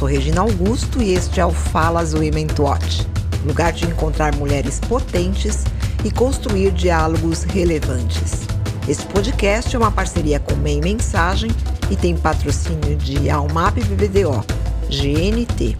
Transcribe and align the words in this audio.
sou 0.00 0.08
Regina 0.08 0.40
Augusto 0.40 1.02
e 1.02 1.12
este 1.12 1.40
é 1.40 1.44
o 1.44 1.50
Falas 1.50 2.14
Women 2.14 2.46
Watch, 2.58 3.06
lugar 3.44 3.70
de 3.70 3.84
encontrar 3.84 4.34
mulheres 4.34 4.80
potentes 4.80 5.64
e 6.02 6.10
construir 6.10 6.70
diálogos 6.70 7.42
relevantes. 7.42 8.46
Este 8.88 9.04
podcast 9.08 9.76
é 9.76 9.78
uma 9.78 9.92
parceria 9.92 10.40
com 10.40 10.56
Meio 10.56 10.82
Mensagem 10.82 11.50
e 11.90 11.96
tem 11.96 12.16
patrocínio 12.16 12.96
de 12.96 13.28
Almap 13.28 13.76
BBDO, 13.76 14.42
GNT, 14.88 15.76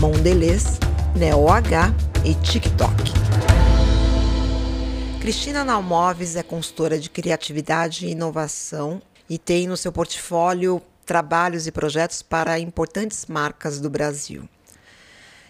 Mondelez, 0.00 0.78
NeoH 1.16 1.92
e 2.24 2.34
TikTok. 2.34 3.12
Cristina 5.20 5.64
Nalmoves 5.64 6.36
é 6.36 6.44
consultora 6.44 7.00
de 7.00 7.10
criatividade 7.10 8.06
e 8.06 8.12
inovação 8.12 9.02
e 9.28 9.38
tem 9.38 9.66
no 9.66 9.76
seu 9.76 9.90
portfólio 9.90 10.80
trabalhos 11.06 11.66
e 11.66 11.72
projetos 11.72 12.20
para 12.20 12.58
importantes 12.58 13.24
marcas 13.26 13.80
do 13.80 13.88
Brasil. 13.88 14.46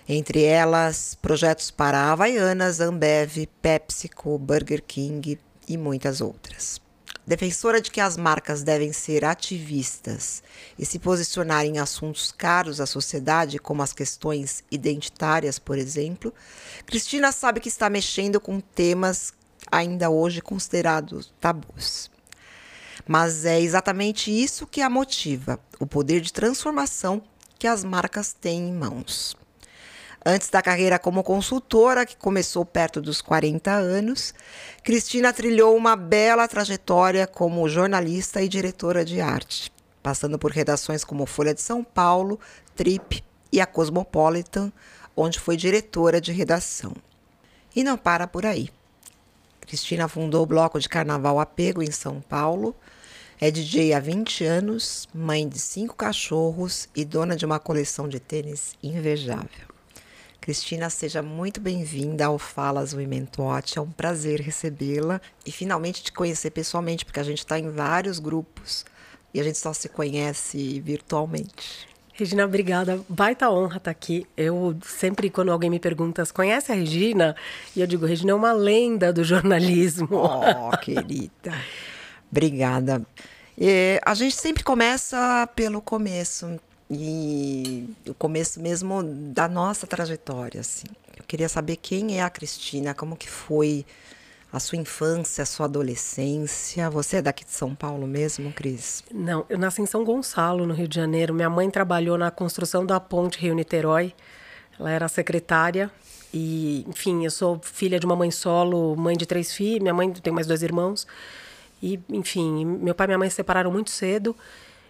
Entre 0.09 0.45
elas, 0.45 1.17
projetos 1.21 1.71
para 1.71 2.13
Havaianas, 2.13 2.81
Ambev, 2.81 3.49
PepsiCo, 3.61 4.39
Burger 4.39 4.83
King 4.83 5.41
e 5.67 5.77
muitas 5.77 6.21
outras. 6.21 6.81
Defensora 7.27 7.81
de 7.81 7.91
que 7.91 8.01
as 8.01 8.17
marcas 8.17 8.63
devem 8.63 8.93
ser 8.93 9.25
ativistas 9.25 10.45
e 10.79 10.87
se 10.87 11.01
posicionar 11.01 11.67
em 11.67 11.81
assuntos 11.81 12.31
caros 12.31 12.81
à 12.81 12.87
sociedade, 12.87 13.59
como 13.59 13.83
as 13.83 13.93
questões 13.93 14.63
identitárias, 14.71 15.59
por 15.59 15.77
exemplo, 15.77 16.33
Cristina 16.85 17.33
sabe 17.33 17.59
que 17.59 17.69
está 17.69 17.91
mexendo 17.91 18.41
com 18.41 18.61
temas 18.61 19.33
ainda 19.73 20.09
hoje 20.09 20.41
considerados 20.41 21.35
tabus. 21.41 22.09
Mas 23.07 23.45
é 23.45 23.61
exatamente 23.61 24.31
isso 24.31 24.67
que 24.67 24.81
a 24.81 24.91
motiva: 24.91 25.61
o 25.79 25.87
poder 25.87 26.21
de 26.21 26.33
transformação 26.33 27.23
que 27.59 27.67
as 27.67 27.85
marcas 27.85 28.33
têm 28.33 28.69
em 28.69 28.73
mãos. 28.73 29.37
Antes 30.29 30.51
da 30.51 30.61
carreira 30.61 30.99
como 30.99 31.23
consultora, 31.23 32.05
que 32.05 32.17
começou 32.17 32.65
perto 32.65 33.01
dos 33.01 33.23
40 33.23 33.71
anos, 33.71 34.35
Cristina 34.83 35.33
trilhou 35.33 35.77
uma 35.77 35.95
bela 35.95 36.49
trajetória 36.49 37.29
como 37.29 37.69
jornalista 37.69 38.43
e 38.43 38.49
diretora 38.49 39.05
de 39.05 39.21
arte, 39.21 39.73
passando 40.03 40.37
por 40.37 40.51
redações 40.51 41.05
como 41.05 41.27
Folha 41.27 41.55
de 41.55 41.61
São 41.61 41.85
Paulo, 41.85 42.41
Trip 42.75 43.23
e 43.53 43.61
a 43.61 43.67
Cosmopolitan, 43.67 44.73
onde 45.17 45.39
foi 45.39 45.57
diretora 45.57 46.21
de 46.21 46.33
redação. 46.33 46.93
E 47.75 47.85
não 47.85 47.97
para 47.97 48.27
por 48.27 48.45
aí. 48.45 48.69
Cristina 49.61 50.09
fundou 50.09 50.43
o 50.43 50.47
bloco 50.47 50.81
de 50.81 50.89
carnaval 50.89 51.39
Apego 51.39 51.83
em 51.83 51.91
São 51.93 52.21
Paulo. 52.21 52.75
É 53.39 53.51
DJ 53.51 53.93
há 53.93 54.01
20 54.01 54.45
anos, 54.45 55.07
mãe 55.13 55.47
de 55.47 55.59
cinco 55.59 55.95
cachorros 55.95 56.89
e 56.97 57.05
dona 57.05 57.37
de 57.37 57.45
uma 57.45 57.59
coleção 57.59 58.09
de 58.09 58.19
tênis 58.19 58.75
invejável. 58.83 59.69
Cristina, 60.41 60.89
seja 60.89 61.23
muito 61.23 61.61
bem-vinda 61.61 62.25
ao 62.25 62.39
Falas 62.39 62.95
Women 62.95 63.29
Watch. 63.37 63.77
É 63.77 63.83
um 63.83 63.91
prazer 63.91 64.41
recebê-la 64.41 65.21
e 65.45 65.53
finalmente 65.53 66.03
te 66.03 66.13
conhecer 66.13 66.51
pessoalmente, 66.51 67.05
porque 67.05 67.21
a 67.21 67.23
gente 67.23 67.41
está 67.41 67.59
em 67.59 67.69
vários 67.69 68.19
grupos 68.19 68.87
e 69.35 69.41
a 69.41 69.43
gente 69.43 69.59
só 69.59 69.75
se 69.75 69.91
conhece 69.91 70.81
virtualmente. 70.81 71.87
Regina, 72.15 72.47
obrigada. 72.47 73.05
Baita 73.07 73.51
honra 73.51 73.77
estar 73.77 73.81
tá 73.81 73.91
aqui. 73.91 74.27
Eu 74.35 74.75
sempre, 74.83 75.29
quando 75.29 75.53
alguém 75.53 75.69
me 75.69 75.79
pergunta, 75.79 76.25
conhece 76.33 76.73
a 76.73 76.75
Regina? 76.75 77.37
E 77.77 77.83
eu 77.83 77.87
digo, 77.87 78.07
Regina 78.07 78.33
é 78.33 78.35
uma 78.35 78.53
lenda 78.55 79.13
do 79.13 79.23
jornalismo. 79.23 80.09
Oh, 80.11 80.75
querida. 80.79 81.53
Obrigada. 82.37 83.03
A 84.05 84.15
gente 84.15 84.37
sempre 84.37 84.63
começa 84.63 85.49
pelo 85.57 85.81
começo. 85.81 86.61
E 86.89 87.89
o 88.07 88.15
começo 88.15 88.61
mesmo 88.61 89.03
da 89.03 89.49
nossa 89.49 89.87
trajetória, 89.87 90.61
assim. 90.61 90.87
Eu 91.17 91.25
queria 91.27 91.49
saber 91.49 91.77
quem 91.77 92.19
é 92.19 92.23
a 92.23 92.31
Cristina, 92.31 92.95
como 92.95 93.17
que 93.17 93.29
foi 93.29 93.85
a 94.53 94.61
sua 94.61 94.79
infância, 94.79 95.43
a 95.43 95.47
sua 95.47 95.67
adolescência. 95.67 96.89
Você 96.91 97.17
é 97.17 97.23
daqui 97.23 97.45
de 97.45 97.51
São 97.51 97.75
Paulo 97.75 98.07
mesmo, 98.07 98.53
Cris? 98.53 99.03
Não, 99.13 99.45
eu 99.49 99.59
nasci 99.59 99.83
em 99.83 99.87
São 99.87 100.05
Gonçalo, 100.05 100.65
no 100.65 100.75
Rio 100.75 100.87
de 100.87 100.95
Janeiro. 100.95 101.35
Minha 101.35 101.51
mãe 101.51 101.69
trabalhou 101.69 102.17
na 102.17 102.31
construção 102.31 102.87
da 102.87 103.01
ponte 103.01 103.41
Rio-Niterói. 103.41 104.15
Ela 104.79 104.91
era 104.93 105.09
secretária. 105.09 105.91
E, 106.33 106.85
enfim, 106.87 107.25
eu 107.25 107.31
sou 107.33 107.59
filha 107.65 107.99
de 107.99 108.07
uma 108.07 108.15
mãe 108.15 108.31
solo, 108.31 108.95
mãe 108.95 109.17
de 109.17 109.27
três 109.27 109.53
filhos. 109.53 109.81
Minha 109.81 109.95
mãe 109.95 110.13
tem 110.13 110.33
mais 110.33 110.47
dois 110.47 110.63
irmãos. 110.63 111.05
E, 111.87 112.01
enfim, 112.11 112.65
meu 112.65 112.97
pai 112.97 113.07
e 113.07 113.09
minha 113.09 113.19
mãe 113.19 113.31
se 113.31 113.37
separaram 113.37 113.71
muito 113.71 113.91
cedo. 113.91 114.35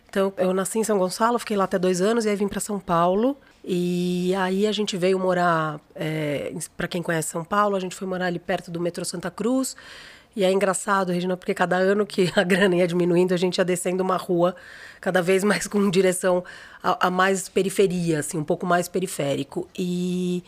Então, 0.08 0.32
eu 0.38 0.54
nasci 0.54 0.78
em 0.78 0.84
São 0.84 0.98
Gonçalo, 0.98 1.38
fiquei 1.38 1.54
lá 1.54 1.64
até 1.64 1.78
dois 1.78 2.00
anos 2.00 2.24
e 2.24 2.30
aí 2.30 2.36
vim 2.36 2.48
para 2.48 2.58
São 2.58 2.80
Paulo. 2.80 3.36
E 3.62 4.34
aí 4.36 4.66
a 4.66 4.72
gente 4.72 4.96
veio 4.96 5.18
morar, 5.18 5.78
é, 5.94 6.54
para 6.74 6.88
quem 6.88 7.02
conhece 7.02 7.28
São 7.28 7.44
Paulo, 7.44 7.76
a 7.76 7.80
gente 7.80 7.94
foi 7.94 8.08
morar 8.08 8.26
ali 8.26 8.38
perto 8.38 8.70
do 8.70 8.80
metrô 8.80 9.04
Santa 9.04 9.30
Cruz. 9.30 9.76
E 10.34 10.42
é 10.42 10.50
engraçado, 10.50 11.12
Regina, 11.12 11.36
porque 11.36 11.52
cada 11.52 11.76
ano 11.76 12.06
que 12.06 12.32
a 12.36 12.42
grana 12.42 12.76
ia 12.76 12.86
diminuindo, 12.86 13.34
a 13.34 13.36
gente 13.36 13.58
ia 13.58 13.64
descendo 13.64 14.02
uma 14.02 14.16
rua 14.16 14.56
cada 14.98 15.20
vez 15.20 15.44
mais 15.44 15.66
com 15.66 15.90
direção 15.90 16.42
a, 16.82 17.08
a 17.08 17.10
mais 17.10 17.46
periferia, 17.46 18.20
assim, 18.20 18.38
um 18.38 18.44
pouco 18.44 18.64
mais 18.64 18.88
periférico. 18.88 19.68
E 19.76 20.42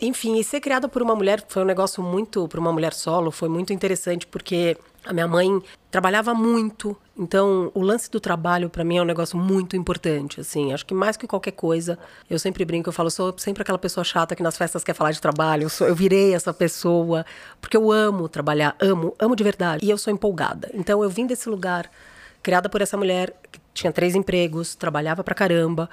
enfim, 0.00 0.36
e 0.38 0.42
ser 0.42 0.60
criada 0.60 0.88
por 0.88 1.00
uma 1.00 1.14
mulher 1.14 1.44
foi 1.46 1.62
um 1.62 1.66
negócio 1.66 2.02
muito, 2.02 2.48
para 2.48 2.58
uma 2.58 2.72
mulher 2.72 2.92
solo, 2.92 3.30
foi 3.30 3.48
muito 3.48 3.72
interessante, 3.72 4.26
porque 4.26 4.76
a 5.04 5.12
minha 5.12 5.28
mãe 5.28 5.62
trabalhava 5.90 6.34
muito, 6.34 6.96
então 7.16 7.70
o 7.74 7.80
lance 7.80 8.10
do 8.10 8.18
trabalho 8.18 8.70
para 8.70 8.82
mim 8.82 8.96
é 8.96 9.02
um 9.02 9.04
negócio 9.04 9.38
muito 9.38 9.76
importante, 9.76 10.40
assim. 10.40 10.72
Acho 10.72 10.84
que 10.84 10.94
mais 10.94 11.16
que 11.16 11.26
qualquer 11.26 11.52
coisa, 11.52 11.98
eu 12.28 12.38
sempre 12.38 12.64
brinco, 12.64 12.88
eu 12.88 12.92
falo, 12.92 13.10
sou 13.10 13.34
sempre 13.38 13.62
aquela 13.62 13.78
pessoa 13.78 14.02
chata 14.02 14.34
que 14.34 14.42
nas 14.42 14.56
festas 14.56 14.82
quer 14.82 14.94
falar 14.94 15.12
de 15.12 15.20
trabalho. 15.20 15.64
Eu, 15.64 15.68
sou, 15.68 15.86
eu 15.86 15.94
virei 15.94 16.34
essa 16.34 16.52
pessoa 16.52 17.24
porque 17.60 17.76
eu 17.76 17.92
amo 17.92 18.28
trabalhar, 18.28 18.74
amo, 18.80 19.14
amo 19.18 19.36
de 19.36 19.44
verdade. 19.44 19.84
E 19.84 19.90
eu 19.90 19.98
sou 19.98 20.12
empolgada. 20.12 20.70
Então 20.74 21.02
eu 21.02 21.10
vim 21.10 21.26
desse 21.26 21.48
lugar 21.48 21.90
criada 22.42 22.68
por 22.68 22.82
essa 22.82 22.96
mulher 22.96 23.34
que 23.52 23.60
tinha 23.72 23.92
três 23.92 24.14
empregos, 24.14 24.74
trabalhava 24.74 25.22
pra 25.22 25.34
caramba. 25.34 25.88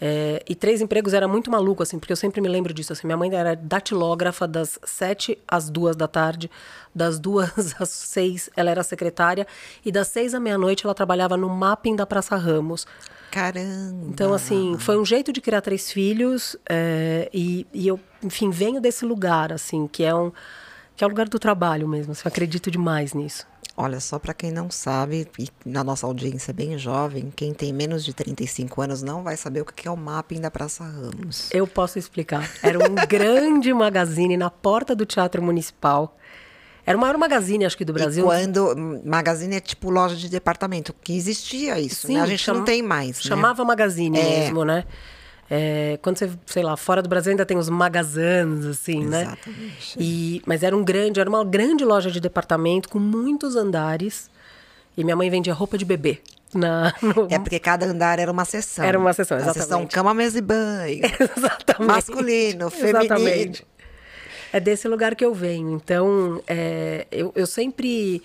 É, 0.00 0.42
e 0.48 0.54
três 0.54 0.80
empregos 0.80 1.12
era 1.12 1.28
muito 1.28 1.50
maluco, 1.50 1.82
assim, 1.82 1.98
porque 1.98 2.12
eu 2.12 2.16
sempre 2.16 2.40
me 2.40 2.48
lembro 2.48 2.72
disso. 2.72 2.92
Assim, 2.92 3.06
minha 3.06 3.16
mãe 3.16 3.34
era 3.34 3.54
datilógrafa 3.54 4.48
das 4.48 4.78
sete 4.82 5.38
às 5.46 5.68
duas 5.68 5.94
da 5.94 6.08
tarde, 6.08 6.50
das 6.94 7.18
duas 7.18 7.74
às 7.78 7.90
seis 7.90 8.48
ela 8.56 8.70
era 8.70 8.82
secretária, 8.82 9.46
e 9.84 9.92
das 9.92 10.08
seis 10.08 10.34
à 10.34 10.40
meia-noite 10.40 10.86
ela 10.86 10.94
trabalhava 10.94 11.36
no 11.36 11.48
mapping 11.48 11.94
da 11.96 12.06
Praça 12.06 12.36
Ramos. 12.36 12.86
Caramba! 13.30 14.06
Então, 14.08 14.32
assim, 14.32 14.76
foi 14.78 14.98
um 14.98 15.04
jeito 15.04 15.32
de 15.32 15.40
criar 15.40 15.60
três 15.60 15.92
filhos, 15.92 16.56
é, 16.68 17.28
e, 17.32 17.66
e 17.72 17.86
eu, 17.86 18.00
enfim, 18.22 18.50
venho 18.50 18.80
desse 18.80 19.04
lugar, 19.04 19.52
assim, 19.52 19.86
que 19.86 20.02
é 20.02 20.14
um 20.14 20.32
que 21.00 21.04
é 21.04 21.06
o 21.06 21.08
lugar 21.08 21.30
do 21.30 21.38
trabalho 21.38 21.88
mesmo. 21.88 22.12
Assim, 22.12 22.20
eu 22.26 22.28
acredito 22.28 22.70
demais 22.70 23.14
nisso. 23.14 23.46
Olha, 23.74 23.98
só 24.00 24.18
para 24.18 24.34
quem 24.34 24.52
não 24.52 24.70
sabe, 24.70 25.26
e 25.38 25.48
na 25.64 25.82
nossa 25.82 26.06
audiência 26.06 26.52
bem 26.52 26.76
jovem, 26.76 27.32
quem 27.34 27.54
tem 27.54 27.72
menos 27.72 28.04
de 28.04 28.12
35 28.12 28.82
anos 28.82 29.00
não 29.00 29.22
vai 29.22 29.34
saber 29.34 29.62
o 29.62 29.64
que 29.64 29.88
é 29.88 29.90
o 29.90 29.96
mapping 29.96 30.42
da 30.42 30.50
Praça 30.50 30.84
Ramos. 30.84 31.48
Eu 31.54 31.66
posso 31.66 31.98
explicar. 31.98 32.46
Era 32.62 32.78
um 32.78 32.94
grande 33.08 33.72
magazine 33.72 34.36
na 34.36 34.50
porta 34.50 34.94
do 34.94 35.06
Teatro 35.06 35.42
Municipal. 35.42 36.18
Era 36.84 36.98
o 36.98 37.00
maior 37.00 37.16
magazine, 37.16 37.64
acho 37.64 37.78
que, 37.78 37.84
do 37.86 37.94
Brasil. 37.94 38.22
E 38.22 38.26
quando. 38.26 39.00
Magazine 39.02 39.56
é 39.56 39.60
tipo 39.60 39.88
loja 39.88 40.16
de 40.16 40.28
departamento, 40.28 40.94
que 41.02 41.16
existia 41.16 41.80
isso, 41.80 42.08
Sim, 42.08 42.16
né? 42.16 42.20
A 42.20 42.26
gente 42.26 42.42
chama, 42.42 42.58
não 42.58 42.66
tem 42.66 42.82
mais. 42.82 43.16
Né? 43.16 43.22
Chamava 43.22 43.62
né? 43.62 43.68
magazine 43.68 44.18
é. 44.18 44.40
mesmo, 44.40 44.66
né? 44.66 44.84
É, 45.52 45.98
quando 46.00 46.16
você, 46.16 46.30
sei 46.46 46.62
lá, 46.62 46.76
fora 46.76 47.02
do 47.02 47.08
Brasil 47.08 47.30
ainda 47.32 47.44
tem 47.44 47.58
os 47.58 47.68
magazans, 47.68 48.64
assim, 48.64 49.04
né? 49.04 49.22
Exatamente. 49.22 49.96
E, 49.98 50.42
mas 50.46 50.62
era 50.62 50.76
um 50.76 50.84
grande, 50.84 51.18
era 51.18 51.28
uma 51.28 51.44
grande 51.44 51.84
loja 51.84 52.08
de 52.08 52.20
departamento 52.20 52.88
com 52.88 53.00
muitos 53.00 53.56
andares. 53.56 54.30
E 54.96 55.02
minha 55.02 55.16
mãe 55.16 55.28
vendia 55.28 55.52
roupa 55.52 55.76
de 55.76 55.84
bebê. 55.84 56.20
Na, 56.54 56.94
no... 57.02 57.26
É 57.28 57.38
porque 57.38 57.58
cada 57.58 57.86
andar 57.86 58.20
era 58.20 58.30
uma 58.30 58.44
sessão. 58.44 58.84
Era 58.84 58.96
uma 58.96 59.12
sessão, 59.12 59.38
exatamente. 59.38 59.58
A 59.58 59.62
sessão 59.62 59.86
cama, 59.86 60.14
mesa 60.14 60.38
e 60.38 60.42
banho. 60.42 61.00
exatamente. 61.36 61.86
Masculino, 61.86 62.70
feminino. 62.70 63.04
Exatamente. 63.04 63.66
É 64.52 64.60
desse 64.60 64.86
lugar 64.86 65.16
que 65.16 65.24
eu 65.24 65.34
venho. 65.34 65.72
Então, 65.72 66.40
é, 66.46 67.06
eu, 67.10 67.32
eu 67.34 67.46
sempre 67.46 68.22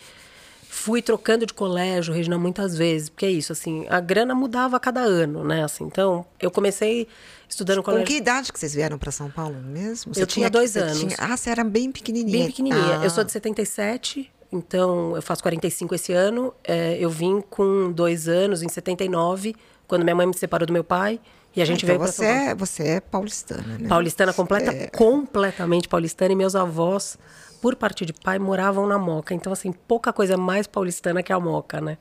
fui 0.75 1.01
trocando 1.01 1.45
de 1.45 1.53
colégio, 1.53 2.13
Regina, 2.13 2.37
muitas 2.37 2.77
vezes, 2.77 3.07
porque 3.07 3.25
é 3.25 3.31
isso, 3.31 3.53
assim, 3.53 3.87
a 3.89 4.01
grana 4.01 4.35
mudava 4.35 4.75
a 4.75 4.79
cada 4.79 4.99
ano, 4.99 5.43
né? 5.43 5.63
Assim, 5.63 5.85
então, 5.85 6.25
eu 6.39 6.51
comecei 6.51 7.07
estudando 7.47 7.77
Com 7.77 7.83
colégio. 7.83 8.05
Com 8.05 8.11
que 8.11 8.17
idade 8.17 8.51
que 8.51 8.59
vocês 8.59 8.73
vieram 8.73 8.97
para 8.97 9.09
São 9.09 9.31
Paulo 9.31 9.55
mesmo? 9.55 10.13
Você 10.13 10.21
eu 10.21 10.27
tinha 10.27 10.49
dois 10.49 10.75
anos. 10.75 10.99
Tinha... 10.99 11.15
Ah, 11.17 11.37
você 11.37 11.49
era 11.49 11.63
bem 11.63 11.91
pequenininha. 11.91 12.39
Bem 12.39 12.47
pequenininha. 12.47 12.99
Ah. 12.99 13.05
Eu 13.05 13.09
sou 13.09 13.23
de 13.23 13.31
77, 13.31 14.29
então 14.51 15.15
eu 15.15 15.21
faço 15.21 15.41
45 15.41 15.95
esse 15.95 16.11
ano. 16.11 16.53
É, 16.61 16.97
eu 16.99 17.09
vim 17.09 17.41
com 17.41 17.89
dois 17.91 18.27
anos, 18.27 18.61
em 18.61 18.67
79, 18.67 19.55
quando 19.87 20.03
minha 20.03 20.15
mãe 20.15 20.27
me 20.27 20.37
separou 20.37 20.67
do 20.67 20.73
meu 20.73 20.83
pai. 20.83 21.21
E 21.55 21.61
a 21.61 21.65
gente 21.65 21.85
então 21.85 21.97
veio 21.97 22.11
você 22.11 22.25
São 22.25 22.25
Paulo. 22.25 22.49
É, 22.49 22.55
você 22.55 22.83
é 22.83 22.99
paulistana, 22.99 23.77
né? 23.79 23.87
Paulistana 23.87 24.33
completa, 24.33 24.71
é... 24.71 24.87
completamente 24.87 25.87
paulistana. 25.87 26.33
E 26.33 26.35
meus 26.35 26.53
avós 26.53 27.17
por 27.65 27.75
parte 27.75 28.05
de 28.05 28.13
pai, 28.13 28.37
moravam 28.37 28.85
na 28.85 28.95
Moca. 28.95 29.33
Então, 29.33 29.51
assim, 29.51 29.71
pouca 29.71 30.13
coisa 30.13 30.37
mais 30.37 30.67
paulistana 30.67 31.23
que 31.23 31.33
a 31.33 31.39
Moca, 31.39 31.81
né? 31.81 31.97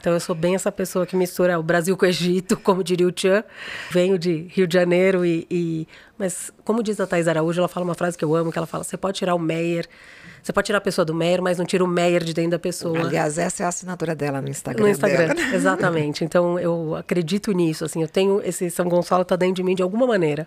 Então 0.00 0.14
eu 0.14 0.18
sou 0.18 0.34
bem 0.34 0.54
essa 0.54 0.72
pessoa 0.72 1.04
que 1.04 1.14
mistura 1.14 1.58
o 1.58 1.62
Brasil 1.62 1.94
com 1.94 2.06
o 2.06 2.08
Egito, 2.08 2.56
como 2.64 2.82
diria 2.82 3.06
o 3.06 3.12
Tchan. 3.12 3.44
Venho 3.90 4.18
de 4.18 4.46
Rio 4.48 4.66
de 4.66 4.72
Janeiro 4.72 5.22
e, 5.22 5.46
e... 5.50 5.88
Mas 6.16 6.50
como 6.64 6.82
diz 6.82 6.98
a 7.00 7.06
Thais 7.06 7.28
Araújo, 7.28 7.60
ela 7.60 7.68
fala 7.68 7.84
uma 7.84 7.94
frase 7.94 8.16
que 8.16 8.24
eu 8.24 8.34
amo, 8.34 8.50
que 8.50 8.56
ela 8.56 8.66
fala, 8.66 8.82
você 8.82 8.96
pode 8.96 9.18
tirar 9.18 9.34
o 9.34 9.38
Meyer 9.38 9.86
você 10.42 10.52
pode 10.52 10.66
tirar 10.66 10.78
a 10.78 10.80
pessoa 10.80 11.06
do 11.06 11.14
Meyer, 11.14 11.40
mas 11.40 11.56
não 11.56 11.64
tira 11.64 11.82
o 11.82 11.86
Meyer 11.86 12.22
de 12.22 12.34
dentro 12.34 12.52
da 12.52 12.58
pessoa. 12.58 12.98
Aliás, 13.00 13.38
essa 13.38 13.62
é 13.62 13.66
a 13.66 13.70
assinatura 13.70 14.14
dela 14.14 14.42
no 14.42 14.48
Instagram. 14.48 14.84
No 14.84 14.90
Instagram, 14.90 15.34
dela. 15.34 15.40
exatamente. 15.56 16.22
Então 16.22 16.58
eu 16.58 16.94
acredito 16.94 17.50
nisso. 17.52 17.82
Assim, 17.82 18.02
eu 18.02 18.08
tenho 18.08 18.42
esse 18.44 18.70
São 18.70 18.86
Gonçalo 18.86 19.24
tá 19.24 19.36
dentro 19.36 19.54
de 19.54 19.62
mim 19.62 19.74
de 19.74 19.82
alguma 19.82 20.06
maneira. 20.06 20.46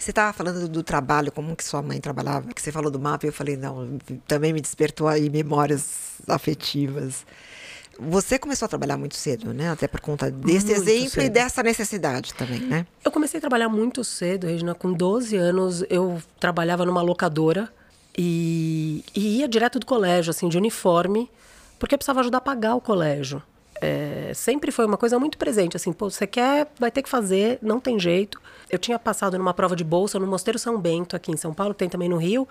Você 0.00 0.12
estava 0.12 0.32
falando 0.32 0.66
do, 0.66 0.82
trabalho, 0.82 1.30
como 1.30 1.54
que 1.54 1.62
sua 1.62 1.82
mãe 1.82 2.00
trabalhava, 2.00 2.48
que 2.54 2.62
você 2.62 2.72
falou 2.72 2.90
do 2.90 2.98
mapa, 2.98 3.26
e 3.26 3.28
eu 3.28 3.32
falei, 3.34 3.54
não, 3.54 3.98
também 4.26 4.50
me 4.50 4.60
despertou 4.60 5.06
aí 5.06 5.28
memórias 5.28 6.22
afetivas. 6.26 7.26
Você 7.98 8.38
começou 8.38 8.64
a 8.64 8.68
trabalhar 8.70 8.96
muito 8.96 9.14
cedo, 9.14 9.52
né? 9.52 9.70
Até 9.70 9.86
por 9.86 10.00
conta 10.00 10.30
desse 10.30 10.68
muito 10.68 10.88
exemplo 10.88 11.10
cedo. 11.10 11.24
e 11.26 11.28
dessa 11.28 11.62
necessidade 11.62 12.32
também, 12.32 12.60
né? 12.60 12.86
Eu 13.04 13.12
comecei 13.12 13.36
a 13.36 13.40
trabalhar 13.42 13.68
muito 13.68 14.02
cedo, 14.02 14.46
Regina. 14.46 14.74
Com 14.74 14.90
12 14.90 15.36
anos, 15.36 15.84
eu 15.90 16.18
trabalhava 16.38 16.86
numa 16.86 17.02
locadora 17.02 17.70
e, 18.16 19.04
e 19.14 19.40
ia 19.40 19.46
direto 19.46 19.78
do 19.78 19.84
colégio, 19.84 20.30
assim, 20.30 20.48
de 20.48 20.56
uniforme, 20.56 21.30
porque 21.78 21.94
eu 21.94 21.98
precisava 21.98 22.20
ajudar 22.20 22.38
a 22.38 22.40
pagar 22.40 22.74
o 22.74 22.80
colégio. 22.80 23.42
É, 23.82 24.32
sempre 24.34 24.72
foi 24.72 24.86
uma 24.86 24.96
coisa 24.96 25.18
muito 25.18 25.36
presente, 25.36 25.76
assim, 25.76 25.92
pô, 25.92 26.10
você 26.10 26.26
quer, 26.26 26.68
vai 26.78 26.90
ter 26.90 27.02
que 27.02 27.08
fazer, 27.08 27.58
não 27.60 27.78
tem 27.78 27.98
jeito. 27.98 28.40
Eu 28.70 28.78
tinha 28.78 28.98
passado 28.98 29.36
numa 29.36 29.52
prova 29.52 29.74
de 29.74 29.84
bolsa 29.84 30.18
no 30.18 30.26
Mosteiro 30.26 30.58
São 30.58 30.78
Bento, 30.80 31.16
aqui 31.16 31.32
em 31.32 31.36
São 31.36 31.52
Paulo, 31.52 31.74
tem 31.74 31.88
também 31.88 32.08
no 32.08 32.16
Rio, 32.16 32.48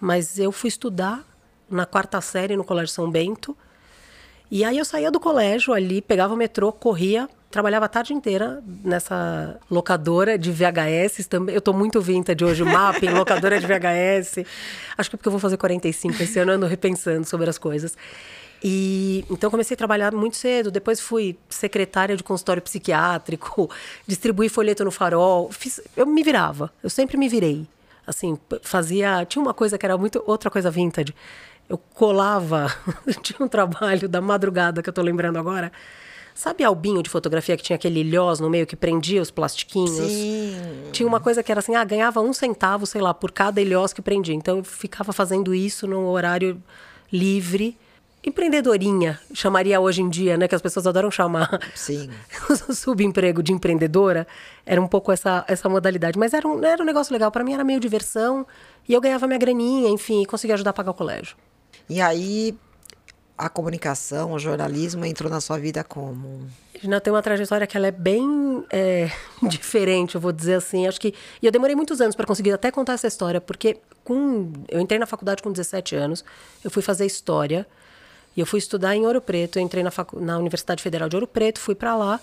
mas 0.00 0.38
eu 0.38 0.50
fui 0.50 0.68
estudar 0.68 1.24
na 1.70 1.86
quarta 1.86 2.20
série 2.20 2.56
no 2.56 2.64
Colégio 2.64 2.92
São 2.92 3.10
Bento. 3.10 3.56
E 4.50 4.64
aí 4.64 4.76
eu 4.76 4.84
saía 4.84 5.10
do 5.10 5.18
colégio 5.18 5.72
ali, 5.72 6.02
pegava 6.02 6.34
o 6.34 6.36
metrô, 6.36 6.72
corria 6.72 7.28
trabalhava 7.52 7.84
a 7.84 7.88
tarde 7.88 8.14
inteira 8.14 8.62
nessa 8.82 9.60
locadora 9.70 10.38
de 10.38 10.50
VHS 10.50 11.26
também. 11.28 11.54
Eu 11.54 11.60
tô 11.60 11.72
muito 11.72 12.00
vintage 12.00 12.42
hoje, 12.42 12.62
o 12.62 12.66
mapping, 12.66 13.10
locadora 13.14 13.60
de 13.60 13.66
VHS. 13.66 14.38
Acho 14.96 15.10
que 15.10 15.16
é 15.16 15.18
porque 15.18 15.28
eu 15.28 15.32
vou 15.32 15.38
fazer 15.38 15.58
45 15.58 16.20
esse 16.22 16.38
ano, 16.38 16.52
ando 16.52 16.66
repensando 16.66 17.26
sobre 17.26 17.48
as 17.50 17.58
coisas. 17.58 17.96
E 18.62 19.24
então 19.30 19.50
comecei 19.50 19.74
a 19.74 19.78
trabalhar 19.78 20.12
muito 20.14 20.36
cedo. 20.36 20.70
Depois 20.70 21.00
fui 21.00 21.36
secretária 21.48 22.16
de 22.16 22.22
consultório 22.22 22.62
psiquiátrico, 22.62 23.70
distribuí 24.06 24.48
folheto 24.48 24.84
no 24.84 24.90
farol. 24.90 25.50
Fiz, 25.50 25.80
eu 25.96 26.06
me 26.06 26.22
virava, 26.22 26.72
eu 26.82 26.90
sempre 26.90 27.16
me 27.16 27.28
virei. 27.28 27.66
Assim, 28.06 28.38
fazia. 28.62 29.24
Tinha 29.24 29.42
uma 29.42 29.54
coisa 29.54 29.78
que 29.78 29.86
era 29.86 29.96
muito. 29.96 30.22
Outra 30.26 30.50
coisa 30.50 30.70
vintage. 30.70 31.14
Eu 31.68 31.78
colava. 31.78 32.72
tinha 33.22 33.44
um 33.44 33.48
trabalho 33.48 34.08
da 34.08 34.20
madrugada 34.20 34.82
que 34.82 34.88
eu 34.88 34.92
tô 34.92 35.02
lembrando 35.02 35.38
agora 35.38 35.72
Sabe 36.34 36.64
albinho 36.64 37.02
de 37.02 37.10
fotografia 37.10 37.56
que 37.56 37.62
tinha 37.62 37.76
aquele 37.76 38.00
ilhós 38.00 38.40
no 38.40 38.48
meio 38.48 38.66
que 38.66 38.74
prendia 38.74 39.20
os 39.20 39.30
plastiquinhos? 39.30 39.90
Sim. 39.90 40.56
Tinha 40.90 41.06
uma 41.06 41.20
coisa 41.20 41.42
que 41.42 41.52
era 41.52 41.58
assim, 41.58 41.74
ah, 41.74 41.84
ganhava 41.84 42.20
um 42.20 42.32
centavo, 42.32 42.86
sei 42.86 43.00
lá, 43.02 43.12
por 43.12 43.30
cada 43.30 43.60
ilhós 43.60 43.92
que 43.92 44.00
prendia. 44.00 44.34
Então 44.34 44.58
eu 44.58 44.64
ficava 44.64 45.12
fazendo 45.12 45.54
isso 45.54 45.86
no 45.86 46.08
horário 46.08 46.62
livre. 47.12 47.76
Empreendedorinha, 48.24 49.18
chamaria 49.34 49.80
hoje 49.80 50.00
em 50.00 50.08
dia, 50.08 50.36
né? 50.36 50.46
Que 50.46 50.54
as 50.54 50.62
pessoas 50.62 50.86
adoram 50.86 51.10
chamar. 51.10 51.58
Sim. 51.74 52.08
subemprego 52.72 53.42
de 53.42 53.52
empreendedora. 53.52 54.28
Era 54.64 54.80
um 54.80 54.86
pouco 54.86 55.10
essa, 55.10 55.44
essa 55.48 55.68
modalidade. 55.68 56.16
Mas 56.16 56.32
era 56.32 56.46
um, 56.46 56.64
era 56.64 56.80
um 56.80 56.86
negócio 56.86 57.12
legal. 57.12 57.32
para 57.32 57.42
mim 57.42 57.52
era 57.52 57.64
meio 57.64 57.80
diversão. 57.80 58.46
E 58.88 58.92
eu 58.92 59.00
ganhava 59.00 59.26
minha 59.26 59.38
graninha, 59.38 59.88
enfim, 59.90 60.24
conseguia 60.24 60.54
ajudar 60.54 60.70
a 60.70 60.72
pagar 60.72 60.92
o 60.92 60.94
colégio. 60.94 61.36
E 61.88 62.00
aí, 62.00 62.56
a 63.36 63.48
comunicação, 63.48 64.32
o 64.32 64.38
jornalismo 64.38 65.04
entrou 65.04 65.28
na 65.28 65.40
sua 65.40 65.58
vida 65.58 65.82
como? 65.82 66.48
Gina 66.80 67.00
tem 67.00 67.12
uma 67.12 67.22
trajetória 67.22 67.66
que 67.66 67.76
ela 67.76 67.88
é 67.88 67.90
bem 67.90 68.64
é, 68.70 69.10
diferente, 69.42 70.14
eu 70.14 70.20
vou 70.20 70.30
dizer 70.30 70.54
assim. 70.54 70.86
Acho 70.86 71.00
que 71.00 71.12
e 71.42 71.46
eu 71.46 71.50
demorei 71.50 71.74
muitos 71.74 72.00
anos 72.00 72.14
para 72.14 72.24
conseguir 72.24 72.52
até 72.52 72.70
contar 72.70 72.92
essa 72.92 73.08
história, 73.08 73.40
porque 73.40 73.78
com 74.04 74.52
eu 74.68 74.80
entrei 74.80 74.98
na 74.98 75.06
faculdade 75.06 75.42
com 75.42 75.50
17 75.50 75.96
anos, 75.96 76.24
eu 76.62 76.70
fui 76.70 76.82
fazer 76.82 77.04
história 77.04 77.66
e 78.36 78.40
eu 78.40 78.46
fui 78.46 78.58
estudar 78.58 78.96
em 78.96 79.06
Ouro 79.06 79.20
Preto. 79.20 79.58
Eu 79.58 79.62
entrei 79.62 79.82
na, 79.82 79.90
facu, 79.90 80.20
na 80.20 80.38
Universidade 80.38 80.82
Federal 80.82 81.08
de 81.08 81.16
Ouro 81.16 81.26
Preto, 81.26 81.60
fui 81.60 81.74
para 81.74 81.94
lá. 81.94 82.20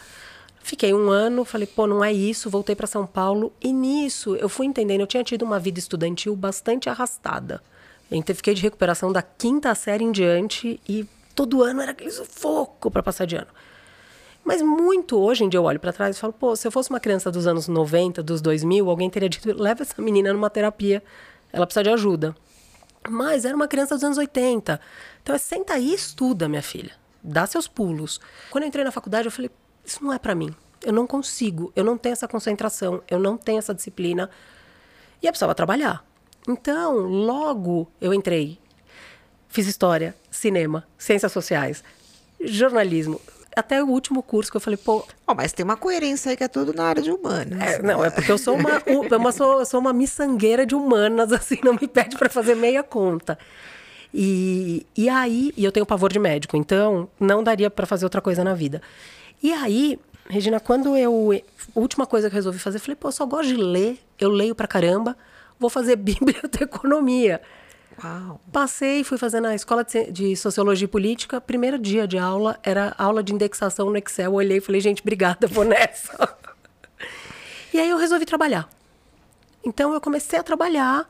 Fiquei 0.62 0.94
um 0.94 1.10
ano, 1.10 1.46
falei, 1.46 1.66
pô, 1.66 1.88
não 1.88 2.04
é 2.04 2.12
isso, 2.12 2.50
voltei 2.50 2.76
para 2.76 2.86
São 2.86 3.06
Paulo. 3.06 3.52
E 3.62 3.72
nisso 3.72 4.36
eu 4.36 4.50
fui 4.50 4.66
entendendo, 4.66 5.02
eu 5.02 5.08
tinha 5.08 5.24
tido 5.24 5.44
uma 5.44 5.60
vida 5.60 5.80
estudantil 5.80 6.36
bastante 6.36 6.90
arrastada. 6.90 7.62
Então, 8.12 8.36
fiquei 8.36 8.54
de 8.54 8.62
recuperação 8.62 9.12
da 9.12 9.22
quinta 9.22 9.74
série 9.76 10.04
em 10.04 10.12
diante 10.12 10.80
e 10.88 11.06
todo 11.36 11.64
ano 11.64 11.82
era 11.82 11.92
aquele 11.92 12.12
sufoco 12.12 12.90
para 12.90 13.04
passar 13.04 13.26
de 13.26 13.36
ano. 13.36 13.48
Mas 14.44 14.62
muito 14.62 15.18
hoje 15.18 15.44
em 15.44 15.50
dia 15.50 15.60
eu 15.60 15.64
olho 15.64 15.80
para 15.80 15.94
trás 15.94 16.18
e 16.18 16.20
falo, 16.20 16.34
pô, 16.34 16.56
se 16.56 16.68
eu 16.68 16.72
fosse 16.72 16.90
uma 16.90 17.00
criança 17.00 17.32
dos 17.32 17.46
anos 17.46 17.68
90, 17.68 18.24
dos 18.24 18.42
2000, 18.42 18.90
alguém 18.90 19.10
teria 19.10 19.30
dito, 19.30 19.48
leva 19.62 19.84
essa 19.84 20.02
menina 20.02 20.34
numa 20.34 20.50
terapia, 20.50 21.04
ela 21.54 21.68
precisa 21.68 21.84
de 21.84 21.90
ajuda. 21.90 22.36
Mas 23.08 23.46
era 23.46 23.56
uma 23.56 23.68
criança 23.68 23.96
dos 23.96 24.04
anos 24.04 24.18
80. 24.18 24.80
Então 25.22 25.36
é 25.36 25.38
senta 25.38 25.74
aí 25.74 25.92
e 25.92 25.94
estuda, 25.94 26.50
minha 26.50 26.62
filha. 26.62 26.92
Dá 27.24 27.46
seus 27.46 27.68
pulos. 27.68 28.20
Quando 28.50 28.64
eu 28.64 28.68
entrei 28.68 28.84
na 28.84 28.92
faculdade, 28.92 29.28
eu 29.28 29.32
falei, 29.32 29.52
isso 29.86 30.04
não 30.04 30.12
é 30.12 30.20
para 30.20 30.36
mim. 30.36 30.54
Eu 30.84 30.94
não 30.94 31.06
consigo, 31.06 31.72
eu 31.76 31.84
não 31.84 31.98
tenho 31.98 32.14
essa 32.14 32.28
concentração, 32.28 33.04
eu 33.10 33.20
não 33.20 33.38
tenho 33.38 33.60
essa 33.60 33.74
disciplina. 33.74 34.30
E 35.22 35.26
eu 35.26 35.32
precisava 35.32 35.54
trabalhar. 35.54 36.06
Então, 36.48 36.96
logo 36.96 37.92
eu 38.00 38.14
entrei. 38.14 38.58
Fiz 39.48 39.68
história, 39.68 40.16
cinema, 40.30 40.88
ciências 40.98 41.32
sociais, 41.32 41.84
jornalismo. 42.40 43.20
Até 43.56 43.84
o 43.84 43.88
último 43.88 44.22
curso 44.22 44.52
que 44.52 44.58
eu 44.58 44.62
falei, 44.62 44.78
pô. 44.78 45.06
Oh, 45.28 45.34
mas 45.34 45.52
tem 45.52 45.64
uma 45.64 45.76
coerência 45.76 46.30
aí 46.30 46.38
que 46.38 46.44
é 46.44 46.48
tudo 46.48 46.74
na 46.74 46.86
área 46.86 47.02
de 47.02 47.12
humanas. 47.12 47.60
É, 47.60 47.82
não, 47.82 48.04
é 48.04 48.10
porque 48.10 48.32
eu 48.32 48.38
sou 48.38 48.56
uma, 48.56 48.82
uma 49.18 49.32
sou, 49.32 49.66
sou 49.66 49.80
uma 49.80 49.92
miçangueira 49.92 50.66
de 50.66 50.76
humanas, 50.76 51.32
assim, 51.34 51.58
não 51.64 51.74
me 51.74 51.88
pede 51.88 52.18
para 52.18 52.30
fazer 52.30 52.56
meia 52.56 52.84
conta. 52.84 53.38
E, 54.14 54.86
e 54.96 55.10
aí, 55.10 55.54
e 55.56 55.64
eu 55.64 55.72
tenho 55.72 55.86
pavor 55.86 56.12
de 56.12 56.20
médico, 56.20 56.58
então 56.58 57.10
não 57.20 57.44
daria 57.44 57.70
para 57.70 57.86
fazer 57.86 58.06
outra 58.06 58.22
coisa 58.22 58.44
na 58.44 58.54
vida. 58.54 58.82
E 59.42 59.52
aí, 59.52 60.00
Regina, 60.30 60.60
quando 60.60 60.96
eu. 60.96 61.32
A 61.76 61.80
última 61.80 62.06
coisa 62.06 62.30
que 62.30 62.36
eu 62.36 62.38
resolvi 62.38 62.60
fazer, 62.60 62.78
eu 62.78 62.82
falei, 62.82 62.96
pô, 62.96 63.08
eu 63.08 63.12
só 63.12 63.26
gosto 63.26 63.48
de 63.48 63.56
ler, 63.56 64.00
eu 64.20 64.30
leio 64.30 64.56
pra 64.56 64.68
caramba 64.68 65.16
vou 65.60 65.70
fazer 65.70 65.98
biblioteconomia. 65.98 67.42
Uau. 68.04 68.40
Passei, 68.52 69.04
fui 69.04 69.18
fazer 69.18 69.40
na 69.40 69.56
escola 69.56 69.86
de 70.12 70.36
Sociologia 70.36 70.86
e 70.86 70.88
Política. 70.88 71.42
Primeiro 71.42 71.78
dia 71.78 72.08
de 72.08 72.18
aula 72.18 72.60
era 72.64 72.94
aula 72.98 73.22
de 73.24 73.34
indexação 73.34 73.90
no 73.90 73.98
Excel. 73.98 74.34
Olhei 74.34 74.58
e 74.58 74.62
falei, 74.62 74.82
gente, 74.82 75.02
obrigada, 75.02 75.48
vou 75.48 75.64
nessa. 75.64 76.38
e 77.74 77.80
aí 77.80 77.90
eu 77.90 77.98
resolvi 77.98 78.26
trabalhar. 78.26 78.70
Então 79.64 79.94
eu 79.94 80.02
comecei 80.02 80.40
a 80.40 80.44
trabalhar. 80.44 81.08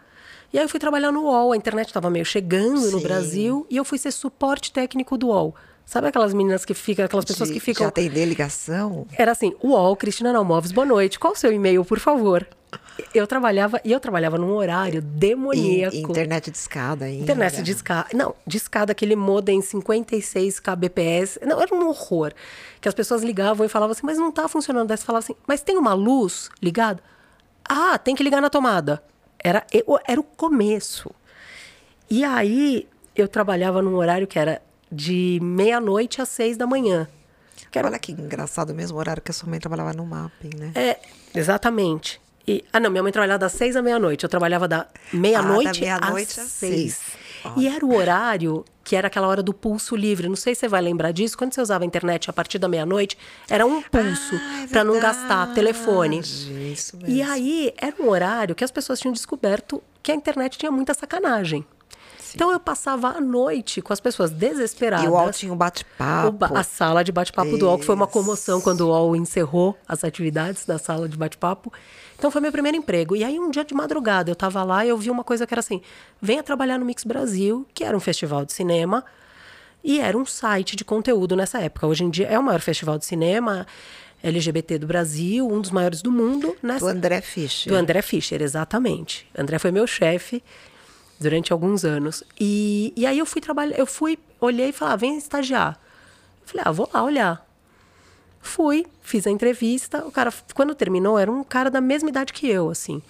E 0.51 0.57
aí 0.57 0.65
eu 0.65 0.69
fui 0.69 0.79
trabalhar 0.79 1.11
no 1.11 1.23
UOL. 1.23 1.51
A 1.51 1.57
internet 1.57 1.87
estava 1.87 2.09
meio 2.09 2.25
chegando 2.25 2.79
Sim. 2.79 2.91
no 2.91 3.01
Brasil. 3.01 3.67
E 3.69 3.77
eu 3.77 3.85
fui 3.85 3.97
ser 3.97 4.11
suporte 4.11 4.71
técnico 4.71 5.17
do 5.17 5.27
UOL. 5.27 5.55
Sabe 5.85 6.07
aquelas 6.07 6.33
meninas 6.35 6.65
que 6.65 6.75
ficam, 6.75 7.05
aquelas 7.05 7.25
pessoas 7.25 7.49
de, 7.49 7.55
que 7.55 7.59
ficam. 7.59 7.85
Já 7.85 7.89
atender 7.89 8.25
ligação? 8.25 9.07
Era 9.17 9.31
assim: 9.31 9.55
UOL, 9.63 9.95
Cristina 9.95 10.31
Nalmoves, 10.31 10.71
boa 10.71 10.85
noite. 10.85 11.17
Qual 11.17 11.33
o 11.33 11.35
seu 11.35 11.51
e-mail, 11.51 11.83
por 11.83 11.99
favor? 11.99 12.47
Eu 13.13 13.27
trabalhava, 13.27 13.79
e 13.83 13.91
eu 13.91 13.99
trabalhava 13.99 14.37
num 14.37 14.51
horário 14.53 15.01
demoníaco. 15.01 15.95
E, 15.95 16.01
internet 16.01 16.51
de 16.51 16.57
escada 16.57 17.05
ainda. 17.05 17.23
Internet 17.23 17.61
de 17.61 17.71
escada. 17.71 18.09
Não, 18.13 18.35
de 18.45 18.57
escada, 18.57 18.91
aquele 18.91 19.15
modem 19.15 19.61
56 19.61 20.59
kbps. 20.59 21.39
Não, 21.45 21.61
era 21.61 21.73
um 21.73 21.87
horror. 21.87 22.33
Que 22.81 22.87
as 22.87 22.93
pessoas 22.93 23.23
ligavam 23.23 23.65
e 23.65 23.69
falavam 23.69 23.91
assim, 23.91 24.05
mas 24.05 24.17
não 24.17 24.31
tá 24.31 24.47
funcionando. 24.47 24.87
Daí 24.87 24.97
você 24.97 25.05
falava 25.05 25.23
assim, 25.23 25.35
mas 25.47 25.61
tem 25.61 25.77
uma 25.77 25.93
luz 25.93 26.49
ligada? 26.61 27.01
Ah, 27.63 27.97
tem 27.97 28.15
que 28.15 28.23
ligar 28.23 28.41
na 28.41 28.49
tomada. 28.49 29.03
Era, 29.37 29.65
era 30.07 30.19
o 30.19 30.23
começo. 30.23 31.11
E 32.09 32.23
aí, 32.23 32.87
eu 33.15 33.27
trabalhava 33.27 33.81
num 33.81 33.95
horário 33.95 34.27
que 34.27 34.39
era 34.39 34.61
de 34.91 35.39
meia-noite 35.41 36.21
às 36.21 36.29
seis 36.29 36.57
da 36.57 36.65
manhã. 36.65 37.07
Era... 37.73 37.87
Olha 37.87 37.99
que 37.99 38.11
engraçado, 38.11 38.71
o 38.71 38.75
mesmo 38.75 38.97
horário 38.97 39.21
que 39.21 39.31
a 39.31 39.33
sua 39.33 39.47
mãe 39.47 39.59
trabalhava 39.59 39.93
no 39.93 40.05
mapping, 40.05 40.49
né? 40.57 40.71
É, 40.73 40.99
exatamente. 41.35 42.19
E, 42.47 42.63
ah, 42.71 42.79
não, 42.79 42.89
minha 42.89 43.03
mãe 43.03 43.11
trabalhava 43.11 43.39
das 43.39 43.51
seis 43.53 43.75
à 43.75 43.81
meia-noite. 43.81 44.23
Eu 44.23 44.29
trabalhava 44.29 44.67
da 44.67 44.87
meia-noite 45.13 45.85
ah, 45.85 45.99
meia 45.99 46.23
às, 46.23 46.27
seis. 46.29 46.99
E 47.57 47.67
era 47.67 47.85
o 47.85 47.95
horário 47.95 48.65
que 48.83 48.95
era 48.95 49.07
aquela 49.07 49.27
hora 49.27 49.43
do 49.43 49.53
pulso 49.53 49.95
livre. 49.95 50.27
Não 50.27 50.35
sei 50.35 50.55
se 50.55 50.61
você 50.61 50.67
vai 50.67 50.81
lembrar 50.81 51.11
disso. 51.11 51.37
Quando 51.37 51.53
você 51.53 51.61
usava 51.61 51.83
a 51.83 51.87
internet 51.87 52.27
a 52.29 52.33
partir 52.33 52.57
da 52.57 52.67
meia-noite, 52.67 53.15
era 53.47 53.65
um 53.65 53.81
pulso 53.83 54.35
ah, 54.35 54.63
é 54.63 54.67
para 54.67 54.83
não 54.83 54.99
gastar 54.99 55.53
telefone. 55.53 56.19
Isso 56.19 56.97
mesmo. 56.97 57.07
E 57.07 57.21
aí 57.21 57.71
era 57.77 57.95
um 57.99 58.09
horário 58.09 58.55
que 58.55 58.63
as 58.63 58.71
pessoas 58.71 58.99
tinham 58.99 59.13
descoberto 59.13 59.81
que 60.01 60.11
a 60.11 60.15
internet 60.15 60.57
tinha 60.57 60.71
muita 60.71 60.95
sacanagem. 60.95 61.63
Então 62.33 62.51
eu 62.51 62.59
passava 62.59 63.09
a 63.09 63.21
noite 63.21 63.81
com 63.81 63.93
as 63.93 63.99
pessoas 63.99 64.31
desesperadas. 64.31 65.05
E 65.05 65.09
o 65.09 65.13
UOL 65.13 65.31
tinha 65.31 65.53
um 65.53 65.57
bate-papo. 65.57 66.45
A 66.55 66.63
sala 66.63 67.03
de 67.03 67.11
bate-papo 67.11 67.57
do 67.57 67.65
UOL, 67.65 67.79
que 67.79 67.85
foi 67.85 67.95
uma 67.95 68.07
comoção 68.07 68.61
quando 68.61 68.81
o 68.81 68.87
UOL 68.87 69.15
encerrou 69.15 69.77
as 69.87 70.03
atividades 70.03 70.65
da 70.65 70.77
sala 70.77 71.07
de 71.07 71.17
bate-papo. 71.17 71.71
Então 72.19 72.29
foi 72.29 72.41
meu 72.41 72.51
primeiro 72.51 72.77
emprego. 72.77 73.15
E 73.15 73.23
aí 73.23 73.39
um 73.39 73.49
dia 73.49 73.63
de 73.63 73.73
madrugada 73.73 74.29
eu 74.29 74.33
estava 74.33 74.61
lá 74.63 74.85
e 74.85 74.89
eu 74.89 74.97
vi 74.97 75.09
uma 75.09 75.23
coisa 75.23 75.47
que 75.47 75.53
era 75.53 75.61
assim: 75.61 75.81
venha 76.21 76.43
trabalhar 76.43 76.77
no 76.77 76.85
Mix 76.85 77.05
Brasil, 77.05 77.65
que 77.73 77.83
era 77.83 77.95
um 77.95 77.99
festival 77.99 78.45
de 78.45 78.53
cinema. 78.53 79.03
E 79.81 80.01
era 80.01 80.17
um 80.17 80.25
site 80.25 80.75
de 80.75 80.83
conteúdo 80.83 81.37
nessa 81.37 81.59
época. 81.59 81.87
Hoje 81.87 82.03
em 82.03 82.09
dia 82.09 82.27
é 82.27 82.37
o 82.37 82.43
maior 82.43 82.59
festival 82.59 82.97
de 82.97 83.05
cinema 83.05 83.65
LGBT 84.21 84.77
do 84.77 84.85
Brasil, 84.85 85.47
um 85.47 85.61
dos 85.61 85.71
maiores 85.71 86.01
do 86.01 86.11
mundo. 86.11 86.55
Nessa... 86.61 86.85
Do 86.85 86.91
André 86.91 87.21
Fischer. 87.21 87.71
Do 87.71 87.77
André 87.77 88.01
Fischer, 88.01 88.41
exatamente. 88.41 89.25
André 89.37 89.57
foi 89.57 89.71
meu 89.71 89.87
chefe 89.87 90.43
durante 91.17 91.53
alguns 91.53 91.85
anos. 91.85 92.23
E, 92.39 92.93
e 92.95 93.05
aí 93.05 93.17
eu 93.17 93.25
fui 93.25 93.39
trabalhar, 93.41 93.77
eu 93.77 93.85
fui, 93.85 94.19
olhei 94.41 94.69
e 94.69 94.71
falei, 94.73 94.93
ah, 94.93 94.97
vem 94.97 95.17
estagiar. 95.17 95.79
Eu 96.41 96.47
falei, 96.47 96.63
ah, 96.65 96.71
vou 96.71 96.89
lá 96.93 97.03
olhar. 97.03 97.48
Fui, 98.41 98.85
fiz 99.01 99.27
a 99.27 99.31
entrevista. 99.31 100.05
O 100.05 100.11
cara, 100.11 100.33
quando 100.53 100.73
terminou, 100.73 101.19
era 101.19 101.31
um 101.31 101.43
cara 101.43 101.69
da 101.69 101.81
mesma 101.81 102.09
idade 102.09 102.33
que 102.33 102.47
eu, 102.47 102.69
assim. 102.69 103.01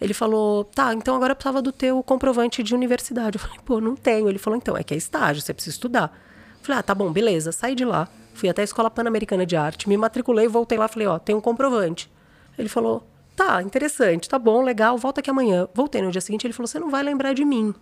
Ele 0.00 0.14
falou, 0.14 0.64
tá, 0.64 0.94
então 0.94 1.14
agora 1.14 1.32
eu 1.32 1.36
precisava 1.36 1.60
do 1.60 1.72
teu 1.72 2.02
comprovante 2.02 2.62
de 2.62 2.74
universidade. 2.74 3.36
Eu 3.36 3.40
falei, 3.40 3.58
pô, 3.64 3.80
não 3.80 3.94
tenho. 3.94 4.28
Ele 4.28 4.38
falou, 4.38 4.56
então, 4.56 4.76
é 4.76 4.82
que 4.82 4.94
é 4.94 4.96
estágio, 4.96 5.42
você 5.42 5.52
precisa 5.52 5.74
estudar. 5.74 6.12
Eu 6.58 6.64
falei, 6.64 6.78
ah, 6.78 6.82
tá 6.82 6.94
bom, 6.94 7.12
beleza. 7.12 7.52
Saí 7.52 7.74
de 7.74 7.84
lá, 7.84 8.08
fui 8.32 8.48
até 8.48 8.62
a 8.62 8.64
Escola 8.64 8.90
Pan-Americana 8.90 9.44
de 9.44 9.56
Arte, 9.56 9.88
me 9.88 9.96
matriculei, 9.96 10.48
voltei 10.48 10.78
lá, 10.78 10.88
falei, 10.88 11.06
ó, 11.06 11.18
tem 11.18 11.34
um 11.34 11.40
comprovante. 11.40 12.10
Ele 12.58 12.68
falou, 12.68 13.06
tá, 13.36 13.62
interessante, 13.62 14.28
tá 14.28 14.38
bom, 14.38 14.62
legal, 14.62 14.96
volta 14.96 15.20
aqui 15.20 15.30
amanhã. 15.30 15.68
Voltei 15.74 16.00
no 16.00 16.10
dia 16.10 16.20
seguinte, 16.20 16.46
ele 16.46 16.54
falou, 16.54 16.66
você 16.66 16.78
não 16.78 16.90
vai 16.90 17.02
lembrar 17.02 17.34
de 17.34 17.44
mim. 17.44 17.74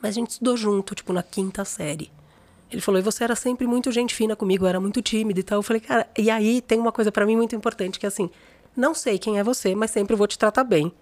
Mas 0.00 0.10
a 0.10 0.14
gente 0.20 0.30
estudou 0.30 0.56
junto, 0.56 0.94
tipo, 0.94 1.12
na 1.12 1.22
quinta 1.22 1.64
série. 1.64 2.10
Ele 2.74 2.80
falou, 2.80 2.98
e 2.98 3.02
você 3.02 3.22
era 3.22 3.36
sempre 3.36 3.66
muito 3.66 3.92
gente 3.92 4.14
fina 4.14 4.34
comigo, 4.34 4.66
era 4.66 4.80
muito 4.80 5.00
tímido 5.00 5.38
e 5.38 5.42
tal. 5.42 5.58
Eu 5.58 5.62
falei, 5.62 5.80
cara, 5.80 6.06
e 6.18 6.28
aí 6.28 6.60
tem 6.60 6.78
uma 6.78 6.90
coisa 6.90 7.12
para 7.12 7.24
mim 7.24 7.36
muito 7.36 7.54
importante, 7.54 7.98
que 8.00 8.04
é 8.04 8.08
assim, 8.08 8.28
não 8.76 8.94
sei 8.94 9.16
quem 9.16 9.38
é 9.38 9.44
você, 9.44 9.74
mas 9.74 9.92
sempre 9.92 10.16
vou 10.16 10.26
te 10.26 10.36
tratar 10.36 10.64
bem 10.64 10.92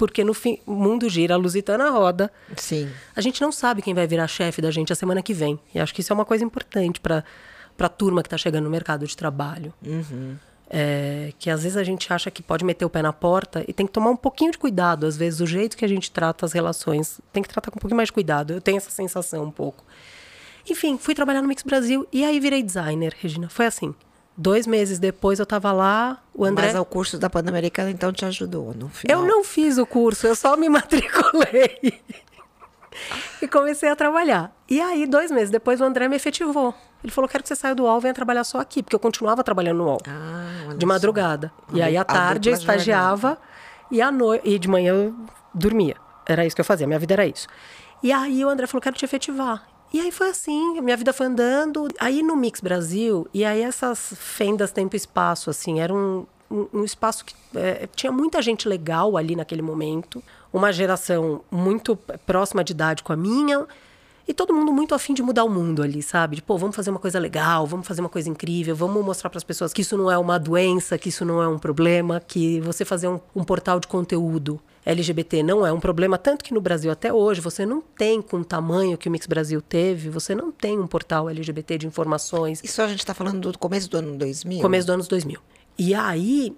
porque 0.00 0.24
no 0.24 0.32
fim, 0.32 0.58
o 0.64 0.72
mundo 0.72 1.10
gira, 1.10 1.34
a 1.34 1.36
Lusitana 1.36 1.90
roda. 1.90 2.32
Sim. 2.56 2.88
A 3.14 3.20
gente 3.20 3.38
não 3.42 3.52
sabe 3.52 3.82
quem 3.82 3.92
vai 3.92 4.06
virar 4.06 4.26
chefe 4.26 4.62
da 4.62 4.70
gente 4.70 4.90
a 4.90 4.96
semana 4.96 5.22
que 5.22 5.34
vem. 5.34 5.60
E 5.74 5.78
acho 5.78 5.92
que 5.92 6.00
isso 6.00 6.10
é 6.10 6.14
uma 6.14 6.24
coisa 6.24 6.42
importante 6.42 6.98
para 6.98 7.22
a 7.78 7.88
turma 7.88 8.22
que 8.22 8.26
está 8.28 8.38
chegando 8.38 8.64
no 8.64 8.70
mercado 8.70 9.06
de 9.06 9.14
trabalho. 9.14 9.74
Uhum. 9.84 10.36
É, 10.70 11.34
que 11.38 11.50
às 11.50 11.64
vezes 11.64 11.76
a 11.76 11.84
gente 11.84 12.10
acha 12.10 12.30
que 12.30 12.42
pode 12.42 12.64
meter 12.64 12.86
o 12.86 12.88
pé 12.88 13.02
na 13.02 13.12
porta 13.12 13.62
e 13.68 13.74
tem 13.74 13.84
que 13.86 13.92
tomar 13.92 14.08
um 14.08 14.16
pouquinho 14.16 14.52
de 14.52 14.56
cuidado. 14.56 15.04
Às 15.04 15.18
vezes, 15.18 15.38
o 15.40 15.46
jeito 15.46 15.76
que 15.76 15.84
a 15.84 15.88
gente 15.88 16.10
trata 16.10 16.46
as 16.46 16.54
relações 16.54 17.20
tem 17.30 17.42
que 17.42 17.50
tratar 17.50 17.70
com 17.70 17.78
um 17.78 17.80
pouquinho 17.82 17.98
mais 17.98 18.06
de 18.08 18.14
cuidado. 18.14 18.54
Eu 18.54 18.60
tenho 18.62 18.78
essa 18.78 18.90
sensação 18.90 19.44
um 19.44 19.50
pouco. 19.50 19.84
Enfim, 20.68 20.98
fui 20.98 21.14
trabalhar 21.14 21.42
no 21.42 21.48
Mix 21.48 21.62
Brasil 21.62 22.06
e 22.12 22.24
aí 22.24 22.38
virei 22.40 22.62
designer, 22.62 23.14
Regina. 23.18 23.48
Foi 23.48 23.66
assim. 23.66 23.94
Dois 24.36 24.66
meses 24.66 24.98
depois 24.98 25.38
eu 25.38 25.42
estava 25.42 25.70
lá, 25.70 26.22
o 26.32 26.44
André... 26.44 26.68
Mas 26.68 26.80
o 26.80 26.84
curso 26.84 27.18
da 27.18 27.28
Pan-Americana 27.28 27.90
então 27.90 28.12
te 28.12 28.24
ajudou 28.24 28.72
no 28.74 28.88
final? 28.88 29.20
Eu 29.20 29.28
não 29.28 29.44
fiz 29.44 29.76
o 29.76 29.84
curso, 29.84 30.26
eu 30.26 30.34
só 30.34 30.56
me 30.56 30.68
matriculei. 30.68 32.00
e 33.42 33.48
comecei 33.48 33.88
a 33.88 33.96
trabalhar. 33.96 34.52
E 34.68 34.80
aí, 34.80 35.06
dois 35.06 35.30
meses 35.30 35.50
depois, 35.50 35.80
o 35.80 35.84
André 35.84 36.08
me 36.08 36.16
efetivou. 36.16 36.74
Ele 37.02 37.12
falou, 37.12 37.28
quero 37.28 37.42
que 37.42 37.48
você 37.48 37.56
saia 37.56 37.74
do 37.74 37.84
UOL 37.84 37.98
e 37.98 38.02
venha 38.02 38.14
trabalhar 38.14 38.44
só 38.44 38.60
aqui. 38.60 38.82
Porque 38.82 38.94
eu 38.94 39.00
continuava 39.00 39.42
trabalhando 39.42 39.78
no 39.78 39.84
UOL. 39.84 39.98
Ah, 40.06 40.74
de 40.74 40.86
madrugada. 40.86 41.52
Só. 41.70 41.76
E 41.76 41.82
aí, 41.82 41.96
à 41.96 42.04
tarde, 42.04 42.50
eu 42.50 42.54
estagiava. 42.54 43.38
E, 43.90 44.00
à 44.00 44.10
no... 44.10 44.34
e 44.34 44.58
de 44.58 44.68
manhã 44.68 44.94
eu 44.94 45.14
dormia. 45.54 45.96
Era 46.26 46.46
isso 46.46 46.54
que 46.54 46.60
eu 46.60 46.64
fazia, 46.64 46.86
minha 46.86 46.98
vida 46.98 47.14
era 47.14 47.26
isso. 47.26 47.48
E 48.02 48.12
aí, 48.12 48.44
o 48.44 48.48
André 48.48 48.66
falou, 48.66 48.82
quero 48.82 48.96
te 48.96 49.04
efetivar. 49.04 49.66
E 49.92 50.00
aí 50.00 50.12
foi 50.12 50.28
assim, 50.28 50.80
minha 50.80 50.96
vida 50.96 51.12
foi 51.12 51.26
andando. 51.26 51.88
Aí 51.98 52.22
no 52.22 52.36
Mix 52.36 52.60
Brasil, 52.60 53.26
e 53.34 53.44
aí 53.44 53.60
essas 53.62 54.12
fendas 54.16 54.70
tempo 54.70 54.94
e 54.94 54.98
espaço, 54.98 55.50
assim, 55.50 55.80
era 55.80 55.92
um, 55.92 56.24
um, 56.50 56.66
um 56.72 56.84
espaço 56.84 57.24
que 57.24 57.34
é, 57.56 57.88
tinha 57.94 58.12
muita 58.12 58.40
gente 58.40 58.68
legal 58.68 59.16
ali 59.16 59.34
naquele 59.34 59.62
momento, 59.62 60.22
uma 60.52 60.72
geração 60.72 61.42
muito 61.50 61.96
próxima 62.24 62.62
de 62.62 62.72
idade 62.72 63.02
com 63.02 63.12
a 63.12 63.16
minha, 63.16 63.66
e 64.28 64.32
todo 64.32 64.54
mundo 64.54 64.72
muito 64.72 64.94
afim 64.94 65.12
de 65.12 65.24
mudar 65.24 65.42
o 65.42 65.48
mundo 65.48 65.82
ali, 65.82 66.00
sabe? 66.02 66.36
De, 66.36 66.42
pô, 66.42 66.56
vamos 66.56 66.76
fazer 66.76 66.90
uma 66.90 67.00
coisa 67.00 67.18
legal, 67.18 67.66
vamos 67.66 67.84
fazer 67.84 68.00
uma 68.00 68.08
coisa 68.08 68.28
incrível, 68.28 68.76
vamos 68.76 69.04
mostrar 69.04 69.28
para 69.28 69.38
as 69.38 69.44
pessoas 69.44 69.72
que 69.72 69.82
isso 69.82 69.96
não 69.96 70.08
é 70.08 70.16
uma 70.16 70.38
doença, 70.38 70.96
que 70.96 71.08
isso 71.08 71.24
não 71.24 71.42
é 71.42 71.48
um 71.48 71.58
problema, 71.58 72.20
que 72.20 72.60
você 72.60 72.84
fazer 72.84 73.08
um, 73.08 73.18
um 73.34 73.42
portal 73.42 73.80
de 73.80 73.88
conteúdo 73.88 74.60
LGBT 74.84 75.42
não 75.42 75.66
é 75.66 75.72
um 75.72 75.80
problema, 75.80 76.16
tanto 76.16 76.44
que 76.44 76.54
no 76.54 76.60
Brasil 76.60 76.90
até 76.90 77.12
hoje 77.12 77.40
você 77.40 77.66
não 77.66 77.80
tem 77.80 78.22
com 78.22 78.38
o 78.38 78.44
tamanho 78.44 78.96
que 78.96 79.08
o 79.08 79.12
Mix 79.12 79.26
Brasil 79.26 79.60
teve, 79.60 80.08
você 80.08 80.34
não 80.34 80.50
tem 80.50 80.78
um 80.78 80.86
portal 80.86 81.28
LGBT 81.28 81.78
de 81.78 81.86
informações. 81.86 82.60
Isso 82.64 82.80
a 82.80 82.88
gente 82.88 83.00
está 83.00 83.12
falando 83.12 83.52
do 83.52 83.58
começo 83.58 83.90
do 83.90 83.98
ano 83.98 84.16
2000? 84.16 84.60
Começo 84.60 84.86
do 84.86 84.92
ano 84.92 85.04
2000. 85.04 85.40
E 85.78 85.94
aí, 85.94 86.56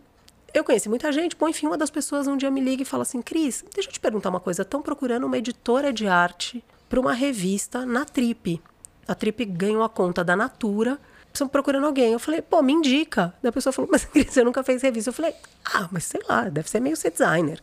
eu 0.54 0.62
conheci 0.62 0.88
muita 0.88 1.10
gente, 1.10 1.36
bom, 1.36 1.48
enfim, 1.48 1.66
uma 1.66 1.78
das 1.78 1.90
pessoas 1.90 2.26
um 2.26 2.36
dia 2.36 2.50
me 2.50 2.60
liga 2.60 2.82
e 2.82 2.84
fala 2.84 3.02
assim, 3.02 3.20
Cris, 3.22 3.64
deixa 3.74 3.88
eu 3.88 3.92
te 3.92 4.00
perguntar 4.00 4.28
uma 4.28 4.40
coisa, 4.40 4.62
estão 4.62 4.82
procurando 4.82 5.24
uma 5.24 5.38
editora 5.38 5.92
de 5.92 6.06
arte 6.06 6.62
para 6.88 7.00
uma 7.00 7.12
revista 7.12 7.86
na 7.86 8.04
Trip. 8.04 8.60
A 9.08 9.14
Trip 9.14 9.44
ganhou 9.46 9.82
a 9.82 9.88
conta 9.88 10.22
da 10.22 10.36
Natura, 10.36 10.98
estão 11.32 11.48
procurando 11.48 11.86
alguém. 11.86 12.12
Eu 12.12 12.18
falei, 12.18 12.42
pô, 12.42 12.62
me 12.62 12.72
indica. 12.72 13.34
Daí 13.42 13.48
a 13.48 13.52
pessoa 13.52 13.72
falou, 13.72 13.90
mas 13.90 14.04
Cris, 14.04 14.30
você 14.30 14.44
nunca 14.44 14.62
fez 14.62 14.82
revista. 14.82 15.10
Eu 15.10 15.14
falei, 15.14 15.34
ah, 15.64 15.88
mas 15.90 16.04
sei 16.04 16.20
lá, 16.28 16.48
deve 16.48 16.68
ser 16.68 16.80
meio 16.80 16.96
ser 16.96 17.10
designer. 17.10 17.60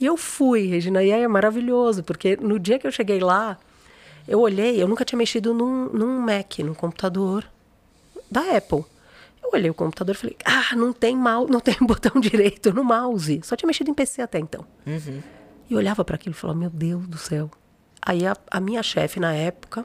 E 0.00 0.06
eu 0.06 0.16
fui, 0.16 0.66
Regina, 0.66 1.02
e 1.02 1.12
aí 1.12 1.22
é 1.22 1.28
maravilhoso, 1.28 2.04
porque 2.04 2.36
no 2.36 2.58
dia 2.58 2.78
que 2.78 2.86
eu 2.86 2.92
cheguei 2.92 3.18
lá, 3.18 3.58
eu 4.26 4.40
olhei, 4.40 4.80
eu 4.80 4.86
nunca 4.86 5.04
tinha 5.04 5.16
mexido 5.18 5.52
num, 5.52 5.88
num 5.88 6.20
Mac, 6.20 6.58
num 6.60 6.74
computador 6.74 7.44
da 8.30 8.56
Apple. 8.56 8.84
Eu 9.42 9.50
olhei 9.52 9.70
o 9.70 9.74
computador 9.74 10.14
e 10.14 10.18
falei, 10.18 10.36
ah, 10.44 10.76
não 10.76 10.92
tem 10.92 11.16
mouse, 11.16 11.50
não 11.52 11.60
tem 11.60 11.76
botão 11.80 12.20
direito 12.20 12.72
no 12.72 12.84
mouse. 12.84 13.40
Só 13.42 13.56
tinha 13.56 13.66
mexido 13.66 13.90
em 13.90 13.94
PC 13.94 14.22
até 14.22 14.38
então. 14.38 14.64
Uhum. 14.86 15.22
E 15.68 15.74
olhava 15.74 16.04
para 16.04 16.14
aquilo 16.14 16.34
e 16.34 16.38
falava, 16.38 16.58
meu 16.58 16.70
Deus 16.70 17.06
do 17.06 17.18
céu. 17.18 17.50
Aí 18.00 18.26
a, 18.26 18.36
a 18.50 18.60
minha 18.60 18.82
chefe 18.82 19.18
na 19.18 19.34
época. 19.34 19.84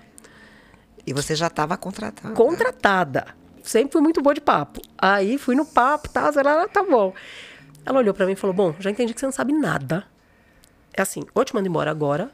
E 1.05 1.13
você 1.13 1.35
já 1.35 1.47
estava 1.47 1.75
contratada? 1.75 2.33
Contratada. 2.35 3.27
Sempre 3.63 3.93
fui 3.93 4.01
muito 4.01 4.21
boa 4.21 4.33
de 4.33 4.41
papo. 4.41 4.81
Aí 4.97 5.37
fui 5.37 5.55
no 5.55 5.65
papo, 5.65 6.09
tá, 6.09 6.31
tá 6.67 6.83
bom. 6.83 7.13
Ela 7.85 7.99
olhou 7.99 8.13
para 8.13 8.25
mim 8.25 8.33
e 8.33 8.35
falou: 8.35 8.55
Bom, 8.55 8.75
já 8.79 8.89
entendi 8.89 9.13
que 9.13 9.19
você 9.19 9.25
não 9.25 9.33
sabe 9.33 9.53
nada. 9.53 10.05
É 10.93 11.01
assim, 11.01 11.23
ou 11.33 11.43
te 11.43 11.55
mando 11.55 11.67
embora 11.67 11.89
agora, 11.89 12.31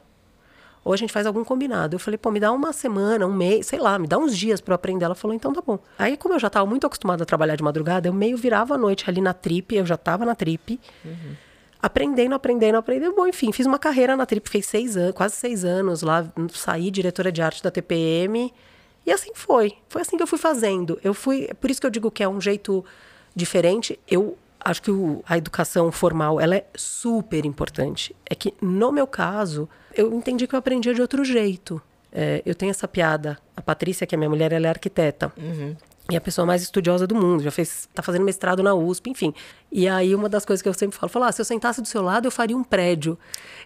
ou 0.83 0.93
a 0.93 0.97
gente 0.97 1.11
faz 1.11 1.25
algum 1.25 1.43
combinado. 1.43 1.95
Eu 1.95 1.99
falei, 1.99 2.17
pô, 2.17 2.31
me 2.31 2.39
dá 2.39 2.51
uma 2.51 2.73
semana, 2.73 3.25
um 3.25 3.33
mês, 3.33 3.67
sei 3.67 3.79
lá, 3.79 3.99
me 3.99 4.07
dá 4.07 4.17
uns 4.17 4.37
dias 4.37 4.61
para 4.61 4.73
eu 4.73 4.75
aprender. 4.75 5.05
Ela 5.05 5.15
falou, 5.15 5.35
então 5.35 5.53
tá 5.53 5.61
bom. 5.61 5.79
Aí, 5.97 6.17
como 6.17 6.35
eu 6.35 6.39
já 6.39 6.47
estava 6.47 6.65
muito 6.65 6.85
acostumada 6.85 7.23
a 7.23 7.25
trabalhar 7.25 7.55
de 7.55 7.63
madrugada, 7.63 8.07
eu 8.07 8.13
meio 8.13 8.37
virava 8.37 8.75
a 8.75 8.77
noite 8.77 9.05
ali 9.07 9.21
na 9.21 9.33
trip, 9.33 9.75
eu 9.75 9.85
já 9.85 9.95
estava 9.95 10.25
na 10.25 10.35
trip. 10.35 10.79
Uhum. 11.03 11.35
Aprendendo, 11.81 12.35
aprendendo, 12.35 12.77
aprendendo. 12.77 13.15
Bom, 13.15 13.27
enfim, 13.27 13.51
fiz 13.51 13.65
uma 13.65 13.79
carreira 13.79 14.17
na 14.17 14.25
trip, 14.25 14.45
fiquei 14.45 14.61
seis 14.61 14.97
anos, 14.97 15.13
quase 15.13 15.35
seis 15.35 15.63
anos 15.63 16.01
lá, 16.01 16.25
saí 16.53 16.91
diretora 16.91 17.31
de 17.31 17.41
arte 17.41 17.63
da 17.63 17.71
TPM. 17.71 18.53
E 19.05 19.11
assim 19.11 19.31
foi. 19.33 19.73
Foi 19.87 20.01
assim 20.01 20.17
que 20.17 20.23
eu 20.23 20.27
fui 20.27 20.37
fazendo. 20.37 20.99
Eu 21.03 21.13
fui. 21.13 21.49
Por 21.61 21.71
isso 21.71 21.79
que 21.79 21.87
eu 21.87 21.91
digo 21.91 22.11
que 22.11 22.21
é 22.21 22.27
um 22.27 22.41
jeito 22.41 22.83
diferente. 23.33 23.97
Eu 24.09 24.37
acho 24.59 24.81
que 24.81 24.91
o, 24.91 25.23
a 25.27 25.37
educação 25.37 25.91
formal 25.91 26.39
ela 26.39 26.55
é 26.55 26.65
super 26.75 27.45
importante. 27.45 28.15
É 28.29 28.35
que, 28.35 28.53
no 28.61 28.91
meu 28.91 29.07
caso, 29.07 29.69
eu 29.93 30.13
entendi 30.13 30.47
que 30.47 30.55
eu 30.55 30.59
aprendia 30.59 30.93
de 30.93 31.01
outro 31.01 31.23
jeito. 31.23 31.81
É, 32.11 32.41
eu 32.45 32.55
tenho 32.55 32.69
essa 32.69 32.87
piada. 32.87 33.37
A 33.55 33.61
Patrícia, 33.61 34.05
que 34.05 34.15
é 34.15 34.17
minha 34.17 34.29
mulher, 34.29 34.51
ela 34.51 34.67
é 34.67 34.69
arquiteta. 34.69 35.31
Uhum. 35.37 35.75
E 36.11 36.17
a 36.17 36.21
pessoa 36.21 36.43
mais 36.43 36.63
estudiosa 36.63 37.05
do 37.05 37.13
mundo, 37.13 37.43
já 37.43 37.51
fez, 37.51 37.87
tá 37.93 38.01
fazendo 38.01 38.25
mestrado 38.25 38.63
na 38.63 38.73
USP, 38.73 39.11
enfim. 39.11 39.31
E 39.71 39.87
aí 39.87 40.15
uma 40.15 40.27
das 40.27 40.43
coisas 40.43 40.59
que 40.59 40.67
eu 40.67 40.73
sempre 40.73 40.97
falo, 40.97 41.07
falo, 41.07 41.25
ah, 41.25 41.31
se 41.31 41.39
eu 41.39 41.45
sentasse 41.45 41.81
do 41.81 41.87
seu 41.87 42.01
lado, 42.01 42.25
eu 42.25 42.31
faria 42.31 42.57
um 42.57 42.63
prédio 42.63 43.15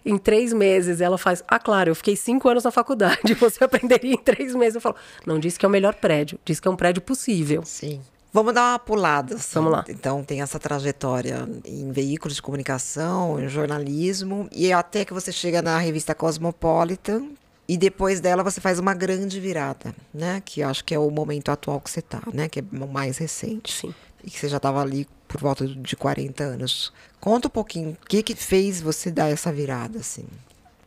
em 0.04 0.18
três 0.18 0.52
meses. 0.52 1.00
Ela 1.00 1.16
faz, 1.16 1.42
ah, 1.48 1.58
claro, 1.58 1.90
eu 1.90 1.94
fiquei 1.94 2.14
cinco 2.14 2.46
anos 2.46 2.62
na 2.62 2.70
faculdade, 2.70 3.32
você 3.40 3.64
aprenderia 3.64 4.12
em 4.12 4.18
três 4.18 4.54
meses. 4.54 4.74
Eu 4.74 4.82
falo, 4.82 4.96
não 5.24 5.38
disse 5.38 5.58
que 5.58 5.64
é 5.64 5.68
o 5.68 5.72
melhor 5.72 5.94
prédio, 5.94 6.38
disse 6.44 6.60
que 6.60 6.68
é 6.68 6.70
um 6.70 6.76
prédio 6.76 7.00
possível. 7.00 7.62
Sim. 7.64 8.02
Vamos 8.34 8.52
dar 8.52 8.72
uma 8.72 8.78
pulada. 8.80 9.36
Assim. 9.36 9.54
Vamos 9.54 9.70
lá. 9.70 9.84
Então, 9.88 10.24
tem 10.24 10.42
essa 10.42 10.58
trajetória 10.58 11.48
em 11.64 11.92
veículos 11.92 12.34
de 12.34 12.42
comunicação, 12.42 13.40
em 13.40 13.48
jornalismo, 13.48 14.48
e 14.50 14.72
até 14.72 15.04
que 15.04 15.14
você 15.14 15.30
chega 15.30 15.62
na 15.62 15.78
revista 15.78 16.16
Cosmopolitan, 16.16 17.28
e 17.68 17.78
depois 17.78 18.18
dela 18.18 18.42
você 18.42 18.60
faz 18.60 18.80
uma 18.80 18.92
grande 18.92 19.38
virada, 19.38 19.94
né? 20.12 20.42
Que 20.44 20.64
acho 20.64 20.84
que 20.84 20.92
é 20.92 20.98
o 20.98 21.08
momento 21.12 21.52
atual 21.52 21.80
que 21.80 21.88
você 21.88 22.00
está, 22.00 22.22
né? 22.32 22.48
Que 22.48 22.58
é 22.58 22.64
o 22.72 22.88
mais 22.88 23.18
recente. 23.18 23.72
Sim. 23.72 23.94
E 24.24 24.28
que 24.28 24.36
você 24.36 24.48
já 24.48 24.56
estava 24.56 24.82
ali 24.82 25.06
por 25.28 25.40
volta 25.40 25.64
de 25.64 25.94
40 25.94 26.42
anos. 26.42 26.92
Conta 27.20 27.46
um 27.46 27.50
pouquinho, 27.52 27.90
o 27.92 28.06
que 28.08 28.20
que 28.20 28.34
fez 28.34 28.80
você 28.80 29.12
dar 29.12 29.30
essa 29.30 29.52
virada, 29.52 30.00
assim? 30.00 30.24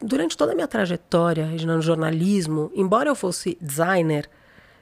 Durante 0.02 0.36
toda 0.36 0.52
a 0.52 0.56
minha 0.56 0.68
trajetória, 0.68 1.46
no 1.46 1.82
jornalismo, 1.82 2.70
embora 2.76 3.10
eu 3.10 3.16
fosse 3.16 3.58
designer, 3.62 4.30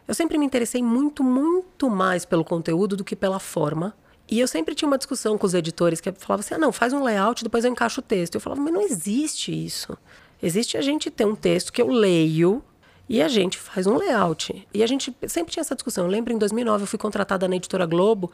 eu 0.07 0.13
sempre 0.13 0.37
me 0.37 0.45
interessei 0.45 0.81
muito, 0.83 1.23
muito 1.23 1.89
mais 1.89 2.25
pelo 2.25 2.43
conteúdo 2.43 2.95
do 2.95 3.03
que 3.03 3.15
pela 3.15 3.39
forma. 3.39 3.95
E 4.29 4.39
eu 4.39 4.47
sempre 4.47 4.73
tinha 4.73 4.87
uma 4.87 4.97
discussão 4.97 5.37
com 5.37 5.45
os 5.45 5.53
editores 5.53 6.01
que 6.01 6.11
falavam 6.11 6.41
assim: 6.41 6.55
ah, 6.55 6.57
não, 6.57 6.71
faz 6.71 6.93
um 6.93 7.03
layout, 7.03 7.43
depois 7.43 7.63
eu 7.63 7.71
encaixo 7.71 7.99
o 7.99 8.03
texto. 8.03 8.35
Eu 8.35 8.41
falava, 8.41 8.61
mas 8.61 8.73
não 8.73 8.81
existe 8.81 9.51
isso. 9.51 9.97
Existe 10.41 10.77
a 10.77 10.81
gente 10.81 11.09
ter 11.09 11.25
um 11.25 11.35
texto 11.35 11.71
que 11.71 11.81
eu 11.81 11.87
leio 11.87 12.63
e 13.07 13.21
a 13.21 13.27
gente 13.27 13.57
faz 13.57 13.85
um 13.85 13.97
layout. 13.97 14.67
E 14.73 14.83
a 14.83 14.87
gente 14.87 15.15
sempre 15.27 15.51
tinha 15.53 15.61
essa 15.61 15.75
discussão. 15.75 16.05
Eu 16.05 16.11
lembro 16.11 16.33
em 16.33 16.37
2009 16.37 16.83
eu 16.83 16.87
fui 16.87 16.99
contratada 16.99 17.47
na 17.47 17.55
editora 17.55 17.85
Globo 17.85 18.31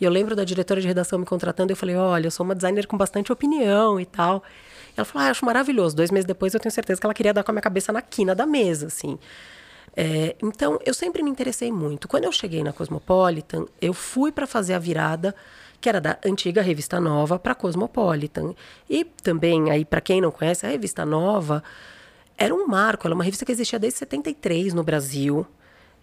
e 0.00 0.04
eu 0.04 0.10
lembro 0.10 0.36
da 0.36 0.44
diretora 0.44 0.80
de 0.80 0.86
redação 0.86 1.18
me 1.18 1.24
contratando. 1.24 1.72
Eu 1.72 1.76
falei: 1.76 1.96
olha, 1.96 2.26
eu 2.26 2.30
sou 2.30 2.44
uma 2.44 2.54
designer 2.54 2.86
com 2.86 2.96
bastante 2.96 3.32
opinião 3.32 3.98
e 3.98 4.04
tal. 4.04 4.42
E 4.90 5.00
ela 5.00 5.04
falou: 5.06 5.26
ah, 5.26 5.30
acho 5.30 5.44
maravilhoso. 5.44 5.96
Dois 5.96 6.10
meses 6.10 6.26
depois 6.26 6.52
eu 6.52 6.60
tenho 6.60 6.72
certeza 6.72 7.00
que 7.00 7.06
ela 7.06 7.14
queria 7.14 7.32
dar 7.32 7.42
com 7.42 7.50
a 7.50 7.54
minha 7.54 7.62
cabeça 7.62 7.92
na 7.92 8.02
quina 8.02 8.34
da 8.34 8.46
mesa, 8.46 8.88
assim. 8.88 9.18
É, 9.96 10.36
então, 10.42 10.78
eu 10.84 10.94
sempre 10.94 11.22
me 11.22 11.30
interessei 11.30 11.72
muito. 11.72 12.06
Quando 12.06 12.24
eu 12.24 12.32
cheguei 12.32 12.62
na 12.62 12.72
Cosmopolitan, 12.72 13.66
eu 13.80 13.92
fui 13.92 14.30
para 14.30 14.46
fazer 14.46 14.74
a 14.74 14.78
virada 14.78 15.34
que 15.80 15.88
era 15.88 16.00
da 16.00 16.18
antiga 16.24 16.60
Revista 16.60 17.00
Nova 17.00 17.38
para 17.38 17.54
Cosmopolitan. 17.54 18.54
E 18.88 19.04
também, 19.04 19.70
aí 19.70 19.84
para 19.84 20.00
quem 20.00 20.20
não 20.20 20.30
conhece, 20.30 20.66
a 20.66 20.68
Revista 20.68 21.06
Nova 21.06 21.62
era 22.36 22.54
um 22.54 22.66
marco, 22.66 23.06
ela 23.06 23.14
é 23.14 23.16
uma 23.16 23.24
revista 23.24 23.44
que 23.44 23.52
existia 23.52 23.78
desde 23.78 23.98
73 24.00 24.74
no 24.74 24.82
Brasil. 24.82 25.46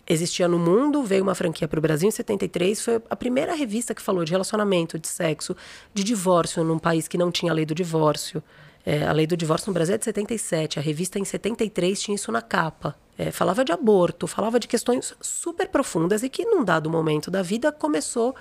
Existia 0.10 0.48
no 0.48 0.58
mundo, 0.58 1.04
veio 1.04 1.22
uma 1.22 1.36
franquia 1.36 1.68
para 1.68 1.80
o 1.80 1.82
Brasil 1.82 2.08
em 2.08 2.12
73, 2.12 2.82
foi 2.82 3.02
a 3.10 3.16
primeira 3.16 3.54
revista 3.54 3.94
que 3.94 4.02
falou 4.02 4.24
de 4.24 4.32
relacionamento, 4.32 4.98
de 4.98 5.08
sexo, 5.08 5.56
de 5.94 6.04
divórcio 6.04 6.64
num 6.64 6.80
país 6.80 7.08
que 7.08 7.18
não 7.18 7.30
tinha 7.30 7.52
lei 7.52 7.66
do 7.66 7.76
divórcio. 7.76 8.42
É, 8.90 9.06
a 9.06 9.12
lei 9.12 9.28
do 9.28 9.36
divórcio 9.36 9.70
no 9.70 9.74
Brasil 9.74 9.96
é 9.96 9.98
de 9.98 10.06
77, 10.06 10.80
a 10.80 10.82
revista 10.82 11.20
em 11.20 11.26
73 11.26 12.02
tinha 12.02 12.16
isso 12.16 12.32
na 12.32 12.42
capa. 12.42 12.96
É, 13.18 13.32
falava 13.32 13.66
de 13.66 13.74
aborto, 13.74 14.28
falava 14.28 14.58
de 14.62 14.66
questões 14.66 15.14
super 15.20 15.68
profundas 15.68 16.24
e 16.24 16.30
que, 16.30 16.46
num 16.46 16.64
dado 16.64 16.90
momento 16.90 17.30
da 17.30 17.42
vida, 17.42 17.70
começou 17.70 18.34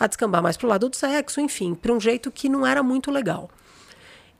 a 0.00 0.08
descambar 0.08 0.42
mais 0.42 0.56
pro 0.56 0.66
lado 0.66 0.88
do 0.88 0.96
sexo, 0.96 1.40
enfim, 1.40 1.72
para 1.72 1.92
um 1.92 2.00
jeito 2.00 2.32
que 2.32 2.48
não 2.48 2.66
era 2.66 2.82
muito 2.82 3.12
legal. 3.12 3.48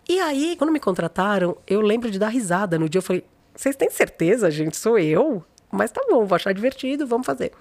E 0.09 0.19
aí, 0.19 0.57
quando 0.59 0.73
me 0.73 0.81
contrataram, 0.81 1.57
eu 1.65 1.81
lembro 1.81 2.11
de 2.11 2.19
dar 2.19 2.31
risada 2.31 2.77
no 2.77 2.89
dia. 2.89 2.99
Eu 2.99 3.03
falei: 3.03 3.25
vocês 3.55 3.77
têm 3.77 3.89
certeza, 3.89 4.51
gente? 4.51 4.77
Sou 4.77 4.99
eu? 4.99 5.45
Mas 5.71 5.93
tá 5.93 6.01
bom, 6.11 6.27
vou 6.27 6.35
achar 6.35 6.53
divertido, 6.53 7.07
vamos 7.07 7.25
fazer. 7.25 7.53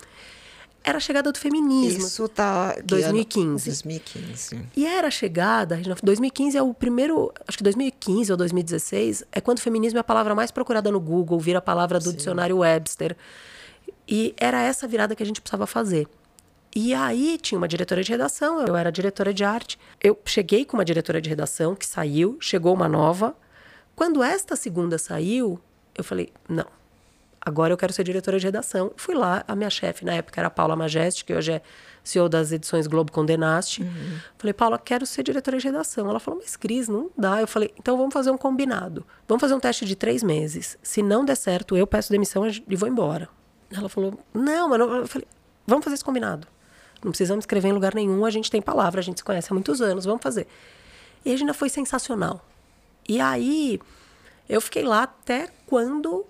Era 0.84 0.98
a 0.98 1.02
chegada 1.02 1.32
do 1.32 1.38
feminismo. 1.38 2.00
Isso 2.00 2.28
tá. 2.28 2.76
2015. 2.84 3.70
2015. 3.70 4.62
E 4.76 4.86
era 4.86 5.08
a 5.08 5.12
chegada. 5.12 5.80
2015 6.02 6.58
é 6.58 6.62
o 6.62 6.74
primeiro. 6.74 7.32
Acho 7.48 7.58
que 7.58 7.64
2015 7.64 8.32
ou 8.32 8.38
2016 8.38 9.24
é 9.32 9.40
quando 9.40 9.60
o 9.60 9.62
feminismo 9.62 10.00
é 10.00 10.02
a 10.02 10.04
palavra 10.04 10.34
mais 10.34 10.50
procurada 10.50 10.92
no 10.92 11.00
Google, 11.00 11.40
vira 11.40 11.60
a 11.60 11.62
palavra 11.62 12.00
do 12.00 12.10
Sim. 12.10 12.16
dicionário 12.16 12.58
Webster. 12.58 13.16
E 14.08 14.34
era 14.38 14.62
essa 14.62 14.88
virada 14.88 15.16
que 15.16 15.22
a 15.22 15.26
gente 15.26 15.40
precisava 15.40 15.68
fazer. 15.68 16.08
E 16.76 16.94
aí 16.94 17.38
tinha 17.38 17.58
uma 17.58 17.68
diretora 17.68 18.02
de 18.02 18.10
redação, 18.10 18.62
eu 18.66 18.76
era 18.76 18.92
diretora 18.92 19.34
de 19.34 19.44
arte. 19.44 19.78
Eu 20.02 20.18
cheguei 20.26 20.64
com 20.66 20.78
uma 20.78 20.86
diretora 20.86 21.22
de 21.22 21.30
redação 21.30 21.76
que 21.76 21.86
saiu, 21.86 22.38
chegou 22.40 22.74
uma 22.74 22.88
nova. 22.88 23.36
Quando 23.96 24.24
esta 24.24 24.56
segunda 24.56 24.98
saiu, 24.98 25.60
eu 25.94 26.04
falei: 26.04 26.32
não, 26.48 26.66
agora 27.42 27.74
eu 27.74 27.78
quero 27.78 27.92
ser 27.92 28.04
diretora 28.04 28.40
de 28.40 28.46
redação. 28.46 28.92
Fui 28.96 29.16
lá, 29.16 29.44
a 29.48 29.56
minha 29.56 29.70
chefe 29.70 30.06
na 30.06 30.14
época 30.14 30.40
era 30.40 30.48
a 30.48 30.52
Paula 30.52 30.76
Majeste, 30.76 31.26
que 31.26 31.34
hoje 31.34 31.54
é 31.54 31.62
CEO 32.04 32.30
das 32.30 32.52
edições 32.52 32.88
Globo 32.88 33.12
Condenaste. 33.12 33.82
Uhum. 33.84 34.20
Falei, 34.38 34.54
Paula, 34.54 34.78
quero 34.78 35.06
ser 35.06 35.24
diretora 35.24 35.58
de 35.58 35.66
redação. 35.66 36.10
Ela 36.10 36.20
falou, 36.20 36.40
mas 36.42 36.56
Cris, 36.56 36.88
não 36.88 37.10
dá. 37.18 37.42
Eu 37.42 37.48
falei, 37.48 37.74
então 37.78 37.98
vamos 37.98 38.14
fazer 38.14 38.32
um 38.32 38.38
combinado. 38.38 39.06
Vamos 39.28 39.42
fazer 39.42 39.54
um 39.54 39.60
teste 39.60 39.86
de 39.86 39.96
três 39.96 40.24
meses. 40.24 40.78
Se 40.82 41.02
não 41.02 41.26
der 41.26 41.36
certo, 41.36 41.76
eu 41.76 41.86
peço 41.88 42.12
demissão 42.12 42.44
e 42.48 42.76
vou 42.76 42.88
embora. 42.88 43.30
Ela 43.72 43.90
falou, 43.90 44.20
não, 44.34 44.70
mas 44.70 44.80
não. 44.80 44.96
Eu 44.96 45.08
falei, 45.08 45.28
vamos 45.66 45.84
fazer 45.84 45.96
esse 45.96 46.04
combinado. 46.04 46.48
Não 47.04 47.12
precisamos 47.12 47.44
escrever 47.44 47.70
em 47.70 47.74
lugar 47.74 47.96
nenhum, 47.96 48.24
a 48.26 48.30
gente 48.30 48.52
tem 48.52 48.62
palavra, 48.62 49.00
a 49.00 49.04
gente 49.04 49.18
se 49.18 49.24
conhece 49.24 49.48
há 49.52 49.54
muitos 49.54 49.82
anos, 49.82 50.06
vamos 50.06 50.22
fazer. 50.22 50.48
E 51.26 51.32
a 51.32 51.34
agenda 51.34 51.54
foi 51.54 51.68
sensacional. 51.68 52.46
E 53.10 53.20
aí, 53.20 53.80
eu 54.48 54.62
fiquei 54.62 54.84
lá 54.84 55.04
até 55.04 55.50
quando, 55.66 56.26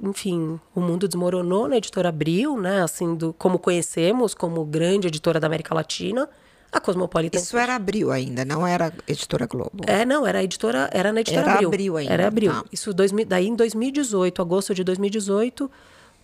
enfim, 0.00 0.60
o 0.74 0.80
mundo 0.80 1.06
desmoronou 1.06 1.68
na 1.68 1.76
editora 1.76 2.08
Abril, 2.08 2.56
né? 2.60 2.82
Assim, 2.82 3.14
do, 3.14 3.32
como 3.32 3.58
conhecemos, 3.58 4.34
como 4.34 4.64
grande 4.64 5.08
editora 5.08 5.38
da 5.38 5.46
América 5.46 5.74
Latina. 5.74 6.28
A 6.72 6.80
Cosmopolitan. 6.80 7.38
Isso 7.38 7.58
era 7.58 7.74
Abril 7.74 8.10
ainda, 8.10 8.46
não 8.46 8.66
era 8.66 8.90
Editora 9.06 9.46
Globo. 9.46 9.84
É, 9.86 10.06
não, 10.06 10.26
era 10.26 10.42
editora, 10.42 10.88
era 10.90 11.12
na 11.12 11.20
Editora 11.20 11.42
era 11.42 11.52
Abril. 11.52 11.68
Abril 11.68 11.96
ainda. 11.98 12.12
Era 12.14 12.28
Abril. 12.28 12.50
Ah. 12.50 12.64
Isso 12.72 12.94
dois, 12.94 13.12
daí 13.26 13.46
em 13.46 13.54
2018, 13.54 14.40
agosto 14.40 14.74
de 14.74 14.82
2018, 14.82 15.70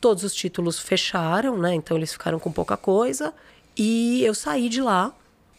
todos 0.00 0.24
os 0.24 0.32
títulos 0.32 0.78
fecharam, 0.78 1.58
né? 1.58 1.74
Então 1.74 1.98
eles 1.98 2.12
ficaram 2.12 2.38
com 2.38 2.50
pouca 2.50 2.78
coisa. 2.78 3.34
E 3.76 4.24
eu 4.24 4.34
saí 4.34 4.70
de 4.70 4.80
lá 4.80 5.12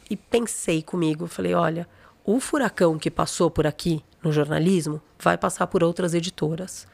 e 0.09 0.17
pensei 0.17 0.81
comigo, 0.81 1.27
falei, 1.27 1.53
olha, 1.53 1.87
o 2.25 2.39
furacão 2.39 2.97
que 2.97 3.11
passou 3.11 3.51
por 3.51 3.67
aqui 3.67 4.03
no 4.23 4.31
jornalismo 4.31 4.99
vai 5.19 5.37
passar 5.37 5.67
por 5.67 5.83
outras 5.83 6.13
editoras. 6.13 6.87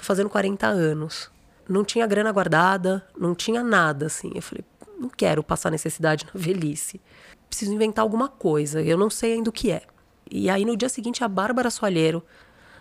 Tô 0.00 0.04
fazendo 0.04 0.30
40 0.30 0.66
anos. 0.66 1.30
Não 1.68 1.84
tinha 1.84 2.06
grana 2.06 2.32
guardada, 2.32 3.06
não 3.18 3.34
tinha 3.34 3.62
nada 3.62 4.06
assim. 4.06 4.32
Eu 4.34 4.40
falei, 4.40 4.64
não 4.98 5.10
quero 5.10 5.42
passar 5.42 5.70
necessidade 5.70 6.24
na 6.24 6.32
velhice. 6.34 6.98
Preciso 7.50 7.70
inventar 7.74 8.02
alguma 8.02 8.26
coisa. 8.26 8.80
Eu 8.80 8.96
não 8.96 9.10
sei 9.10 9.34
ainda 9.34 9.50
o 9.50 9.52
que 9.52 9.70
é. 9.70 9.82
E 10.30 10.48
aí 10.48 10.64
no 10.64 10.74
dia 10.74 10.88
seguinte 10.88 11.22
a 11.22 11.28
Bárbara 11.28 11.70
Soalheiro 11.70 12.24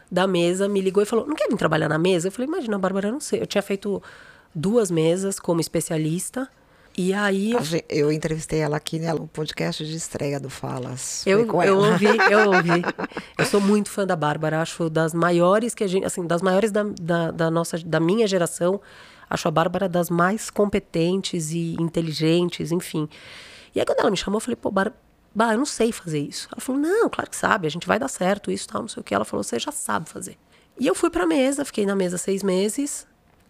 da 0.10 0.26
mesa 0.26 0.70
me 0.70 0.80
ligou 0.80 1.04
e 1.04 1.06
falou: 1.06 1.28
"Não 1.28 1.36
quer 1.36 1.50
vir 1.50 1.58
trabalhar 1.58 1.90
na 1.90 1.98
mesa?" 1.98 2.30
Eu 2.30 2.32
falei: 2.32 2.48
"Imagina, 2.48 2.80
Bárbara, 2.80 3.10
eu 3.10 3.12
não 3.12 3.20
sei. 3.20 3.42
Eu 3.42 3.48
tinha 3.48 3.62
feito 3.62 4.02
duas 4.56 4.90
mesas 4.90 5.42
como 5.42 5.60
especialista 5.60 6.50
e 7.02 7.14
aí. 7.14 7.54
Eu, 7.88 8.12
entrevistei 8.12 8.60
ela 8.60 8.76
aqui 8.76 9.00
no 9.00 9.26
podcast 9.30 9.86
de 9.86 9.96
estreia 9.96 10.38
do 10.38 10.50
Falas. 10.50 11.26
Eu, 11.26 11.48
eu 11.64 11.78
ouvi, 11.78 12.08
eu 12.30 12.52
ouvi. 12.52 12.84
Eu 13.38 13.46
sou 13.46 13.62
muito 13.62 13.90
fã 13.90 14.06
da 14.06 14.18
Bárbara, 14.18 14.62
acho 14.62 14.90
das 14.90 15.14
maiores 15.14 15.74
que 15.74 15.82
a 15.82 15.88
gente. 15.88 16.06
Assim, 16.06 16.28
das 16.28 16.42
maiores 16.42 16.74
da, 16.74 16.84
da, 16.84 17.32
da 17.32 17.50
nossa, 17.50 17.78
da 17.78 18.02
minha 18.02 18.28
geração. 18.28 18.82
Acho 19.30 19.48
a 19.48 19.52
Bárbara 19.52 19.88
das 19.88 20.10
mais 20.10 20.50
competentes 20.50 21.52
e 21.52 21.78
inteligentes, 21.80 22.70
enfim. 22.70 23.08
E 23.74 23.80
aí, 23.80 23.86
quando 23.86 24.02
ela 24.02 24.12
me 24.12 24.18
chamou, 24.18 24.36
eu 24.36 24.42
falei, 24.42 24.58
pô, 24.58 24.70
Bárbara. 24.70 25.00
Bah, 25.34 25.54
eu 25.54 25.58
não 25.58 25.66
sei 25.66 25.94
fazer 25.94 26.20
isso. 26.20 26.50
Ela 26.52 26.60
falou, 26.60 26.82
não, 26.82 27.08
claro 27.08 27.30
que 27.30 27.36
sabe, 27.38 27.66
a 27.66 27.72
gente 27.72 27.88
vai 27.88 27.98
dar 27.98 28.10
certo, 28.10 28.52
isso 28.52 28.68
tal, 28.68 28.82
não 28.82 28.90
sei 28.90 29.00
o 29.00 29.04
que. 29.06 29.16
Ela 29.16 29.24
falou, 29.24 29.42
você 29.42 29.58
já 29.58 29.72
sabe 29.72 30.10
fazer. 30.10 30.38
E 30.78 30.86
eu 30.86 30.94
fui 30.94 31.10
pra 31.10 31.26
mesa, 31.26 31.64
fiquei 31.64 31.86
na 31.86 31.96
mesa 31.96 32.18
seis 32.18 32.44
meses. 32.44 33.08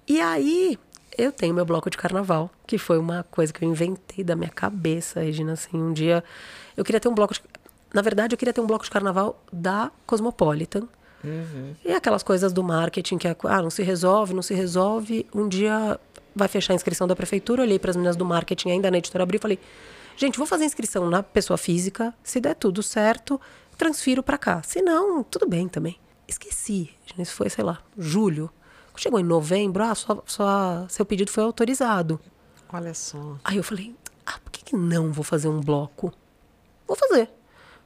E 0.08 0.20
aí, 0.20 0.78
eu 1.20 1.32
tenho 1.32 1.54
meu 1.54 1.66
bloco 1.66 1.90
de 1.90 1.98
carnaval, 1.98 2.50
que 2.66 2.78
foi 2.78 2.98
uma 2.98 3.24
coisa 3.30 3.52
que 3.52 3.64
eu 3.64 3.70
inventei 3.70 4.24
da 4.24 4.36
minha 4.36 4.50
cabeça, 4.50 5.20
Regina. 5.20 5.54
Assim, 5.54 5.78
um 5.78 5.92
dia 5.92 6.24
eu 6.78 6.84
queria 6.84 7.00
ter 7.00 7.10
um 7.10 7.14
bloco 7.14 7.34
de. 7.34 7.42
Na 7.94 8.02
verdade, 8.02 8.34
eu 8.34 8.38
queria 8.38 8.54
ter 8.54 8.62
um 8.62 8.68
bloco 8.68 8.86
de 8.86 8.92
carnaval 8.92 9.44
da 9.52 9.92
Cosmopolitan. 10.06 10.88
Uhum. 11.24 11.76
E 11.84 11.92
aquelas 11.92 12.24
coisas 12.24 12.54
do 12.54 12.64
marketing 12.64 13.18
que 13.18 13.28
é, 13.28 13.36
ah, 13.44 13.62
não 13.62 13.70
se 13.70 13.84
resolve, 13.84 14.34
não 14.34 14.42
se 14.42 14.54
resolve. 14.54 15.28
Um 15.36 15.48
dia 15.50 16.00
vai 16.34 16.48
fechar 16.48 16.74
a 16.74 16.76
inscrição 16.76 17.08
da 17.08 17.16
prefeitura. 17.16 17.64
Olhei 17.64 17.78
para 17.78 17.90
as 17.90 17.98
meninas 17.98 18.16
do 18.16 18.24
marketing 18.24 18.72
ainda 18.72 18.90
na 18.90 18.98
editora 18.98 19.24
Abril 19.24 19.40
e 19.40 19.42
falei: 19.42 19.60
gente, 20.16 20.38
vou 20.38 20.48
fazer 20.48 20.66
inscrição 20.66 21.10
na 21.10 21.22
pessoa 21.22 21.58
física. 21.58 22.14
Se 22.24 22.40
der 22.40 22.56
tudo 22.56 22.82
certo, 22.82 23.42
transfiro 23.78 24.24
para 24.24 24.38
cá. 24.38 24.62
Se 24.64 24.82
não, 24.82 25.24
tudo 25.24 25.48
bem 25.48 25.68
também. 25.68 25.98
Esqueci. 26.28 26.92
Isso 27.18 27.34
foi, 27.34 27.50
sei 27.50 27.64
lá, 27.64 27.80
julho. 27.98 28.50
Chegou 29.00 29.18
em 29.18 29.24
novembro, 29.24 29.82
ah, 29.82 29.96
sua, 29.96 30.22
sua, 30.26 30.86
seu 30.90 31.06
pedido 31.06 31.32
foi 31.32 31.42
autorizado. 31.42 32.20
Olha 32.68 32.94
só. 32.94 33.38
Aí 33.46 33.56
eu 33.56 33.64
falei, 33.64 33.96
ah, 34.26 34.38
por 34.44 34.52
que, 34.52 34.62
que 34.62 34.76
não 34.76 35.14
vou 35.14 35.24
fazer 35.24 35.48
um 35.48 35.62
bloco? 35.62 36.12
Vou 36.86 36.98
fazer. 36.98 37.30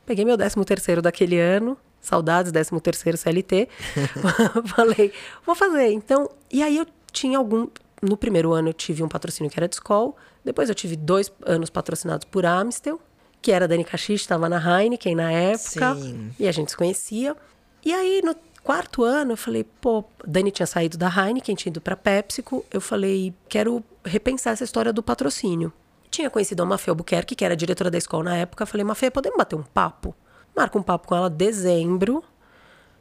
Peguei 0.07 0.25
meu 0.25 0.35
13 0.35 0.65
terceiro 0.65 1.03
daquele 1.03 1.39
ano, 1.39 1.77
saudades 2.01 2.51
13 2.51 2.81
terceiro 2.81 3.15
CLT. 3.15 3.69
falei, 4.75 5.13
vou 5.45 5.53
fazer. 5.53 5.91
Então, 5.91 6.27
e 6.51 6.63
aí 6.63 6.77
eu 6.77 6.87
tinha 7.11 7.37
algum... 7.37 7.67
No 8.01 8.17
primeiro 8.17 8.51
ano 8.51 8.69
eu 8.69 8.73
tive 8.73 9.03
um 9.03 9.07
patrocínio 9.07 9.51
que 9.51 9.59
era 9.59 9.67
de 9.67 9.75
Skoll. 9.75 10.17
Depois 10.43 10.67
eu 10.67 10.73
tive 10.73 10.95
dois 10.95 11.31
anos 11.45 11.69
patrocinados 11.69 12.25
por 12.25 12.43
Amstel, 12.43 12.99
que 13.39 13.51
era 13.51 13.67
Dani 13.67 13.83
Caxix, 13.83 14.21
estava 14.21 14.49
na 14.49 14.57
Heineken 14.57 15.13
na 15.13 15.31
época. 15.31 15.93
Sim. 15.93 16.31
E 16.39 16.47
a 16.47 16.51
gente 16.51 16.71
se 16.71 16.77
conhecia. 16.77 17.37
E 17.85 17.93
aí, 17.93 18.19
no 18.23 18.35
quarto 18.63 19.03
ano, 19.03 19.33
eu 19.33 19.37
falei, 19.37 19.63
pô, 19.63 20.03
Dani 20.25 20.49
tinha 20.49 20.65
saído 20.65 20.97
da 20.97 21.07
Heineken, 21.07 21.55
tinha 21.55 21.69
ido 21.69 21.81
para 21.81 21.95
PepsiCo. 21.95 22.65
Eu 22.71 22.79
falei, 22.79 23.33
quero 23.49 23.83
repensar 24.03 24.53
essa 24.53 24.63
história 24.63 24.93
do 24.93 25.03
patrocínio. 25.03 25.71
Tinha 26.09 26.29
conhecido 26.29 26.63
a 26.63 26.65
Mafê 26.65 26.89
Albuquerque, 26.89 27.35
que 27.35 27.43
era 27.43 27.55
diretora 27.55 27.91
da 27.91 27.97
escola 27.97 28.23
na 28.25 28.37
época. 28.37 28.63
Eu 28.63 28.67
falei, 28.67 28.83
Mafê, 28.83 29.11
podemos 29.11 29.37
bater 29.37 29.55
um 29.55 29.63
papo? 29.63 30.15
Marca 30.55 30.77
um 30.77 30.83
papo 30.83 31.07
com 31.07 31.15
ela 31.15 31.29
dezembro. 31.29 32.23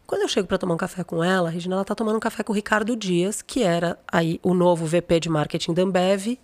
Quando 0.06 0.22
eu 0.22 0.28
chego 0.28 0.48
para 0.48 0.58
tomar 0.58 0.74
um 0.74 0.78
café 0.78 1.04
com 1.04 1.22
ela, 1.22 1.48
a 1.48 1.50
Regina 1.50 1.76
ela 1.76 1.84
tá 1.84 1.94
tomando 1.94 2.16
um 2.16 2.20
café 2.20 2.42
com 2.42 2.52
o 2.52 2.56
Ricardo 2.56 2.96
Dias, 2.96 3.40
que 3.40 3.62
era 3.62 3.98
aí 4.10 4.40
o 4.42 4.52
novo 4.52 4.84
VP 4.84 5.20
de 5.20 5.28
marketing 5.28 5.72
da 5.72 5.82
Ambev. 5.82 6.38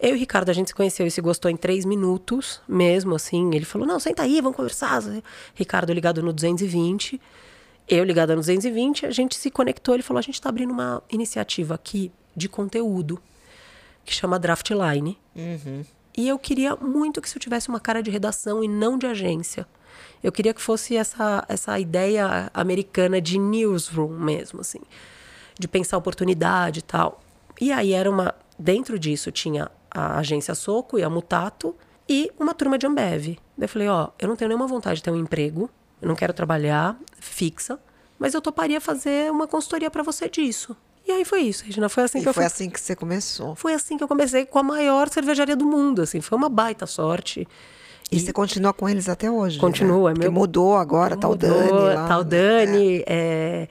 Eu 0.00 0.10
e 0.10 0.12
o 0.12 0.16
Ricardo, 0.16 0.48
a 0.48 0.52
gente 0.52 0.68
se 0.68 0.74
conheceu 0.74 1.06
e 1.06 1.10
se 1.10 1.20
gostou 1.20 1.50
em 1.50 1.56
três 1.56 1.84
minutos, 1.84 2.60
mesmo 2.68 3.16
assim. 3.16 3.52
Ele 3.52 3.64
falou: 3.64 3.86
Não, 3.86 3.98
senta 3.98 4.22
aí, 4.22 4.40
vamos 4.40 4.56
conversar. 4.56 5.02
Ricardo 5.54 5.92
ligado 5.92 6.22
no 6.22 6.32
220 6.32 7.20
eu 7.88 8.04
ligada 8.04 8.34
no 8.34 8.40
220, 8.40 9.06
a 9.06 9.10
gente 9.10 9.36
se 9.36 9.50
conectou. 9.50 9.94
Ele 9.94 10.02
falou: 10.02 10.18
a 10.18 10.22
gente 10.22 10.34
está 10.34 10.48
abrindo 10.48 10.72
uma 10.72 11.02
iniciativa 11.10 11.74
aqui 11.74 12.12
de 12.36 12.48
conteúdo 12.48 13.20
que 14.04 14.14
chama 14.14 14.38
Draftline. 14.38 15.18
Uhum. 15.34 15.84
E 16.16 16.28
eu 16.28 16.38
queria 16.38 16.74
muito 16.76 17.20
que 17.20 17.28
isso 17.28 17.38
tivesse 17.38 17.68
uma 17.68 17.80
cara 17.80 18.02
de 18.02 18.10
redação 18.10 18.62
e 18.62 18.68
não 18.68 18.98
de 18.98 19.06
agência. 19.06 19.66
Eu 20.22 20.32
queria 20.32 20.52
que 20.52 20.60
fosse 20.60 20.96
essa, 20.96 21.44
essa 21.48 21.78
ideia 21.78 22.50
americana 22.52 23.20
de 23.20 23.38
newsroom 23.38 24.18
mesmo, 24.18 24.60
assim, 24.60 24.80
de 25.58 25.68
pensar 25.68 25.96
oportunidade 25.96 26.80
e 26.80 26.82
tal. 26.82 27.20
E 27.60 27.72
aí 27.72 27.92
era 27.92 28.10
uma. 28.10 28.34
Dentro 28.58 28.98
disso 28.98 29.30
tinha 29.30 29.70
a 29.90 30.18
agência 30.18 30.54
Soco 30.54 30.98
e 30.98 31.04
a 31.04 31.08
Mutato 31.08 31.74
e 32.08 32.30
uma 32.38 32.52
turma 32.52 32.76
de 32.76 32.86
Ambev. 32.86 33.38
Daí 33.56 33.64
eu 33.64 33.68
falei: 33.68 33.88
ó, 33.88 34.08
eu 34.18 34.28
não 34.28 34.36
tenho 34.36 34.48
nenhuma 34.48 34.66
vontade 34.66 34.96
de 34.96 35.02
ter 35.02 35.10
um 35.10 35.16
emprego 35.16 35.70
eu 36.00 36.08
não 36.08 36.14
quero 36.14 36.32
trabalhar 36.32 36.96
fixa, 37.18 37.78
mas 38.18 38.34
eu 38.34 38.40
toparia 38.40 38.80
fazer 38.80 39.30
uma 39.30 39.46
consultoria 39.46 39.90
para 39.90 40.02
você 40.02 40.28
disso. 40.28 40.76
E 41.06 41.10
aí 41.10 41.24
foi 41.24 41.40
isso, 41.40 41.64
Regina. 41.64 41.88
Foi 41.88 42.04
assim 42.04 42.18
e 42.18 42.22
que 42.22 42.28
eu 42.28 42.34
foi 42.34 42.44
assim 42.44 42.68
que 42.68 42.78
você 42.78 42.94
começou. 42.94 43.54
Foi 43.54 43.72
assim 43.72 43.96
que 43.96 44.04
eu 44.04 44.08
comecei 44.08 44.44
com 44.44 44.58
a 44.58 44.62
maior 44.62 45.08
cervejaria 45.08 45.56
do 45.56 45.64
mundo, 45.64 46.02
assim. 46.02 46.20
Foi 46.20 46.36
uma 46.36 46.50
baita 46.50 46.86
sorte. 46.86 47.48
E, 48.10 48.16
e 48.16 48.20
você 48.20 48.30
continua 48.30 48.74
com 48.74 48.86
eles 48.86 49.08
até 49.08 49.30
hoje? 49.30 49.58
Continua. 49.58 50.10
Né? 50.10 50.14
Porque 50.14 50.28
meu... 50.28 50.38
mudou 50.38 50.76
agora, 50.76 51.14
mudou, 51.14 51.30
tá 51.30 51.34
o 51.34 51.36
Dani 51.36 51.70
lá. 51.70 52.08
Tá 52.08 52.18
o 52.18 52.24
Dani, 52.24 52.98
é. 52.98 53.04
é... 53.06 53.68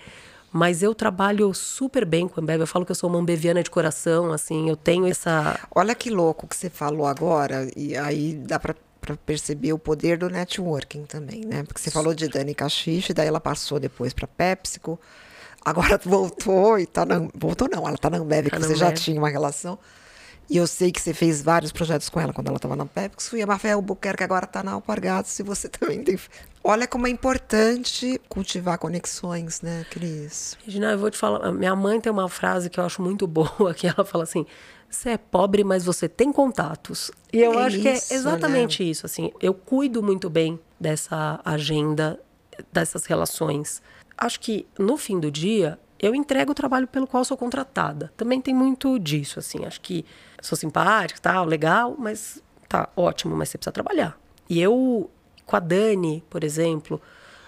Mas 0.52 0.82
eu 0.82 0.96
trabalho 0.96 1.54
super 1.54 2.06
bem 2.06 2.28
com 2.28 2.40
a 2.40 2.44
Ambev. 2.44 2.62
Eu 2.62 2.68
falo 2.68 2.84
que 2.84 2.92
eu 2.92 2.96
sou 2.96 3.08
uma 3.08 3.20
ambeviana 3.20 3.62
de 3.62 3.70
coração, 3.70 4.32
assim. 4.32 4.68
Eu 4.68 4.76
tenho 4.76 5.06
essa... 5.06 5.60
Olha 5.76 5.94
que 5.94 6.10
louco 6.10 6.48
que 6.48 6.56
você 6.56 6.72
falou 6.72 7.06
agora. 7.06 7.70
E 7.76 7.96
aí 7.96 8.34
dá 8.34 8.58
para 8.58 8.74
para 9.00 9.16
perceber 9.16 9.74
o 9.74 9.80
poder 9.80 10.18
do 10.18 10.30
networking 10.30 11.06
também, 11.06 11.42
né? 11.46 11.64
Porque 11.64 11.80
você 11.80 11.92
falou 11.92 12.14
de 12.14 12.28
Dani 12.28 12.54
Caxixe, 12.54 13.14
daí 13.14 13.28
ela 13.28 13.40
passou 13.40 13.80
depois 13.80 14.14
para 14.14 14.28
PepsiCo, 14.28 15.00
agora 15.64 16.00
voltou 16.04 16.80
e 16.80 16.86
tá 16.86 17.06
na, 17.06 17.28
voltou 17.34 17.70
não, 17.72 17.88
ela 17.88 17.98
tá 17.98 18.10
na 18.10 18.18
Ambev, 18.18 18.50
que 18.50 18.60
você 18.60 18.76
já 18.76 18.92
tinha 18.92 19.20
uma 19.20 19.30
relação. 19.30 19.78
E 20.50 20.56
eu 20.56 20.66
sei 20.66 20.94
que 20.94 21.02
você 21.02 21.14
fez 21.14 21.42
vários 21.42 21.74
projetos 21.74 22.08
com 22.08 22.22
ela 22.22 22.32
quando 22.32 22.48
ela 22.48 22.56
estava 22.56 22.76
na 22.76 22.86
PepsiCo 22.86 23.36
e 23.36 23.42
a 23.42 23.46
Mafé 23.46 23.74
Albuquerque 23.74 24.24
agora 24.24 24.46
está 24.46 24.64
na 24.64 24.72
Alpargatas, 24.72 25.32
se 25.32 25.44
você 25.44 25.68
também 25.70 26.04
tem... 26.04 26.18
Olha 26.64 26.88
como 26.88 27.06
é 27.06 27.10
importante 27.10 28.20
cultivar 28.30 28.78
conexões, 28.78 29.62
né, 29.62 29.86
Cris? 29.90 30.58
Regina, 30.66 30.92
eu 30.92 31.00
vou 31.00 31.12
te 31.12 31.18
falar, 31.18 31.52
minha 31.52 31.76
mãe 31.76 32.00
tem 32.00 32.12
uma 32.12 32.30
frase 32.30 32.70
que 32.70 32.80
eu 32.80 32.86
acho 32.86 33.02
muito 33.02 33.28
boa, 33.28 33.74
que 33.76 33.88
ela 33.88 34.06
fala 34.06 34.24
assim, 34.24 34.46
você 34.90 35.12
é 35.12 35.18
pobre, 35.18 35.64
mas 35.64 35.86
você 35.86 36.08
tem 36.08 36.32
contatos. 36.32 37.12
E 37.32 37.40
eu 37.40 37.54
é 37.54 37.64
acho 37.66 37.76
isso, 37.78 37.82
que 37.84 37.88
é 37.90 38.16
exatamente 38.16 38.84
né? 38.84 38.90
isso. 38.90 39.06
Assim, 39.06 39.32
eu 39.42 39.54
cuido 39.54 40.02
muito 40.02 40.30
bem 40.30 40.60
dessa 40.80 41.40
agenda, 41.44 42.20
dessas 42.72 43.06
relações. 43.06 43.82
Acho 44.18 44.40
que 44.40 44.66
no 44.78 44.98
fim 44.98 45.20
do 45.20 45.30
dia 45.30 45.80
eu 46.00 46.14
entrego 46.14 46.52
o 46.52 46.56
trabalho 46.56 46.88
pelo 46.88 47.08
qual 47.08 47.26
sou 47.26 47.38
contratada. 47.38 48.12
Também 48.16 48.40
tem 48.40 48.54
muito 48.54 48.98
disso, 49.00 49.40
assim. 49.40 49.66
Acho 49.66 49.82
que 49.82 50.06
sou 50.42 50.58
simpática, 50.58 51.20
tal, 51.22 51.46
legal, 51.46 51.96
mas 51.98 52.42
tá 52.68 52.90
ótimo, 52.96 53.36
mas 53.36 53.50
você 53.50 53.58
precisa 53.58 53.72
trabalhar. 53.72 54.18
E 54.50 54.62
eu, 54.62 55.10
com 55.46 55.56
a 55.56 55.60
Dani, 55.60 56.24
por 56.30 56.44
exemplo, 56.44 57.02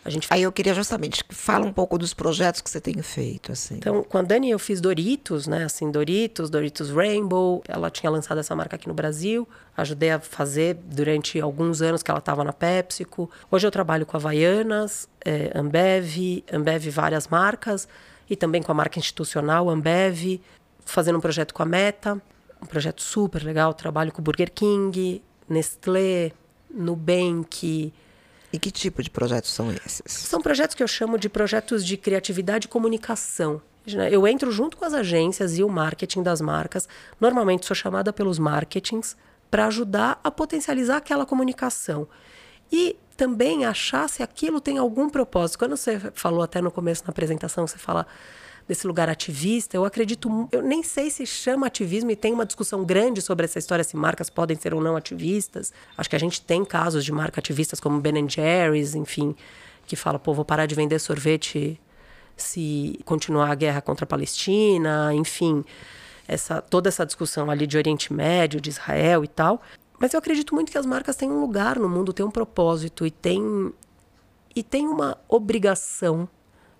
a 0.04 0.10
gente... 0.10 0.28
Aí 0.30 0.44
eu 0.44 0.52
queria 0.52 0.74
justamente 0.74 1.24
fala 1.30 1.66
um 1.66 1.74
pouco 1.74 1.98
dos 1.98 2.14
projetos 2.14 2.62
que 2.62 2.70
você 2.70 2.80
tem 2.80 3.02
feito, 3.02 3.52
assim. 3.52 3.76
Então, 3.76 4.04
com 4.04 4.18
a 4.18 4.22
Dani 4.22 4.50
eu 4.50 4.60
fiz 4.60 4.80
Doritos, 4.80 5.46
né? 5.46 5.66
Assim, 5.66 5.92
Doritos, 5.92 6.50
Doritos 6.50 6.90
Rainbow. 6.90 7.62
Ela 7.68 7.90
tinha 7.90 8.10
lançado 8.10 8.40
essa 8.40 8.56
marca 8.56 8.76
aqui 8.76 8.88
no 8.88 8.94
Brasil. 8.94 9.48
Ajudei 9.76 10.12
a 10.12 10.20
fazer 10.20 10.76
durante 10.76 11.40
alguns 11.40 11.82
anos 11.82 12.02
que 12.02 12.10
ela 12.10 12.20
estava 12.20 12.44
na 12.44 12.54
PepsiCo. 12.54 13.30
Hoje 13.52 13.68
eu 13.68 13.72
trabalho 13.72 14.06
com 14.06 14.16
Havaianas, 14.16 15.08
é, 15.24 15.52
Ambev, 15.54 16.44
Ambev 16.52 16.90
várias 16.90 17.28
marcas. 17.28 17.88
E 18.30 18.36
também 18.36 18.62
com 18.62 18.72
a 18.72 18.76
marca 18.76 19.00
institucional 19.00 19.70
Ambev. 19.70 20.40
Fazendo 20.86 21.18
um 21.18 21.22
projeto 21.22 21.54
com 21.54 21.64
a 21.64 21.66
Meta. 21.66 22.22
Um 22.62 22.66
projeto 22.66 23.02
super 23.02 23.44
legal. 23.44 23.74
Trabalho 23.74 24.12
com 24.12 24.22
Burger 24.22 24.52
King, 24.52 25.22
Nestlé, 25.48 26.32
Nubank... 26.74 27.94
E 28.52 28.58
que 28.58 28.72
tipo 28.72 29.04
de 29.04 29.10
projetos 29.10 29.52
são 29.52 29.72
esses? 29.72 30.12
São 30.12 30.42
projetos 30.42 30.76
que 30.76 30.82
eu 30.82 30.88
chamo 30.88 31.18
de 31.18 31.30
projetos 31.30 31.86
de 31.86 31.96
criatividade 31.98 32.66
e 32.66 32.70
comunicação. 32.70 33.62
Eu 34.12 34.28
entro 34.28 34.52
junto 34.52 34.78
com 34.78 34.86
as 34.86 34.94
agências 34.94 35.58
e 35.58 35.64
o 35.64 35.70
marketing 35.70 36.22
das 36.22 36.42
marcas. 36.42 36.88
Normalmente 37.20 37.66
sou 37.66 37.76
chamada 37.76 38.14
pelos 38.14 38.38
marketings 38.38 39.16
para 39.50 39.66
ajudar 39.66 40.20
a 40.24 40.30
potencializar 40.30 40.98
aquela 40.98 41.26
comunicação. 41.26 42.08
E 42.72 42.96
também 43.18 43.66
achar 43.66 44.08
se 44.08 44.22
aquilo 44.22 44.62
tem 44.62 44.78
algum 44.78 45.10
propósito. 45.10 45.60
Quando 45.60 45.76
você 45.76 46.00
falou 46.14 46.42
até 46.42 46.62
no 46.62 46.72
começo 46.72 47.04
na 47.04 47.10
apresentação, 47.10 47.66
você 47.66 47.78
fala 47.78 48.06
desse 48.70 48.86
lugar 48.86 49.10
ativista, 49.10 49.76
eu 49.76 49.84
acredito, 49.84 50.48
eu 50.52 50.62
nem 50.62 50.84
sei 50.84 51.10
se 51.10 51.26
chama 51.26 51.66
ativismo 51.66 52.12
e 52.12 52.16
tem 52.16 52.32
uma 52.32 52.46
discussão 52.46 52.86
grande 52.86 53.20
sobre 53.20 53.46
essa 53.46 53.58
história 53.58 53.84
se 53.84 53.98
marcas 53.98 54.30
podem 54.30 54.56
ser 54.56 54.76
ou 54.76 54.80
não 54.80 54.96
ativistas. 54.96 55.74
Acho 55.98 56.08
que 56.08 56.16
a 56.16 56.20
gente 56.20 56.40
tem 56.40 56.64
casos 56.64 57.04
de 57.04 57.12
marca 57.12 57.40
ativistas 57.40 57.80
como 57.80 58.00
Ben 58.00 58.30
Jerry's, 58.30 58.94
enfim, 58.94 59.36
que 59.88 59.96
fala, 59.96 60.20
pô, 60.20 60.36
vou 60.36 60.46
parar 60.46 60.68
de 60.68 60.76
vender 60.76 61.00
sorvete 61.00 61.82
se 62.38 63.00
continuar 63.06 63.50
a 63.50 63.56
guerra 63.56 63.82
contra 63.82 64.04
a 64.04 64.08
Palestina, 64.08 65.16
enfim, 65.16 65.66
essa 66.28 66.62
toda 66.62 66.90
essa 66.90 67.04
discussão 67.04 67.50
ali 67.50 67.66
de 67.66 67.76
Oriente 67.76 68.14
Médio, 68.14 68.62
de 68.62 68.70
Israel 68.70 69.24
e 69.24 69.28
tal. 69.28 69.64
Mas 69.98 70.14
eu 70.14 70.20
acredito 70.20 70.54
muito 70.54 70.72
que 70.72 70.78
as 70.78 70.86
marcas 70.86 71.16
têm 71.16 71.28
um 71.32 71.42
lugar 71.42 71.80
no 71.80 71.90
mundo, 71.90 72.14
têm 72.14 72.24
um 72.24 72.30
propósito 72.30 73.04
e 73.04 73.10
têm 73.10 73.74
e 74.56 74.62
tem 74.62 74.88
uma 74.88 75.18
obrigação 75.28 76.30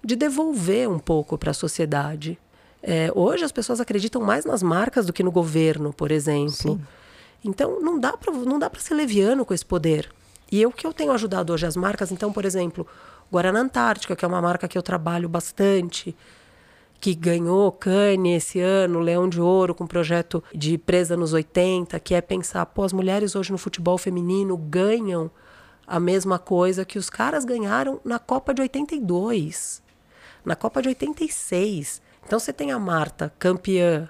de 0.04 0.16
devolver 0.16 0.90
um 0.90 1.00
pouco 1.00 1.38
para 1.38 1.52
a 1.52 1.54
sociedade. 1.54 2.38
É, 2.82 3.12
hoje 3.14 3.44
as 3.44 3.52
pessoas 3.52 3.80
acreditam 3.80 4.22
mais 4.22 4.46
nas 4.46 4.64
marcas 4.64 5.06
do 5.06 5.14
que 5.14 5.24
no 5.24 5.32
governo, 5.32 5.94
por 5.94 6.12
exemplo. 6.12 6.52
Sim. 6.52 6.82
Então 7.44 7.82
não 7.82 8.00
dá 8.00 8.16
para 8.16 8.34
não 8.34 8.60
dá 8.60 8.70
para 8.70 8.80
ser 8.80 8.94
leviano 8.94 9.46
com 9.46 9.54
esse 9.54 9.66
poder. 9.66 10.10
E 10.52 10.62
eu 10.62 10.72
que 10.72 10.86
eu 10.88 10.94
tenho 10.94 11.12
ajudado 11.12 11.54
hoje 11.54 11.66
as 11.66 11.76
marcas, 11.76 12.12
então, 12.12 12.34
por 12.34 12.44
exemplo, 12.44 12.88
Guarana 13.32 13.60
Antártica, 13.60 14.16
que 14.16 14.26
é 14.26 14.28
uma 14.28 14.42
marca 14.42 14.68
que 14.68 14.78
eu 14.78 14.82
trabalho 14.82 15.30
bastante, 15.30 16.16
que 17.00 17.14
ganhou 17.14 17.72
Cane 17.72 18.34
esse 18.34 18.60
ano, 18.60 19.00
Leão 19.00 19.30
de 19.30 19.40
Ouro, 19.40 19.76
com 19.76 19.84
um 19.84 19.88
projeto 19.88 20.44
de 20.54 20.78
presa 20.78 21.16
nos 21.16 21.34
80, 21.34 22.00
que 22.00 22.16
é 22.16 22.22
pensar, 22.22 22.66
pô, 22.66 22.84
as 22.84 22.92
mulheres 22.94 23.36
hoje 23.36 23.52
no 23.52 23.60
futebol 23.60 23.98
feminino 23.98 24.58
ganham 24.58 25.30
a 25.86 26.00
mesma 26.00 26.40
coisa 26.40 26.84
que 26.84 26.98
os 26.98 27.10
caras 27.10 27.46
ganharam 27.46 28.02
na 28.04 28.18
Copa 28.18 28.54
de 28.54 28.62
82 28.64 29.84
na 30.44 30.56
Copa 30.56 30.82
de 30.82 30.90
86. 30.90 32.02
Então 32.26 32.40
você 32.40 32.54
tem 32.54 32.72
a 32.72 32.80
Marta, 32.80 33.34
campeã, 33.40 34.10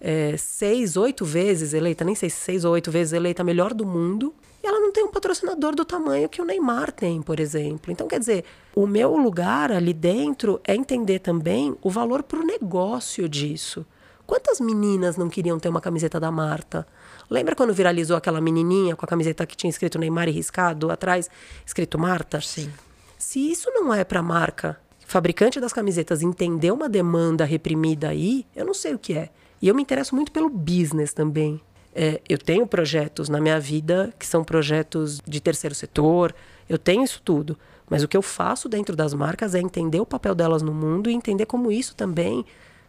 é, 0.00 0.36
seis, 0.36 0.96
oito 0.96 1.24
vezes 1.24 1.72
eleita, 1.72 2.04
nem 2.04 2.14
sei 2.14 2.28
se 2.28 2.36
seis 2.36 2.64
ou 2.64 2.72
oito 2.72 2.90
vezes 2.90 3.12
eleita 3.12 3.44
melhor 3.44 3.72
do 3.72 3.86
mundo, 3.86 4.34
e 4.62 4.66
ela 4.66 4.80
não 4.80 4.92
tem 4.92 5.04
um 5.04 5.10
patrocinador 5.10 5.74
do 5.74 5.84
tamanho 5.84 6.28
que 6.28 6.40
o 6.40 6.44
Neymar 6.44 6.92
tem, 6.92 7.20
por 7.20 7.40
exemplo. 7.40 7.92
Então, 7.92 8.06
quer 8.06 8.18
dizer, 8.18 8.44
o 8.74 8.86
meu 8.86 9.16
lugar 9.16 9.72
ali 9.72 9.92
dentro 9.92 10.60
é 10.64 10.74
entender 10.74 11.18
também 11.18 11.76
o 11.82 11.90
valor 11.90 12.22
para 12.22 12.38
o 12.38 12.44
negócio 12.44 13.28
disso. 13.28 13.84
Quantas 14.26 14.60
meninas 14.60 15.16
não 15.16 15.28
queriam 15.28 15.58
ter 15.58 15.68
uma 15.68 15.80
camiseta 15.80 16.18
da 16.18 16.30
Marta? 16.30 16.86
Lembra 17.28 17.56
quando 17.56 17.74
viralizou 17.74 18.16
aquela 18.16 18.40
menininha 18.40 18.94
com 18.94 19.04
a 19.04 19.08
camiseta 19.08 19.44
que 19.44 19.56
tinha 19.56 19.70
escrito 19.70 19.98
Neymar 19.98 20.28
e 20.28 20.32
riscado 20.32 20.90
atrás, 20.90 21.28
escrito 21.66 21.98
Marta? 21.98 22.40
Sim. 22.40 22.72
Se 23.18 23.50
isso 23.50 23.70
não 23.72 23.92
é 23.92 24.04
para 24.04 24.20
a 24.20 24.22
marca 24.22 24.80
fabricante 25.12 25.60
das 25.60 25.72
camisetas 25.72 26.22
entender 26.22 26.72
uma 26.72 26.88
demanda 26.88 27.44
reprimida 27.44 28.08
aí, 28.08 28.46
eu 28.56 28.64
não 28.64 28.74
sei 28.74 28.94
o 28.94 28.98
que 28.98 29.14
é. 29.14 29.28
E 29.60 29.68
eu 29.68 29.74
me 29.74 29.82
interesso 29.82 30.14
muito 30.14 30.32
pelo 30.32 30.48
business 30.48 31.12
também. 31.12 31.60
É, 31.94 32.20
eu 32.28 32.38
tenho 32.38 32.66
projetos 32.66 33.28
na 33.28 33.40
minha 33.40 33.60
vida 33.60 34.12
que 34.18 34.26
são 34.26 34.42
projetos 34.42 35.20
de 35.26 35.40
terceiro 35.40 35.74
setor, 35.74 36.34
eu 36.68 36.78
tenho 36.78 37.04
isso 37.04 37.20
tudo. 37.22 37.58
Mas 37.88 38.02
o 38.02 38.08
que 38.08 38.16
eu 38.16 38.22
faço 38.22 38.68
dentro 38.68 38.96
das 38.96 39.12
marcas 39.12 39.54
é 39.54 39.60
entender 39.60 40.00
o 40.00 40.06
papel 40.06 40.34
delas 40.34 40.62
no 40.62 40.72
mundo 40.72 41.10
e 41.10 41.12
entender 41.12 41.44
como 41.44 41.70
isso 41.70 41.94
também 41.94 42.44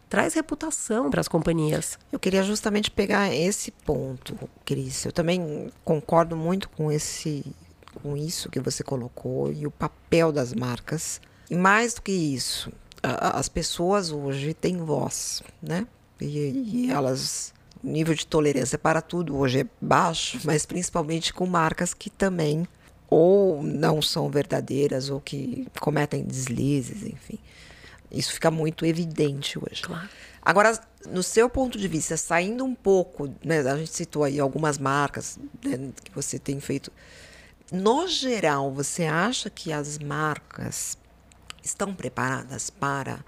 traz 0.08 0.32
reputação 0.32 1.10
para 1.10 1.20
as 1.20 1.28
companhias. 1.28 1.98
Eu 2.10 2.18
queria 2.18 2.42
justamente 2.42 2.90
pegar 2.90 3.34
esse 3.34 3.70
ponto, 3.70 4.34
Cris. 4.64 5.04
Eu 5.04 5.12
também 5.12 5.70
concordo 5.84 6.36
muito 6.36 6.70
com 6.70 6.90
esse 6.90 7.44
com 8.02 8.16
isso 8.16 8.50
que 8.50 8.58
você 8.58 8.82
colocou 8.82 9.52
e 9.52 9.66
o 9.66 9.70
papel 9.70 10.32
das 10.32 10.52
marcas 10.52 11.20
e 11.50 11.56
mais 11.56 11.94
do 11.94 12.02
que 12.02 12.12
isso, 12.12 12.72
as 13.02 13.48
pessoas 13.48 14.10
hoje 14.10 14.54
têm 14.54 14.78
voz, 14.78 15.42
né? 15.62 15.86
E, 16.20 16.26
e 16.86 16.90
elas 16.90 17.52
o 17.82 17.86
nível 17.86 18.14
de 18.14 18.26
tolerância 18.26 18.78
para 18.78 19.02
tudo 19.02 19.36
hoje 19.36 19.60
é 19.60 19.66
baixo, 19.80 20.40
mas 20.44 20.64
principalmente 20.64 21.34
com 21.34 21.44
marcas 21.44 21.92
que 21.92 22.08
também 22.08 22.66
ou 23.10 23.62
não 23.62 24.00
são 24.00 24.30
verdadeiras 24.30 25.10
ou 25.10 25.20
que 25.20 25.68
cometem 25.78 26.24
deslizes, 26.24 27.02
enfim. 27.02 27.38
Isso 28.10 28.32
fica 28.32 28.50
muito 28.50 28.86
evidente 28.86 29.58
hoje. 29.58 29.82
Claro. 29.82 30.08
Agora, 30.40 30.78
no 31.06 31.22
seu 31.22 31.48
ponto 31.48 31.78
de 31.78 31.86
vista, 31.88 32.16
saindo 32.16 32.64
um 32.64 32.74
pouco, 32.74 33.32
né, 33.44 33.60
a 33.60 33.76
gente 33.76 33.94
citou 33.94 34.24
aí 34.24 34.40
algumas 34.40 34.78
marcas 34.78 35.38
né, 35.64 35.90
que 36.02 36.10
você 36.14 36.38
tem 36.38 36.60
feito. 36.60 36.90
No 37.70 38.06
geral, 38.06 38.72
você 38.72 39.04
acha 39.04 39.50
que 39.50 39.72
as 39.72 39.98
marcas 39.98 40.96
estão 41.64 41.94
preparadas 41.94 42.70
para 42.70 43.24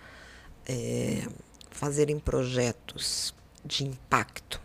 é, 0.69 1.27
fazerem 1.71 2.19
projetos 2.19 3.35
de 3.65 3.85
impacto? 3.85 4.61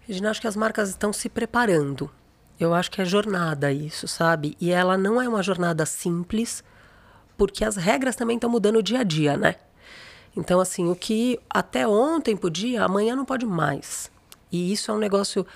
Regina, 0.00 0.30
acho 0.30 0.40
que 0.40 0.46
as 0.46 0.56
marcas 0.56 0.88
estão 0.88 1.12
se 1.12 1.28
preparando. 1.28 2.10
Eu 2.58 2.74
acho 2.74 2.90
que 2.90 3.00
é 3.00 3.04
jornada 3.04 3.70
isso, 3.70 4.08
sabe? 4.08 4.56
E 4.60 4.70
ela 4.70 4.96
não 4.96 5.20
é 5.20 5.28
uma 5.28 5.42
jornada 5.42 5.84
simples, 5.86 6.64
porque 7.36 7.64
as 7.64 7.76
regras 7.76 8.16
também 8.16 8.36
estão 8.36 8.50
mudando 8.50 8.82
dia 8.82 9.00
a 9.00 9.04
dia, 9.04 9.36
né? 9.36 9.56
Então, 10.36 10.60
assim, 10.60 10.88
o 10.88 10.96
que 10.96 11.38
até 11.48 11.86
ontem 11.86 12.36
podia, 12.36 12.84
amanhã 12.84 13.14
não 13.14 13.24
pode 13.24 13.44
mais. 13.44 14.10
E 14.50 14.72
isso 14.72 14.90
é 14.90 14.94
um 14.94 14.98
negócio 14.98 15.46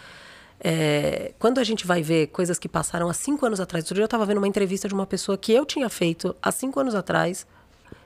é, 0.64 1.34
quando 1.40 1.58
a 1.58 1.64
gente 1.64 1.84
vai 1.84 2.02
ver 2.02 2.28
coisas 2.28 2.56
que 2.56 2.68
passaram 2.68 3.08
há 3.08 3.12
cinco 3.12 3.44
anos 3.44 3.58
atrás, 3.58 3.84
outro 3.84 3.96
dia 3.96 4.02
eu 4.02 4.06
estava 4.06 4.24
vendo 4.24 4.38
uma 4.38 4.46
entrevista 4.46 4.86
de 4.86 4.94
uma 4.94 5.06
pessoa 5.06 5.36
que 5.36 5.52
eu 5.52 5.66
tinha 5.66 5.88
feito 5.88 6.36
há 6.40 6.52
cinco 6.52 6.78
anos 6.78 6.94
atrás. 6.94 7.44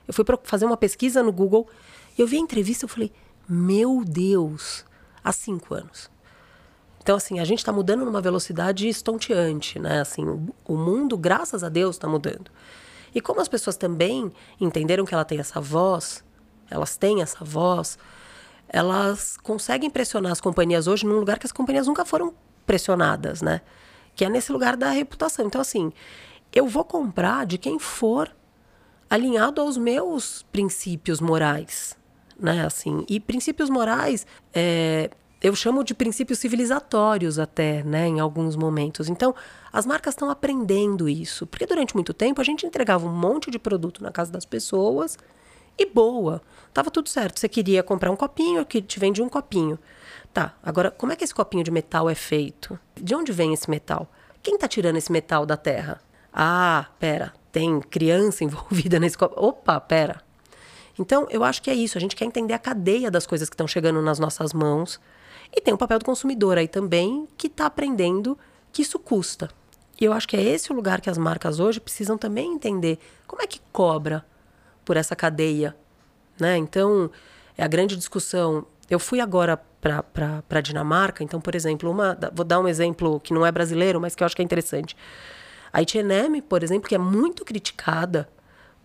Eu 0.08 0.14
fui 0.14 0.24
fazer 0.42 0.64
uma 0.64 0.76
pesquisa 0.76 1.22
no 1.22 1.32
Google 1.32 1.68
Eu 2.16 2.26
vi 2.26 2.36
a 2.36 2.40
entrevista 2.40 2.86
e 2.86 2.88
falei, 2.88 3.12
meu 3.46 4.02
Deus, 4.06 4.86
há 5.22 5.32
cinco 5.32 5.74
anos. 5.74 6.10
Então, 7.02 7.16
assim, 7.16 7.38
a 7.38 7.44
gente 7.44 7.58
está 7.58 7.70
mudando 7.72 8.06
numa 8.06 8.22
velocidade 8.22 8.88
estonteante, 8.88 9.78
né? 9.78 10.00
Assim, 10.00 10.24
o, 10.24 10.48
o 10.66 10.76
mundo, 10.76 11.16
graças 11.18 11.62
a 11.62 11.68
Deus, 11.68 11.96
está 11.96 12.08
mudando. 12.08 12.50
E 13.14 13.20
como 13.20 13.40
as 13.40 13.48
pessoas 13.48 13.76
também 13.76 14.32
entenderam 14.58 15.04
que 15.04 15.12
ela 15.12 15.26
tem 15.26 15.38
essa 15.38 15.60
voz, 15.60 16.24
elas 16.70 16.96
têm 16.96 17.20
essa 17.20 17.44
voz, 17.44 17.98
elas 18.66 19.36
conseguem 19.36 19.90
pressionar 19.90 20.32
as 20.32 20.40
companhias 20.40 20.86
hoje 20.86 21.04
num 21.04 21.18
lugar 21.18 21.38
que 21.38 21.46
as 21.46 21.52
companhias 21.52 21.86
nunca 21.86 22.04
foram 22.04 22.34
pressionadas, 22.66 23.40
né? 23.40 23.60
Que 24.14 24.24
é 24.24 24.28
nesse 24.28 24.52
lugar 24.52 24.76
da 24.76 24.90
reputação. 24.90 25.46
Então, 25.46 25.60
assim, 25.60 25.92
eu 26.52 26.66
vou 26.66 26.84
comprar 26.84 27.46
de 27.46 27.58
quem 27.58 27.78
for 27.78 28.34
alinhado 29.08 29.60
aos 29.60 29.76
meus 29.76 30.44
princípios 30.50 31.20
morais, 31.20 31.96
né? 32.38 32.66
Assim, 32.66 33.04
e 33.08 33.20
princípios 33.20 33.70
morais, 33.70 34.26
é, 34.52 35.10
eu 35.40 35.54
chamo 35.54 35.84
de 35.84 35.94
princípios 35.94 36.38
civilizatórios 36.38 37.38
até, 37.38 37.82
né? 37.84 38.08
Em 38.08 38.20
alguns 38.20 38.56
momentos. 38.56 39.08
Então, 39.08 39.34
as 39.72 39.86
marcas 39.86 40.14
estão 40.14 40.30
aprendendo 40.30 41.08
isso, 41.08 41.46
porque 41.46 41.66
durante 41.66 41.94
muito 41.94 42.12
tempo 42.12 42.40
a 42.40 42.44
gente 42.44 42.66
entregava 42.66 43.06
um 43.06 43.12
monte 43.12 43.50
de 43.50 43.58
produto 43.58 44.02
na 44.02 44.10
casa 44.10 44.32
das 44.32 44.44
pessoas 44.44 45.18
e 45.78 45.84
boa, 45.84 46.40
tava 46.72 46.90
tudo 46.90 47.08
certo. 47.08 47.38
Você 47.38 47.48
queria 47.48 47.82
comprar 47.82 48.10
um 48.10 48.16
copinho, 48.16 48.64
que 48.64 48.80
te 48.80 48.98
vende 48.98 49.20
um 49.20 49.28
copinho. 49.28 49.78
Tá, 50.36 50.54
agora 50.62 50.90
como 50.90 51.14
é 51.14 51.16
que 51.16 51.24
esse 51.24 51.34
copinho 51.34 51.64
de 51.64 51.70
metal 51.70 52.10
é 52.10 52.14
feito? 52.14 52.78
De 52.94 53.14
onde 53.14 53.32
vem 53.32 53.54
esse 53.54 53.70
metal? 53.70 54.06
Quem 54.42 54.56
está 54.56 54.68
tirando 54.68 54.96
esse 54.96 55.10
metal 55.10 55.46
da 55.46 55.56
terra? 55.56 55.98
Ah, 56.30 56.88
pera, 56.98 57.32
tem 57.50 57.80
criança 57.80 58.44
envolvida 58.44 59.00
nesse 59.00 59.16
copo. 59.16 59.34
Opa, 59.42 59.80
pera. 59.80 60.20
Então, 60.98 61.26
eu 61.30 61.42
acho 61.42 61.62
que 61.62 61.70
é 61.70 61.74
isso. 61.74 61.96
A 61.96 62.00
gente 62.02 62.14
quer 62.14 62.26
entender 62.26 62.52
a 62.52 62.58
cadeia 62.58 63.10
das 63.10 63.26
coisas 63.26 63.48
que 63.48 63.54
estão 63.54 63.66
chegando 63.66 64.02
nas 64.02 64.18
nossas 64.18 64.52
mãos. 64.52 65.00
E 65.50 65.58
tem 65.58 65.72
o 65.72 65.78
papel 65.78 65.98
do 65.98 66.04
consumidor 66.04 66.58
aí 66.58 66.68
também, 66.68 67.26
que 67.38 67.46
está 67.46 67.64
aprendendo 67.64 68.38
que 68.70 68.82
isso 68.82 68.98
custa. 68.98 69.48
E 69.98 70.04
eu 70.04 70.12
acho 70.12 70.28
que 70.28 70.36
é 70.36 70.42
esse 70.42 70.70
o 70.70 70.76
lugar 70.76 71.00
que 71.00 71.08
as 71.08 71.16
marcas 71.16 71.58
hoje 71.60 71.80
precisam 71.80 72.18
também 72.18 72.52
entender 72.52 72.98
como 73.26 73.40
é 73.40 73.46
que 73.46 73.58
cobra 73.72 74.22
por 74.84 74.98
essa 74.98 75.16
cadeia. 75.16 75.74
Né? 76.38 76.58
Então, 76.58 77.10
é 77.56 77.64
a 77.64 77.68
grande 77.68 77.96
discussão. 77.96 78.66
Eu 78.90 79.00
fui 79.00 79.18
agora 79.18 79.58
para 80.12 80.42
a 80.50 80.60
Dinamarca, 80.60 81.22
então, 81.22 81.40
por 81.40 81.54
exemplo, 81.54 81.90
uma, 81.90 82.18
vou 82.32 82.44
dar 82.44 82.60
um 82.60 82.68
exemplo 82.68 83.20
que 83.20 83.32
não 83.32 83.44
é 83.44 83.52
brasileiro, 83.52 84.00
mas 84.00 84.14
que 84.14 84.22
eu 84.22 84.26
acho 84.26 84.34
que 84.34 84.42
é 84.42 84.44
interessante. 84.44 84.96
A 85.72 85.80
H&M, 85.80 86.42
por 86.42 86.62
exemplo, 86.62 86.88
que 86.88 86.94
é 86.94 86.98
muito 86.98 87.44
criticada 87.44 88.28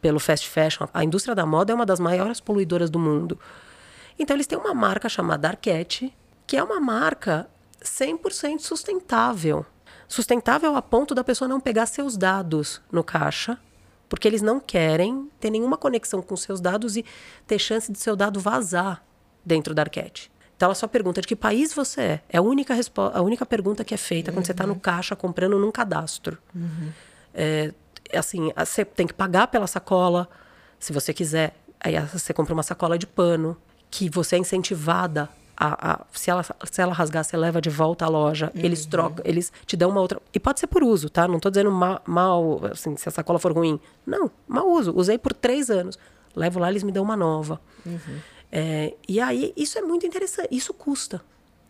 pelo 0.01 0.19
fast 0.19 0.49
fashion, 0.49 0.87
a 0.93 1.03
indústria 1.03 1.35
da 1.35 1.45
moda 1.45 1.71
é 1.71 1.75
uma 1.75 1.85
das 1.85 1.99
maiores 1.99 2.39
poluidoras 2.39 2.89
do 2.89 2.99
mundo. 2.99 3.39
Então, 4.17 4.35
eles 4.35 4.47
têm 4.47 4.57
uma 4.57 4.73
marca 4.73 5.07
chamada 5.07 5.47
Arquette, 5.47 6.13
que 6.45 6.57
é 6.57 6.63
uma 6.63 6.79
marca 6.79 7.47
100% 7.83 8.59
sustentável. 8.59 9.65
Sustentável 10.07 10.75
a 10.75 10.81
ponto 10.81 11.15
da 11.15 11.23
pessoa 11.23 11.47
não 11.47 11.59
pegar 11.59 11.85
seus 11.85 12.17
dados 12.17 12.81
no 12.91 13.03
caixa, 13.03 13.57
porque 14.09 14.27
eles 14.27 14.41
não 14.41 14.59
querem 14.59 15.29
ter 15.39 15.49
nenhuma 15.49 15.77
conexão 15.77 16.21
com 16.21 16.35
seus 16.35 16.59
dados 16.59 16.97
e 16.97 17.05
ter 17.47 17.57
chance 17.57 17.89
de 17.89 17.97
seu 17.97 18.13
dado 18.15 18.39
vazar 18.39 19.01
dentro 19.45 19.73
da 19.73 19.83
Arquette. 19.83 20.29
Então 20.61 20.67
ela 20.67 20.75
só 20.75 20.87
pergunta 20.87 21.19
de 21.21 21.27
que 21.27 21.35
país 21.35 21.73
você 21.73 22.01
é. 22.01 22.21
É 22.29 22.37
a 22.37 22.41
única, 22.43 22.75
a 23.15 23.21
única 23.23 23.43
pergunta 23.47 23.83
que 23.83 23.95
é 23.95 23.97
feita 23.97 24.29
uhum. 24.29 24.37
quando 24.37 24.45
você 24.45 24.51
está 24.51 24.67
no 24.67 24.75
caixa 24.75 25.15
comprando 25.15 25.57
num 25.57 25.71
cadastro. 25.71 26.37
Uhum. 26.53 26.91
É, 27.33 27.73
assim, 28.13 28.51
você 28.55 28.85
tem 28.85 29.07
que 29.07 29.13
pagar 29.13 29.47
pela 29.47 29.65
sacola, 29.65 30.29
se 30.77 30.93
você 30.93 31.15
quiser. 31.15 31.55
Aí 31.79 31.99
você 32.01 32.31
compra 32.31 32.53
uma 32.53 32.61
sacola 32.61 32.95
de 32.95 33.07
pano, 33.07 33.57
que 33.89 34.07
você 34.07 34.35
é 34.35 34.37
incentivada 34.37 35.27
a, 35.57 35.93
a, 35.93 36.05
se, 36.11 36.29
ela, 36.29 36.43
se 36.43 36.79
ela 36.79 36.93
rasgar, 36.93 37.23
você 37.23 37.35
leva 37.35 37.59
de 37.59 37.71
volta 37.71 38.05
à 38.05 38.07
loja. 38.07 38.51
Uhum. 38.53 38.61
Eles 38.63 38.85
trocam, 38.85 39.25
eles 39.25 39.51
te 39.65 39.75
dão 39.75 39.89
uma 39.89 39.99
outra. 39.99 40.21
E 40.31 40.39
pode 40.39 40.59
ser 40.59 40.67
por 40.67 40.83
uso, 40.83 41.09
tá? 41.09 41.27
Não 41.27 41.37
estou 41.37 41.49
dizendo 41.49 41.71
mal, 41.71 42.03
mal, 42.05 42.65
assim, 42.71 42.95
se 42.97 43.09
a 43.09 43.11
sacola 43.11 43.39
for 43.39 43.51
ruim. 43.51 43.79
Não, 44.05 44.29
mau 44.47 44.69
uso. 44.69 44.95
Usei 44.95 45.17
por 45.17 45.33
três 45.33 45.71
anos. 45.71 45.97
Levo 46.35 46.59
lá, 46.59 46.69
eles 46.69 46.83
me 46.83 46.91
dão 46.91 47.03
uma 47.03 47.17
nova. 47.17 47.59
Uhum. 47.83 48.19
É, 48.51 48.93
e 49.07 49.19
aí, 49.19 49.53
isso 49.55 49.77
é 49.77 49.81
muito 49.81 50.05
interessante. 50.05 50.49
Isso 50.51 50.73
custa. 50.73 51.21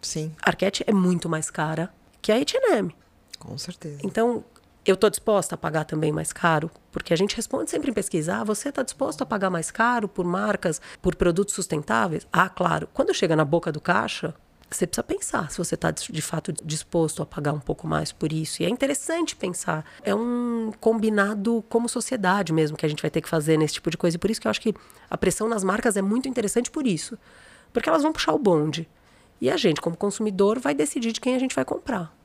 Sim. 0.01 0.33
A 0.41 0.49
Arquette 0.49 0.83
é 0.87 0.91
muito 0.91 1.29
mais 1.29 1.51
cara 1.51 1.93
que 2.21 2.31
a 2.31 2.35
H&M. 2.35 2.95
Com 3.37 3.57
certeza. 3.57 3.99
Então, 4.03 4.43
eu 4.85 4.95
estou 4.95 5.09
disposta 5.09 5.55
a 5.55 5.57
pagar 5.57 5.85
também 5.85 6.11
mais 6.11 6.33
caro? 6.33 6.71
Porque 6.91 7.13
a 7.13 7.15
gente 7.17 7.35
responde 7.35 7.69
sempre 7.69 7.91
em 7.91 7.93
pesquisa, 7.93 8.37
ah, 8.37 8.43
você 8.43 8.69
está 8.69 8.81
disposto 8.81 9.21
a 9.21 9.25
pagar 9.25 9.49
mais 9.49 9.69
caro 9.69 10.07
por 10.07 10.25
marcas, 10.25 10.81
por 11.01 11.15
produtos 11.15 11.53
sustentáveis? 11.53 12.27
Ah, 12.33 12.49
claro. 12.49 12.89
Quando 12.93 13.13
chega 13.13 13.35
na 13.35 13.45
boca 13.45 13.71
do 13.71 13.79
caixa, 13.79 14.33
você 14.71 14.87
precisa 14.87 15.03
pensar 15.03 15.51
se 15.51 15.57
você 15.57 15.75
está 15.75 15.91
de 15.91 16.21
fato 16.21 16.53
disposto 16.63 17.21
a 17.21 17.25
pagar 17.25 17.53
um 17.53 17.59
pouco 17.59 17.85
mais 17.85 18.11
por 18.11 18.31
isso. 18.31 18.61
E 18.61 18.65
é 18.65 18.69
interessante 18.69 19.35
pensar. 19.35 19.85
É 20.03 20.15
um 20.15 20.71
combinado 20.79 21.63
como 21.67 21.89
sociedade 21.89 22.53
mesmo 22.53 22.77
que 22.77 22.85
a 22.85 22.89
gente 22.89 23.01
vai 23.01 23.11
ter 23.11 23.21
que 23.21 23.29
fazer 23.29 23.57
nesse 23.57 23.75
tipo 23.75 23.89
de 23.91 23.97
coisa. 23.97 24.15
E 24.15 24.19
por 24.19 24.31
isso 24.31 24.39
que 24.39 24.47
eu 24.47 24.49
acho 24.49 24.61
que 24.61 24.73
a 25.09 25.17
pressão 25.17 25.47
nas 25.49 25.63
marcas 25.63 25.97
é 25.97 26.01
muito 26.01 26.29
interessante 26.29 26.71
por 26.71 26.87
isso. 26.87 27.17
Porque 27.73 27.89
elas 27.89 28.01
vão 28.01 28.13
puxar 28.13 28.33
o 28.33 28.39
bonde. 28.39 28.87
E 29.41 29.49
a 29.49 29.57
gente, 29.57 29.81
como 29.81 29.97
consumidor, 29.97 30.59
vai 30.59 30.73
decidir 30.73 31.11
de 31.11 31.19
quem 31.19 31.35
a 31.35 31.39
gente 31.39 31.55
vai 31.55 31.65
comprar. 31.65 32.15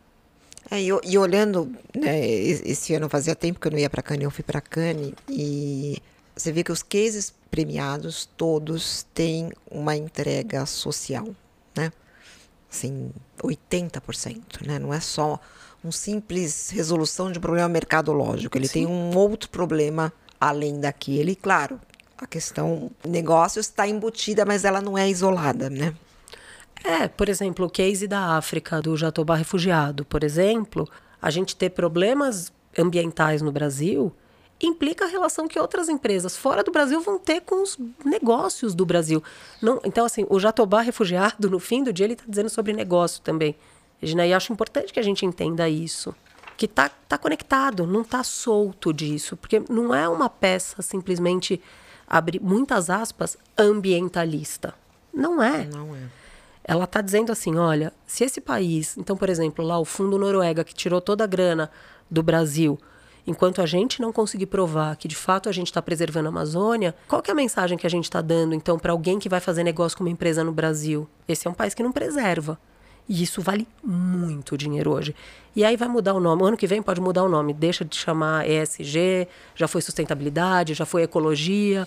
É, 0.71 0.81
e, 0.83 0.89
e, 1.05 1.19
olhando, 1.19 1.73
né, 1.95 2.27
esse 2.29 2.95
ano 2.95 3.09
fazia 3.09 3.35
tempo 3.35 3.59
que 3.61 3.69
eu 3.69 3.73
não 3.73 3.79
ia 3.79 3.89
para 3.89 4.03
Cannes, 4.03 4.25
eu 4.25 4.31
fui 4.31 4.43
para 4.43 4.61
Cannes 4.61 5.13
e 5.29 6.03
você 6.35 6.53
vê 6.53 6.63
que 6.65 6.73
os 6.73 6.83
cases 6.83 7.33
premiados 7.51 8.29
todos 8.37 9.07
têm 9.15 9.51
uma 9.71 9.97
entrega 9.97 10.67
social, 10.67 11.29
né? 11.75 11.93
Assim, 12.77 13.11
80%, 13.43 14.67
né? 14.67 14.79
Não 14.79 14.93
é 14.93 15.01
só 15.01 15.41
um 15.85 15.91
simples 15.91 16.71
resolução 16.71 17.33
de 17.33 17.39
um 17.39 17.43
problema 17.43 17.69
mercadológico, 17.69 18.57
ele 18.59 18.69
Sim. 18.69 18.73
tem 18.73 18.87
um 18.87 19.17
outro 19.17 19.49
problema 19.49 20.13
além 20.41 20.81
daquele, 20.81 21.35
claro. 21.35 21.81
A 22.19 22.27
questão 22.27 22.91
negócio 23.07 23.61
está 23.61 23.87
embutida, 23.87 24.45
mas 24.45 24.65
ela 24.65 24.81
não 24.81 24.97
é 24.97 25.09
isolada, 25.09 25.69
né? 25.69 25.95
É, 26.85 27.09
por 27.09 27.29
exemplo, 27.29 27.67
o 27.67 27.71
case 27.71 28.07
da 28.07 28.37
África, 28.37 28.81
do 28.81 28.97
Jatobá 28.97 29.37
refugiado, 29.37 30.05
por 30.05 30.23
exemplo, 30.23 30.89
a 31.21 31.31
gente 31.31 31.57
ter 31.57 31.71
problemas 31.71 32.53
ambientais 32.79 33.43
no 33.43 33.51
Brasil 33.51 34.15
implica 34.61 35.05
a 35.05 35.09
relação 35.09 35.47
que 35.47 35.59
outras 35.59 35.89
empresas 35.89 36.37
fora 36.37 36.63
do 36.63 36.71
Brasil 36.71 37.01
vão 37.01 37.19
ter 37.19 37.43
com 37.43 37.63
os 37.63 37.79
negócios 38.05 38.75
do 38.75 38.87
Brasil. 38.87 39.23
Não, 39.61 39.81
então, 39.85 40.05
assim, 40.05 40.27
o 40.29 40.41
Jatobá 40.41 40.81
refugiado, 40.81 41.49
no 41.51 41.59
fim 41.59 41.83
do 41.83 41.93
dia, 41.93 42.07
ele 42.07 42.15
está 42.15 42.25
dizendo 42.27 42.49
sobre 42.49 42.73
negócio 42.73 43.21
também. 43.23 43.55
E 44.03 44.33
acho 44.33 44.53
importante 44.53 44.93
que 44.93 45.01
a 45.01 45.03
gente 45.03 45.25
entenda 45.25 45.69
isso. 45.69 46.15
Que 46.57 46.67
está 46.67 46.89
tá 46.89 47.19
conectado, 47.19 47.87
não 47.87 48.01
está 48.01 48.23
solto 48.23 48.93
disso. 48.93 49.37
Porque 49.37 49.63
não 49.69 49.95
é 49.95 50.09
uma 50.09 50.29
peça 50.29 50.81
simplesmente, 50.81 51.61
abre 52.07 52.41
muitas 52.41 52.89
aspas, 52.89 53.37
ambientalista. 53.59 54.75
Não 55.13 55.43
é. 55.43 55.65
Não 55.67 55.95
é. 55.95 56.09
Ela 56.65 56.85
está 56.85 57.01
dizendo 57.01 57.31
assim: 57.31 57.57
olha, 57.57 57.93
se 58.07 58.25
esse 58.25 58.41
país. 58.41 58.97
Então, 58.97 59.17
por 59.17 59.29
exemplo, 59.29 59.65
lá 59.65 59.79
o 59.79 59.85
Fundo 59.85 60.19
Noruega, 60.19 60.65
que 60.65 60.75
tirou 60.75 61.01
toda 61.01 61.25
a 61.25 61.27
grana 61.27 61.71
do 62.11 62.23
Brasil 62.23 62.79
enquanto 63.27 63.61
a 63.61 63.67
gente 63.67 64.01
não 64.01 64.13
conseguir 64.13 64.47
provar 64.47 64.97
que 64.97 65.09
de 65.09 65.17
fato 65.17 65.49
a 65.49 65.53
gente 65.53 65.67
está 65.67 65.83
preservando 65.83 66.27
a 66.27 66.31
Amazônia, 66.31 66.95
qual 67.09 67.21
que 67.21 67.31
é 67.31 67.33
a 67.33 67.37
mensagem 67.37 67.77
que 67.77 67.87
a 67.87 67.91
gente 67.91 68.05
está 68.05 68.21
dando 68.21 68.55
então 68.55 68.79
para 68.79 68.93
alguém 68.93 69.19
que 69.19 69.29
vai 69.29 69.41
fazer 69.41 69.65
negócio 69.65 69.99
com 69.99 70.05
uma 70.05 70.11
empresa 70.11 70.45
no 70.45 70.53
Brasil? 70.53 71.09
Esse 71.27 71.47
é 71.47 71.51
um 71.51 71.55
país 71.55 71.75
que 71.75 71.83
não 71.83 71.93
preserva. 71.93 72.59
E 73.09 73.23
isso 73.23 73.41
vale 73.41 73.69
muito 73.85 74.57
dinheiro 74.57 74.93
hoje. 74.93 75.15
E 75.55 75.65
aí 75.65 75.77
vai 75.77 75.89
mudar 75.89 76.15
o 76.15 76.21
nome. 76.21 76.43
O 76.43 76.47
ano 76.47 76.57
que 76.57 76.67
vem 76.67 76.83
pode 76.83 77.01
mudar 77.01 77.23
o 77.23 77.29
nome. 77.29 77.55
Deixa 77.55 77.85
de 77.85 77.95
chamar 77.95 78.49
ESG, 78.49 79.29
já 79.55 79.69
foi 79.69 79.81
sustentabilidade, 79.81 80.75
já 80.75 80.85
foi 80.85 81.03
ecologia. 81.03 81.87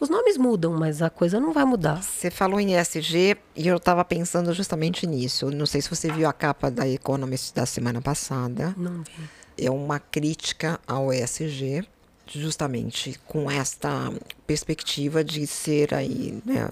Os 0.00 0.08
nomes 0.08 0.36
mudam, 0.36 0.72
mas 0.74 1.02
a 1.02 1.10
coisa 1.10 1.40
não 1.40 1.52
vai 1.52 1.64
mudar. 1.64 2.02
Você 2.02 2.30
falou 2.30 2.60
em 2.60 2.78
ESG 2.78 3.36
e 3.56 3.66
eu 3.66 3.76
estava 3.76 4.04
pensando 4.04 4.52
justamente 4.52 5.06
nisso. 5.06 5.50
Não 5.50 5.66
sei 5.66 5.80
se 5.80 5.90
você 5.90 6.10
viu 6.10 6.28
a 6.28 6.32
capa 6.32 6.70
da 6.70 6.88
Economist 6.88 7.54
da 7.54 7.66
semana 7.66 8.00
passada. 8.00 8.74
Não 8.76 9.02
vi 9.02 9.38
é 9.58 9.70
uma 9.70 9.98
crítica 9.98 10.80
ao 10.86 11.12
ESG, 11.12 11.86
justamente 12.26 13.18
com 13.26 13.50
esta 13.50 14.12
perspectiva 14.46 15.24
de 15.24 15.46
ser 15.46 15.92
aí 15.92 16.40
né, 16.44 16.68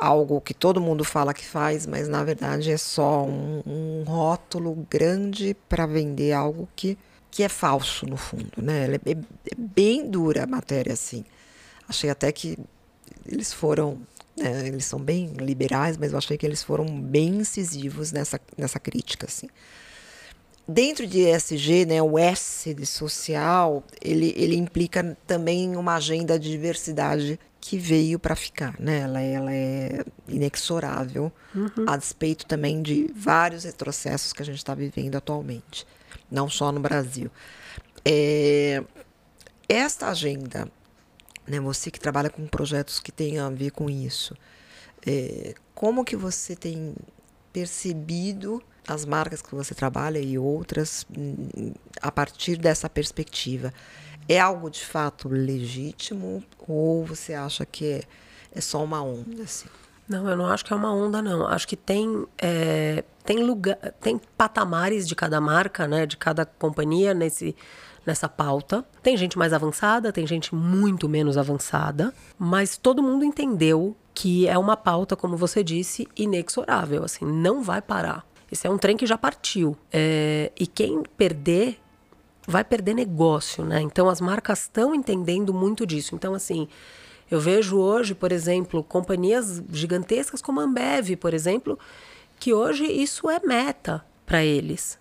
algo 0.00 0.40
que 0.40 0.54
todo 0.54 0.80
mundo 0.80 1.04
fala 1.04 1.34
que 1.34 1.44
faz, 1.44 1.86
mas 1.86 2.08
na 2.08 2.24
verdade 2.24 2.70
é 2.70 2.76
só 2.78 3.24
um, 3.24 3.62
um 3.66 4.04
rótulo 4.06 4.86
grande 4.88 5.54
para 5.68 5.84
vender 5.84 6.32
algo 6.32 6.68
que, 6.74 6.96
que 7.30 7.42
é 7.42 7.48
falso 7.48 8.06
no 8.06 8.16
fundo, 8.16 8.50
né? 8.56 8.86
É, 8.86 9.10
é, 9.10 9.12
é, 9.12 9.54
bem 9.56 10.08
dura 10.08 10.44
a 10.44 10.46
matéria 10.46 10.94
assim. 10.94 11.24
Achei 11.88 12.10
até 12.10 12.30
que 12.32 12.58
eles 13.26 13.52
foram 13.52 14.00
né, 14.36 14.66
eles 14.66 14.86
são 14.86 14.98
bem 14.98 15.34
liberais, 15.34 15.96
mas 15.96 16.12
eu 16.12 16.18
achei 16.18 16.38
que 16.38 16.46
eles 16.46 16.62
foram 16.62 16.86
bem 16.86 17.28
incisivos 17.36 18.12
nessa, 18.12 18.40
nessa 18.56 18.80
crítica, 18.80 19.26
assim 19.26 19.48
dentro 20.66 21.06
de 21.06 21.20
ESG, 21.20 21.86
né, 21.86 22.02
o 22.02 22.18
S 22.18 22.72
de 22.72 22.86
social, 22.86 23.84
ele, 24.00 24.32
ele 24.36 24.56
implica 24.56 25.16
também 25.26 25.76
uma 25.76 25.96
agenda 25.96 26.38
de 26.38 26.50
diversidade 26.50 27.38
que 27.60 27.78
veio 27.78 28.18
para 28.18 28.34
ficar, 28.34 28.74
né? 28.78 29.00
Ela, 29.00 29.20
ela 29.20 29.54
é 29.54 30.04
inexorável, 30.28 31.32
uhum. 31.54 31.84
a 31.86 31.96
despeito 31.96 32.44
também 32.44 32.82
de 32.82 33.08
vários 33.14 33.64
retrocessos 33.64 34.32
que 34.32 34.42
a 34.42 34.44
gente 34.44 34.56
está 34.56 34.74
vivendo 34.74 35.14
atualmente, 35.14 35.86
não 36.30 36.48
só 36.48 36.72
no 36.72 36.80
Brasil. 36.80 37.30
É, 38.04 38.82
esta 39.68 40.08
agenda, 40.08 40.68
né? 41.46 41.60
Você 41.60 41.90
que 41.90 42.00
trabalha 42.00 42.30
com 42.30 42.46
projetos 42.46 43.00
que 43.00 43.12
têm 43.12 43.38
a 43.38 43.48
ver 43.50 43.70
com 43.70 43.88
isso, 43.90 44.36
é, 45.06 45.54
como 45.74 46.04
que 46.04 46.16
você 46.16 46.54
tem 46.54 46.94
percebido 47.52 48.62
as 48.86 49.04
marcas 49.04 49.42
que 49.42 49.54
você 49.54 49.74
trabalha 49.74 50.18
e 50.18 50.38
outras 50.38 51.06
a 52.00 52.10
partir 52.10 52.56
dessa 52.56 52.88
perspectiva? 52.88 53.72
É 54.28 54.38
algo 54.38 54.70
de 54.70 54.84
fato 54.84 55.28
legítimo 55.28 56.44
ou 56.66 57.04
você 57.04 57.34
acha 57.34 57.66
que 57.66 57.86
é, 57.86 58.02
é 58.52 58.60
só 58.60 58.82
uma 58.82 59.02
onda? 59.02 59.42
Assim? 59.42 59.66
Não, 60.08 60.28
eu 60.28 60.36
não 60.36 60.46
acho 60.46 60.64
que 60.64 60.72
é 60.72 60.76
uma 60.76 60.92
onda, 60.92 61.22
não. 61.22 61.46
Acho 61.46 61.66
que 61.66 61.76
tem, 61.76 62.26
é, 62.38 63.04
tem 63.24 63.42
lugar, 63.42 63.76
tem 64.00 64.20
patamares 64.36 65.06
de 65.06 65.14
cada 65.14 65.40
marca, 65.40 65.86
né, 65.86 66.06
de 66.06 66.16
cada 66.16 66.44
companhia 66.44 67.14
nesse, 67.14 67.54
nessa 68.04 68.28
pauta. 68.28 68.84
Tem 69.02 69.16
gente 69.16 69.38
mais 69.38 69.52
avançada, 69.52 70.12
tem 70.12 70.26
gente 70.26 70.54
muito 70.54 71.08
menos 71.08 71.36
avançada, 71.36 72.12
mas 72.38 72.76
todo 72.76 73.02
mundo 73.02 73.24
entendeu 73.24 73.96
que 74.14 74.46
é 74.46 74.58
uma 74.58 74.76
pauta, 74.76 75.16
como 75.16 75.36
você 75.36 75.62
disse, 75.62 76.06
inexorável. 76.16 77.04
Assim, 77.04 77.24
não 77.24 77.62
vai 77.62 77.80
parar. 77.80 78.26
Esse 78.50 78.66
é 78.66 78.70
um 78.70 78.76
trem 78.76 78.96
que 78.96 79.06
já 79.06 79.16
partiu. 79.16 79.76
É, 79.90 80.52
e 80.58 80.66
quem 80.66 81.02
perder 81.16 81.78
vai 82.46 82.64
perder 82.64 82.94
negócio, 82.94 83.64
né? 83.64 83.80
Então 83.80 84.08
as 84.08 84.20
marcas 84.20 84.62
estão 84.62 84.94
entendendo 84.94 85.54
muito 85.54 85.86
disso. 85.86 86.14
Então, 86.14 86.34
assim, 86.34 86.68
eu 87.30 87.40
vejo 87.40 87.78
hoje, 87.78 88.14
por 88.14 88.30
exemplo, 88.32 88.82
companhias 88.84 89.62
gigantescas 89.70 90.42
como 90.42 90.60
a 90.60 90.64
Ambev, 90.64 91.16
por 91.16 91.32
exemplo, 91.32 91.78
que 92.42 92.52
hoje 92.52 92.84
isso 92.84 93.30
é 93.30 93.38
meta 93.46 94.04
para 94.26 94.44
eles. 94.44 94.98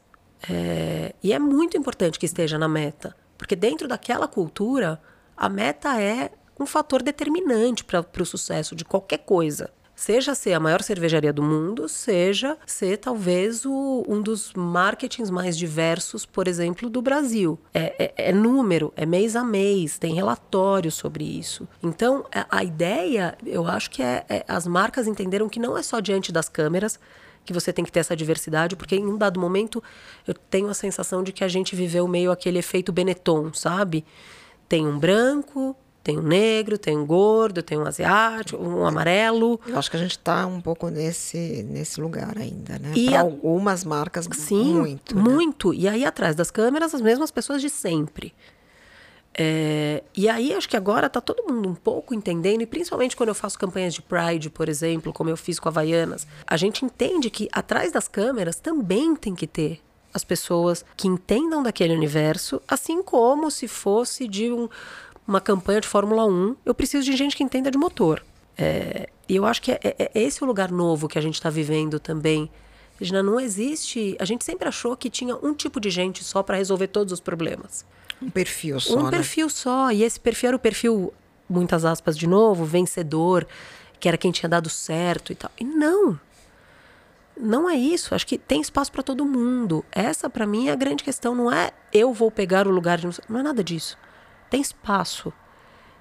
É, 0.47 1.15
e 1.23 1.33
é 1.33 1.39
muito 1.39 1.75
importante 1.75 2.19
que 2.19 2.25
esteja 2.27 2.55
na 2.55 2.67
meta, 2.67 3.15
porque 3.35 3.55
dentro 3.55 3.87
daquela 3.87 4.27
cultura, 4.27 5.01
a 5.35 5.49
meta 5.49 5.99
é 5.99 6.29
um 6.59 6.67
fator 6.67 7.01
determinante 7.01 7.83
para 7.83 8.05
o 8.19 8.25
sucesso 8.27 8.75
de 8.75 8.85
qualquer 8.85 9.17
coisa. 9.25 9.71
Seja 9.95 10.35
ser 10.35 10.53
a 10.53 10.59
maior 10.59 10.83
cervejaria 10.83 11.33
do 11.33 11.41
mundo, 11.41 11.89
seja 11.89 12.57
ser 12.63 12.97
talvez 12.97 13.65
o, 13.65 14.03
um 14.07 14.21
dos 14.21 14.53
marketings 14.53 15.31
mais 15.31 15.57
diversos, 15.57 16.27
por 16.27 16.47
exemplo, 16.47 16.91
do 16.91 17.01
Brasil. 17.01 17.59
É, 17.73 18.05
é, 18.17 18.29
é 18.29 18.31
número, 18.31 18.93
é 18.95 19.05
mês 19.05 19.35
a 19.35 19.43
mês, 19.43 19.97
tem 19.97 20.13
relatório 20.13 20.91
sobre 20.91 21.23
isso. 21.23 21.67
Então, 21.81 22.23
a, 22.31 22.63
ideia, 22.63 23.35
eu 23.43 23.65
acho 23.65 23.89
que 23.89 24.03
é, 24.03 24.25
é 24.29 24.45
as 24.47 24.67
marcas 24.67 25.07
entenderam 25.07 25.49
que 25.49 25.59
não 25.59 25.75
é 25.75 25.81
só 25.81 25.99
diante 25.99 26.31
das 26.31 26.47
câmeras, 26.47 26.99
que 27.45 27.53
você 27.53 27.73
tem 27.73 27.83
que 27.83 27.91
ter 27.91 27.99
essa 27.99 28.15
diversidade, 28.15 28.75
porque 28.75 28.95
em 28.95 29.05
um 29.05 29.17
dado 29.17 29.39
momento 29.39 29.83
eu 30.27 30.33
tenho 30.33 30.67
a 30.69 30.73
sensação 30.73 31.23
de 31.23 31.31
que 31.31 31.43
a 31.43 31.47
gente 31.47 31.75
viveu 31.75 32.07
meio 32.07 32.31
aquele 32.31 32.59
efeito 32.59 32.91
Benetton, 32.91 33.53
sabe? 33.53 34.05
Tem 34.69 34.85
um 34.85 34.97
branco, 34.97 35.75
tem 36.03 36.17
um 36.17 36.23
negro, 36.23 36.77
tem 36.77 36.97
um 36.97 37.05
gordo, 37.05 37.61
tem 37.61 37.77
um 37.77 37.85
asiático, 37.85 38.61
um 38.61 38.85
amarelo. 38.85 39.59
Eu 39.67 39.77
acho 39.77 39.89
que 39.89 39.97
a 39.97 39.99
gente 39.99 40.17
está 40.17 40.47
um 40.47 40.59
pouco 40.59 40.89
nesse, 40.89 41.63
nesse 41.63 42.01
lugar 42.01 42.37
ainda, 42.37 42.79
né? 42.79 42.91
E 42.95 43.13
a... 43.15 43.21
algumas 43.21 43.83
marcas, 43.83 44.27
Sim, 44.31 44.73
muito. 44.73 45.15
Né? 45.15 45.21
Muito. 45.21 45.73
E 45.73 45.87
aí, 45.87 46.03
atrás 46.03 46.35
das 46.35 46.49
câmeras, 46.49 46.95
as 46.95 47.01
mesmas 47.01 47.29
pessoas 47.29 47.61
de 47.61 47.69
sempre. 47.69 48.33
É... 49.43 50.03
E 50.15 50.29
aí, 50.29 50.53
acho 50.53 50.69
que 50.69 50.77
agora 50.77 51.07
está 51.07 51.19
todo 51.19 51.51
mundo 51.51 51.67
um 51.67 51.73
pouco 51.73 52.13
entendendo, 52.13 52.61
e 52.61 52.67
principalmente 52.67 53.15
quando 53.15 53.29
eu 53.29 53.35
faço 53.35 53.57
campanhas 53.57 53.95
de 53.95 54.01
Pride, 54.01 54.51
por 54.51 54.69
exemplo, 54.69 55.11
como 55.11 55.31
eu 55.31 55.37
fiz 55.37 55.59
com 55.59 55.67
a 55.67 55.71
Havaianas, 55.71 56.27
a 56.45 56.55
gente 56.57 56.85
entende 56.85 57.31
que 57.31 57.49
atrás 57.51 57.91
das 57.91 58.07
câmeras 58.07 58.57
também 58.57 59.15
tem 59.15 59.33
que 59.33 59.47
ter 59.47 59.81
as 60.13 60.23
pessoas 60.23 60.85
que 60.95 61.07
entendam 61.07 61.63
daquele 61.63 61.95
universo, 61.95 62.61
assim 62.67 63.01
como 63.01 63.49
se 63.49 63.67
fosse 63.67 64.27
de 64.27 64.51
um 64.51 64.69
uma 65.27 65.39
campanha 65.39 65.79
de 65.79 65.87
Fórmula 65.87 66.25
1, 66.25 66.57
eu 66.65 66.73
preciso 66.73 67.05
de 67.05 67.15
gente 67.15 67.37
que 67.37 67.43
entenda 67.43 67.71
de 67.71 67.77
motor. 67.77 68.21
É, 68.57 69.07
e 69.29 69.35
eu 69.35 69.45
acho 69.45 69.61
que 69.61 69.71
é, 69.71 69.79
é, 69.81 69.95
é, 69.97 70.11
esse 70.21 70.43
o 70.43 70.47
lugar 70.47 70.71
novo 70.71 71.07
que 71.07 71.17
a 71.17 71.21
gente 71.21 71.35
está 71.35 71.49
vivendo 71.49 71.99
também. 71.99 72.49
Regina, 72.99 73.23
não 73.23 73.39
existe. 73.39 74.15
A 74.19 74.25
gente 74.25 74.43
sempre 74.43 74.67
achou 74.67 74.97
que 74.97 75.09
tinha 75.09 75.35
um 75.35 75.53
tipo 75.53 75.79
de 75.79 75.89
gente 75.89 76.23
só 76.23 76.43
para 76.43 76.57
resolver 76.57 76.87
todos 76.87 77.13
os 77.13 77.21
problemas. 77.21 77.85
Um 78.21 78.29
perfil 78.29 78.79
só. 78.79 78.97
Um 78.97 79.03
né? 79.03 79.09
perfil 79.09 79.49
só. 79.49 79.91
E 79.91 80.03
esse 80.03 80.19
perfil 80.19 80.49
era 80.49 80.57
o 80.57 80.59
perfil, 80.59 81.13
muitas 81.49 81.85
aspas 81.85 82.17
de 82.17 82.27
novo, 82.27 82.63
vencedor, 82.65 83.47
que 83.99 84.07
era 84.07 84.17
quem 84.17 84.31
tinha 84.31 84.49
dado 84.49 84.69
certo 84.69 85.31
e 85.31 85.35
tal. 85.35 85.51
E 85.59 85.63
não. 85.63 86.19
Não 87.35 87.69
é 87.69 87.75
isso. 87.75 88.13
Acho 88.13 88.27
que 88.27 88.37
tem 88.37 88.61
espaço 88.61 88.91
para 88.91 89.01
todo 89.01 89.25
mundo. 89.25 89.83
Essa, 89.91 90.29
para 90.29 90.45
mim, 90.45 90.67
é 90.67 90.71
a 90.71 90.75
grande 90.75 91.03
questão. 91.03 91.33
Não 91.33 91.51
é 91.51 91.71
eu 91.91 92.13
vou 92.13 92.29
pegar 92.29 92.67
o 92.67 92.71
lugar 92.71 92.97
de. 92.97 93.07
Não 93.27 93.39
é 93.39 93.43
nada 93.43 93.63
disso 93.63 93.97
tem 94.51 94.61
espaço. 94.61 95.33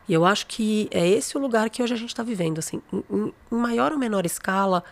E 0.07 0.13
eu 0.13 0.27
acho 0.27 0.47
que 0.49 0.89
é 0.91 1.09
esse 1.09 1.39
o 1.39 1.41
lugar 1.41 1.71
que 1.71 1.83
hoje 1.83 1.95
a 1.95 1.97
gente 1.97 2.11
está 2.11 2.23
vivendo, 2.23 2.59
assim, 2.59 2.83
em, 2.93 3.05
em, 3.11 3.33
maior 3.49 3.93
ou 3.93 3.99
menor 3.99 4.27
escala, 4.27 4.83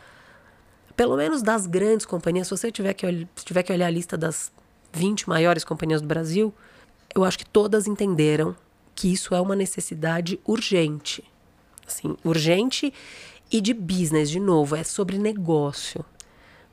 pelo 0.95 1.17
menos 1.17 1.43
das 1.43 1.67
grandes 1.67 2.07
companhias, 2.07 2.47
se 2.47 2.57
você 2.57 2.71
tiver 2.71 2.95
que, 2.95 3.27
tiver 3.45 3.65
que 3.65 3.73
olhar 3.73 3.89
a 3.89 3.91
lista 3.91 4.17
das 4.17 4.53
20 4.93 5.29
maiores 5.29 5.65
companhias 5.65 6.01
do 6.01 6.07
Brasil, 6.07 6.55
eu 7.15 7.25
acho 7.25 7.39
que 7.39 7.47
todas 7.47 7.87
entenderam 7.87 8.55
que 8.95 9.13
isso 9.13 9.35
é 9.35 9.41
uma 9.41 9.55
necessidade 9.55 10.41
urgente. 10.45 11.25
Assim, 11.87 12.17
urgente 12.25 12.93
e 13.51 13.61
de 13.61 13.73
business, 13.73 14.31
de 14.31 14.41
novo, 14.41 14.77
é 14.77 14.85
sobre 14.85 15.19
negócio. 15.19 16.05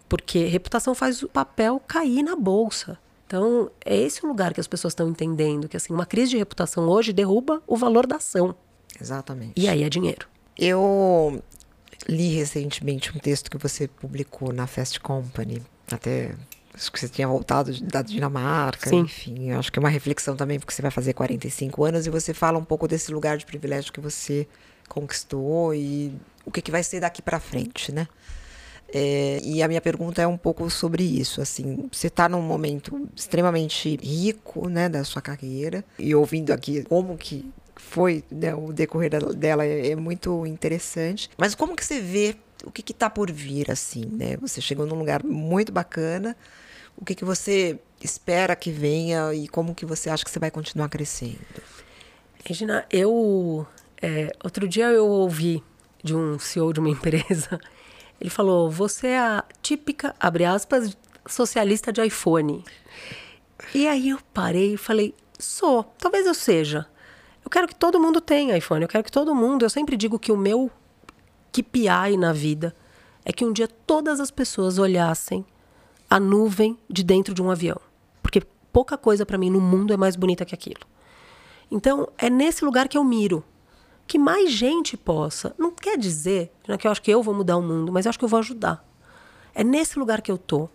Porque 0.10 0.46
reputação 0.46 0.94
faz 0.94 1.24
o 1.24 1.30
papel 1.30 1.82
cair 1.88 2.24
na 2.24 2.36
bolsa. 2.36 2.98
Então, 3.26 3.72
é 3.84 3.96
esse 3.96 4.24
o 4.24 4.28
lugar 4.28 4.54
que 4.54 4.60
as 4.60 4.68
pessoas 4.68 4.92
estão 4.92 5.10
entendendo 5.10 5.68
que 5.68 5.76
assim, 5.76 5.94
uma 5.94 6.06
crise 6.06 6.32
de 6.32 6.38
reputação 6.38 6.88
hoje 6.88 7.12
derruba 7.12 7.62
o 7.66 7.76
valor 7.76 8.06
da 8.06 8.18
ação. 8.18 8.56
Exatamente. 9.00 9.54
E 9.56 9.68
aí 9.68 9.84
é 9.84 9.90
dinheiro. 9.90 10.28
Eu 10.58 11.42
li 12.08 12.30
recentemente 12.30 13.16
um 13.16 13.20
texto 13.20 13.50
que 13.50 13.58
você 13.58 13.88
publicou 13.88 14.54
na 14.54 14.68
Fast 14.68 15.00
Company, 15.00 15.62
até 15.92 16.36
que 16.92 17.00
você 17.00 17.08
tinha 17.08 17.28
voltado 17.28 17.72
da 17.82 18.02
Dinamarca, 18.02 18.90
Sim. 18.90 19.02
enfim, 19.02 19.52
acho 19.52 19.72
que 19.72 19.80
é 19.80 19.82
uma 19.82 19.90
reflexão 19.90 20.36
também 20.36 20.60
porque 20.60 20.74
você 20.74 20.82
vai 20.82 20.92
fazer 20.92 21.14
45 21.14 21.84
anos 21.84 22.06
e 22.06 22.10
você 22.10 22.34
fala 22.34 22.58
um 22.58 22.64
pouco 22.64 22.88
desse 22.88 23.12
lugar 23.14 23.38
de 23.38 23.46
privilégio 23.46 23.94
que 23.94 24.00
você 24.00 24.48
conquistou 24.88 25.74
e 25.74 26.14
o 26.46 26.52
que, 26.52 26.62
que 26.62 26.72
vai 26.72 26.84
ser 26.84 27.00
daqui 27.00 27.22
para 27.22 27.40
frente, 27.40 27.92
né? 27.92 28.08
É, 28.94 29.40
e 29.44 29.64
a 29.64 29.68
minha 29.68 29.82
pergunta 29.82 30.22
é 30.22 30.28
um 30.28 30.38
pouco 30.38 30.70
sobre 30.70 31.04
isso. 31.04 31.42
Assim, 31.42 31.88
você 31.92 32.08
está 32.08 32.30
num 32.30 32.42
momento 32.42 33.10
extremamente 33.16 33.98
rico, 34.02 34.70
né, 34.70 34.88
da 34.88 35.04
sua 35.04 35.22
carreira 35.22 35.84
e 35.98 36.14
ouvindo 36.14 36.52
aqui 36.52 36.84
como 36.84 37.18
que 37.18 37.52
foi 37.76 38.24
né, 38.32 38.56
o 38.56 38.72
decorrer 38.72 39.12
dela 39.36 39.66
é, 39.66 39.90
é, 39.92 39.96
muito 39.96 40.46
interessante. 40.46 41.30
Mas 41.38 41.56
como 41.56 41.76
que 41.76 41.84
você 41.84 42.00
vê 42.00 42.36
o 42.64 42.72
que 42.72 42.92
está 42.92 43.10
por 43.10 43.32
vir, 43.32 43.70
assim, 43.70 44.06
né? 44.06 44.38
Você 44.38 44.62
chegou 44.62 44.86
num 44.86 44.96
lugar 44.96 45.24
muito 45.24 45.72
bacana. 45.72 46.36
O 46.98 47.06
que, 47.06 47.16
que 47.16 47.26
você 47.26 47.80
espera 48.02 48.56
que 48.56 48.72
venha 48.72 49.34
e 49.34 49.48
como 49.48 49.76
que 49.76 49.86
você 49.86 50.10
acha 50.10 50.24
que 50.24 50.32
você 50.32 50.40
vai 50.40 50.52
continuar 50.52 50.90
crescendo? 50.90 51.40
Regina, 52.44 52.86
eu 52.92 53.66
é, 54.02 54.32
outro 54.44 54.68
dia 54.68 54.86
eu 54.88 55.08
ouvi 55.08 55.64
de 56.04 56.16
um 56.16 56.38
CEO 56.38 56.72
de 56.72 56.80
uma 56.80 56.90
empresa 56.90 57.60
ele 58.20 58.30
falou: 58.30 58.70
Você 58.70 59.08
é 59.08 59.20
a 59.20 59.44
típica, 59.62 60.16
abre 60.20 60.46
aspas, 60.46 60.98
socialista 61.28 61.92
de 61.92 62.04
iPhone. 62.04 62.64
E 63.74 63.88
aí 63.88 64.10
eu 64.10 64.20
parei 64.34 64.74
e 64.74 64.78
falei: 64.78 65.14
Sou, 65.38 65.84
talvez 65.98 66.26
eu 66.26 66.34
seja. 66.34 66.88
Eu 67.44 67.50
quero 67.50 67.68
que 67.68 67.76
todo 67.76 68.00
mundo 68.00 68.20
tenha 68.20 68.58
iPhone, 68.58 68.82
eu 68.82 68.88
quero 68.88 69.04
que 69.04 69.12
todo 69.12 69.36
mundo. 69.36 69.64
Eu 69.64 69.70
sempre 69.70 69.96
digo 69.96 70.18
que 70.18 70.32
o 70.32 70.38
meu 70.38 70.72
KPI 71.52 72.18
na 72.18 72.34
vida 72.34 72.76
é 73.24 73.32
que 73.32 73.46
um 73.46 73.54
dia 73.54 73.68
todas 73.68 74.20
as 74.20 74.32
pessoas 74.32 74.80
olhassem 74.80 75.46
a 76.10 76.20
nuvem 76.20 76.78
de 76.90 77.04
dentro 77.04 77.34
de 77.34 77.42
um 77.42 77.52
avião. 77.52 77.80
Porque 78.22 78.42
pouca 78.72 78.98
coisa 78.98 79.26
para 79.26 79.38
mim 79.38 79.50
no 79.50 79.62
mundo 79.62 79.94
é 79.94 79.98
mais 79.98 80.16
bonita 80.16 80.46
que 80.46 80.56
aquilo. 80.56 80.82
Então, 81.70 82.08
é 82.18 82.30
nesse 82.30 82.64
lugar 82.64 82.88
que 82.88 82.98
eu 82.98 83.04
miro 83.04 83.44
que 84.08 84.20
mais 84.20 84.52
gente 84.52 84.96
possa. 84.96 85.54
Não 85.58 85.72
quer 85.72 85.98
dizer 85.98 86.52
né, 86.68 86.78
que 86.78 86.88
eu 86.88 86.92
acho 86.92 87.02
que 87.02 87.12
eu 87.12 87.24
vou 87.24 87.34
mudar 87.34 87.58
o 87.58 87.62
mundo, 87.62 87.92
mas 87.92 88.06
eu 88.06 88.10
acho 88.10 88.20
que 88.20 88.26
eu 88.26 88.30
vou 88.30 88.40
ajudar. 88.40 88.86
É 89.54 89.64
nesse 89.64 89.98
lugar 89.98 90.22
que 90.22 90.32
eu 90.32 90.38
tô. 90.38 90.70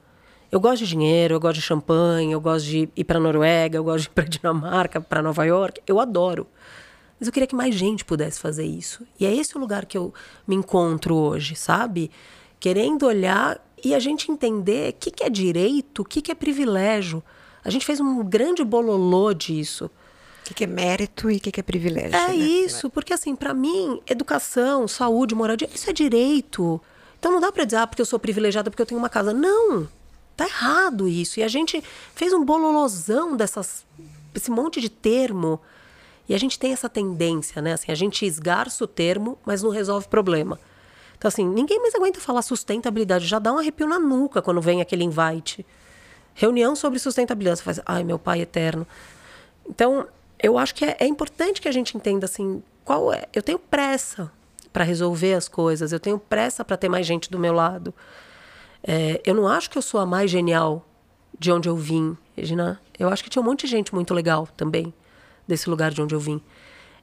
Eu 0.51 0.59
gosto 0.59 0.85
de 0.85 0.89
dinheiro, 0.89 1.35
eu 1.35 1.41
gosto 1.41 1.57
de 1.57 1.63
champanhe, 1.63 2.33
eu 2.33 2.41
gosto 2.41 2.67
de 2.67 2.89
ir 2.97 3.05
para 3.05 3.21
Noruega, 3.21 3.79
eu 3.79 3.85
gosto 3.85 4.05
de 4.05 4.07
ir 4.09 4.11
para 4.11 4.25
Dinamarca, 4.29 5.01
para 5.01 5.23
Nova 5.23 5.45
York. 5.45 5.81
Eu 5.87 6.01
adoro. 6.01 6.47
Mas 7.19 7.29
eu 7.29 7.33
queria 7.33 7.47
que 7.47 7.55
mais 7.55 7.75
gente 7.75 8.05
pudesse 8.05 8.41
fazer 8.41 8.65
isso. 8.65 9.07
E 9.19 9.27
é 9.27 9.35
esse 9.35 9.57
o 9.57 9.61
lugar 9.61 9.85
que 9.85 9.97
eu 9.97 10.13
me 10.47 10.57
encontro 10.57 11.15
hoje, 11.15 11.55
sabe? 11.55 12.11
Querendo 12.59 13.07
olhar 13.07 13.63
e 13.85 13.95
a 13.95 13.99
gente 13.99 14.31
entender 14.31 14.91
o 14.91 14.93
que, 14.95 15.11
que 15.11 15.25
é 15.25 15.31
direito, 15.31 16.03
o 16.03 16.05
que, 16.05 16.21
que 16.23 16.31
é 16.31 16.35
privilégio. 16.35 17.23
A 17.65 17.71
gente 17.71 17.85
fez 17.85 18.01
um 18.01 18.25
grande 18.25 18.65
bololô 18.65 19.33
disso. 19.33 19.91
que, 20.45 20.55
que 20.55 20.65
é 20.65 20.67
mérito 20.67 21.31
e 21.31 21.37
o 21.37 21.41
que, 21.41 21.53
que 21.53 21.61
é 21.61 21.63
privilégio. 21.63 22.15
É 22.15 22.29
né? 22.29 22.35
isso, 22.35 22.89
porque 22.91 23.13
assim, 23.13 23.37
para 23.37 23.53
mim, 23.55 24.01
educação, 24.09 24.89
saúde, 24.89 25.35
moradia, 25.35 25.69
isso 25.73 25.89
é 25.89 25.93
direito. 25.93 26.81
Então 27.19 27.33
não 27.33 27.41
dá 27.41 27.53
para 27.53 27.65
dizer, 27.65 27.77
ah, 27.77 27.87
porque 27.87 28.03
eu 28.03 28.07
sou 28.07 28.19
privilegiada 28.19 28.71
porque 28.71 28.83
eu 28.83 28.87
tenho 28.87 28.99
uma 28.99 29.11
casa. 29.11 29.33
Não! 29.33 29.87
Tá 30.37 30.47
errado 30.47 31.07
isso. 31.07 31.39
E 31.39 31.43
a 31.43 31.49
gente 31.49 31.85
fez 32.15 32.33
um 32.33 32.45
bololosão 32.45 33.37
dessas, 33.37 33.85
esse 34.35 34.51
monte 34.51 34.81
de 34.81 34.89
termo. 34.89 35.61
E 36.27 36.35
a 36.35 36.39
gente 36.39 36.59
tem 36.59 36.73
essa 36.73 36.89
tendência, 36.89 37.61
né? 37.61 37.75
Assim, 37.75 37.93
a 37.93 37.95
gente 37.95 38.25
esgarça 38.25 38.85
o 38.85 38.87
termo, 38.87 39.37
mas 39.45 39.63
não 39.63 39.71
resolve 39.71 40.09
problema. 40.09 40.59
Então, 41.21 41.29
assim, 41.29 41.47
ninguém 41.47 41.79
mais 41.79 41.95
aguenta 41.95 42.19
falar 42.19 42.41
sustentabilidade. 42.41 43.27
Já 43.27 43.39
dá 43.39 43.53
um 43.53 43.59
arrepio 43.59 43.87
na 43.87 43.99
nuca 43.99 44.41
quando 44.41 44.59
vem 44.59 44.81
aquele 44.81 45.05
invite. 45.05 45.67
Reunião 46.33 46.75
sobre 46.75 46.99
sustentabilidade. 46.99 47.59
Você 47.59 47.63
faz, 47.63 47.81
ai, 47.85 48.03
meu 48.03 48.19
pai 48.19 48.41
eterno. 48.41 48.87
Então, 49.69 50.09
eu 50.43 50.57
acho 50.57 50.75
que 50.75 50.83
é, 50.83 50.97
é 50.99 51.07
importante 51.07 51.61
que 51.61 51.69
a 51.69 51.73
gente 51.73 51.95
entenda, 51.95 52.25
assim, 52.25 52.63
qual 52.87 53.13
é. 53.13 53.27
Eu 53.35 53.43
tenho 53.43 53.59
pressa 53.59 54.33
para 54.73 54.83
resolver 54.83 55.35
as 55.35 55.47
coisas, 55.47 55.93
eu 55.93 56.01
tenho 56.01 56.19
pressa 56.19 56.65
para 56.65 56.79
ter 56.79 56.89
mais 56.89 57.07
gente 57.07 57.31
do 57.31 57.39
meu 57.39 57.53
lado. 57.53 57.93
É, 58.83 59.21
eu 59.23 59.35
não 59.35 59.47
acho 59.47 59.69
que 59.69 59.77
eu 59.77 59.83
sou 59.83 60.01
a 60.01 60.07
mais 60.07 60.31
genial 60.31 60.87
de 61.39 61.53
onde 61.53 61.69
eu 61.69 61.77
vim, 61.77 62.17
Regina. 62.35 62.81
Eu 62.99 63.11
acho 63.11 63.23
que 63.23 63.29
tinha 63.29 63.43
um 63.43 63.45
monte 63.45 63.67
de 63.67 63.73
gente 63.73 63.95
muito 63.95 64.15
legal 64.15 64.49
também 64.57 64.95
desse 65.47 65.69
lugar 65.69 65.91
de 65.91 66.01
onde 66.01 66.15
eu 66.15 66.21
vim. 66.21 66.41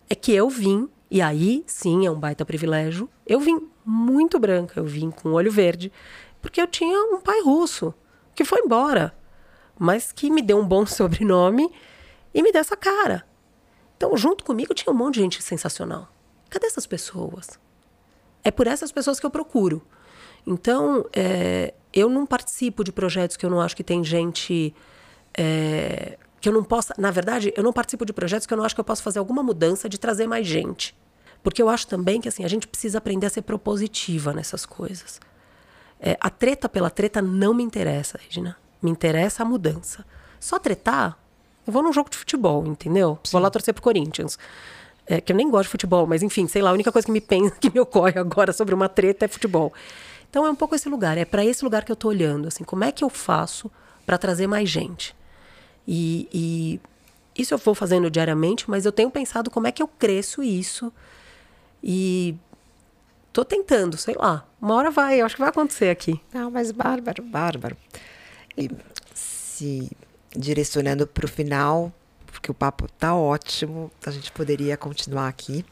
É 0.09 0.15
que 0.15 0.33
eu 0.33 0.49
vim, 0.49 0.89
e 1.09 1.21
aí 1.21 1.63
sim 1.65 2.05
é 2.05 2.11
um 2.11 2.19
baita 2.19 2.45
privilégio, 2.45 3.09
eu 3.25 3.39
vim 3.39 3.69
muito 3.85 4.39
branca, 4.39 4.79
eu 4.79 4.85
vim 4.85 5.09
com 5.09 5.31
olho 5.31 5.51
verde, 5.51 5.91
porque 6.41 6.61
eu 6.61 6.67
tinha 6.67 6.99
um 7.13 7.21
pai 7.21 7.41
russo 7.41 7.93
que 8.35 8.45
foi 8.45 8.59
embora, 8.59 9.15
mas 9.79 10.11
que 10.11 10.29
me 10.29 10.41
deu 10.41 10.57
um 10.59 10.67
bom 10.67 10.85
sobrenome 10.87 11.71
e 12.33 12.41
me 12.43 12.51
deu 12.51 12.61
essa 12.61 12.75
cara. 12.75 13.25
Então, 13.95 14.15
junto 14.15 14.43
comigo 14.43 14.73
tinha 14.73 14.93
um 14.93 14.97
monte 14.97 15.15
de 15.15 15.21
gente 15.21 15.41
sensacional. 15.41 16.07
Cadê 16.49 16.67
essas 16.67 16.85
pessoas? 16.85 17.59
É 18.43 18.51
por 18.51 18.67
essas 18.67 18.91
pessoas 18.91 19.19
que 19.19 19.25
eu 19.25 19.31
procuro. 19.31 19.81
Então, 20.45 21.05
é, 21.13 21.73
eu 21.91 22.09
não 22.09 22.25
participo 22.25 22.83
de 22.83 22.91
projetos 22.91 23.35
que 23.35 23.45
eu 23.45 23.49
não 23.49 23.59
acho 23.59 23.75
que 23.75 23.83
tem 23.83 24.03
gente. 24.03 24.73
É, 25.35 26.17
que 26.39 26.47
eu 26.49 26.53
não 26.53 26.63
possa. 26.63 26.93
Na 26.97 27.11
verdade, 27.11 27.53
eu 27.55 27.63
não 27.63 27.73
participo 27.73 28.05
de 28.05 28.13
projetos 28.13 28.45
que 28.45 28.53
eu 28.53 28.57
não 28.57 28.63
acho 28.63 28.75
que 28.75 28.81
eu 28.81 28.85
possa 28.85 29.03
fazer 29.03 29.19
alguma 29.19 29.43
mudança 29.43 29.89
de 29.89 29.97
trazer 29.97 30.27
mais 30.27 30.45
gente. 30.45 30.95
Porque 31.43 31.61
eu 31.61 31.69
acho 31.69 31.87
também 31.87 32.19
que 32.19 32.27
assim, 32.27 32.43
a 32.43 32.47
gente 32.47 32.67
precisa 32.67 32.97
aprender 32.97 33.25
a 33.25 33.29
ser 33.29 33.41
propositiva 33.41 34.33
nessas 34.33 34.65
coisas. 34.65 35.19
É, 35.99 36.17
a 36.19 36.29
treta 36.29 36.69
pela 36.69 36.89
treta 36.89 37.21
não 37.21 37.53
me 37.53 37.63
interessa, 37.63 38.19
Regina. 38.21 38.57
Me 38.81 38.91
interessa 38.91 39.43
a 39.43 39.45
mudança. 39.45 40.05
Só 40.39 40.59
tretar, 40.59 41.17
eu 41.65 41.73
vou 41.73 41.81
num 41.81 41.91
jogo 41.91 42.09
de 42.09 42.17
futebol, 42.17 42.65
entendeu? 42.65 43.19
Sim. 43.23 43.31
Vou 43.33 43.41
lá 43.41 43.49
torcer 43.49 43.73
pro 43.73 43.83
Corinthians. 43.83 44.37
É, 45.05 45.19
que 45.21 45.31
eu 45.31 45.35
nem 45.35 45.49
gosto 45.49 45.63
de 45.63 45.71
futebol, 45.71 46.05
mas 46.05 46.21
enfim, 46.21 46.47
sei 46.47 46.61
lá, 46.61 46.69
a 46.69 46.73
única 46.73 46.91
coisa 46.91 47.05
que 47.05 47.11
me 47.11 47.21
pensa, 47.21 47.55
que 47.59 47.69
me 47.73 47.79
ocorre 47.79 48.19
agora 48.19 48.53
sobre 48.53 48.75
uma 48.75 48.87
treta 48.87 49.25
é 49.25 49.27
futebol. 49.27 49.73
Então 50.29 50.45
é 50.45 50.49
um 50.49 50.55
pouco 50.55 50.75
esse 50.75 50.89
lugar, 50.89 51.17
é 51.17 51.25
para 51.25 51.43
esse 51.45 51.63
lugar 51.63 51.83
que 51.83 51.91
eu 51.91 51.95
tô 51.95 52.09
olhando, 52.09 52.47
assim, 52.47 52.63
como 52.63 52.83
é 52.83 52.91
que 52.91 53.03
eu 53.03 53.09
faço 53.09 53.71
para 54.05 54.17
trazer 54.17 54.47
mais 54.47 54.69
gente? 54.69 55.15
E, 55.87 56.27
e, 56.33 57.41
isso 57.41 57.53
eu 57.53 57.57
vou 57.57 57.73
fazendo 57.73 58.11
diariamente, 58.11 58.69
mas 58.69 58.85
eu 58.85 58.91
tenho 58.91 59.09
pensado 59.09 59.49
como 59.49 59.67
é 59.67 59.71
que 59.71 59.81
eu 59.81 59.87
cresço 59.87 60.43
isso 60.43 60.91
e 61.81 62.35
tô 63.31 63.45
tentando, 63.45 63.97
sei 63.97 64.15
lá. 64.15 64.45
Uma 64.59 64.75
hora 64.75 64.91
vai, 64.91 65.21
eu 65.21 65.25
acho 65.25 65.35
que 65.35 65.41
vai 65.41 65.49
acontecer 65.49 65.89
aqui. 65.89 66.19
Não, 66.33 66.49
mas 66.49 66.71
bárbaro, 66.71 67.23
bárbaro. 67.23 67.77
E 68.57 68.69
se 69.13 69.91
direcionando 70.35 71.05
para 71.07 71.25
o 71.25 71.29
final, 71.29 71.93
porque 72.25 72.51
o 72.51 72.53
papo 72.53 72.87
tá 72.97 73.15
ótimo, 73.15 73.91
a 74.05 74.11
gente 74.11 74.31
poderia 74.31 74.75
continuar 74.75 75.27
aqui. 75.27 75.63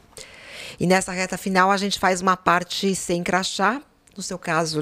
E 0.80 0.88
nessa 0.88 1.12
reta 1.12 1.38
final 1.38 1.72
a 1.72 1.78
gente 1.78 2.00
faz 2.00 2.22
uma 2.22 2.38
parte 2.38 2.96
sem 2.96 3.24
crachá. 3.24 3.82
No 4.16 4.24
seu 4.24 4.38
caso, 4.40 4.82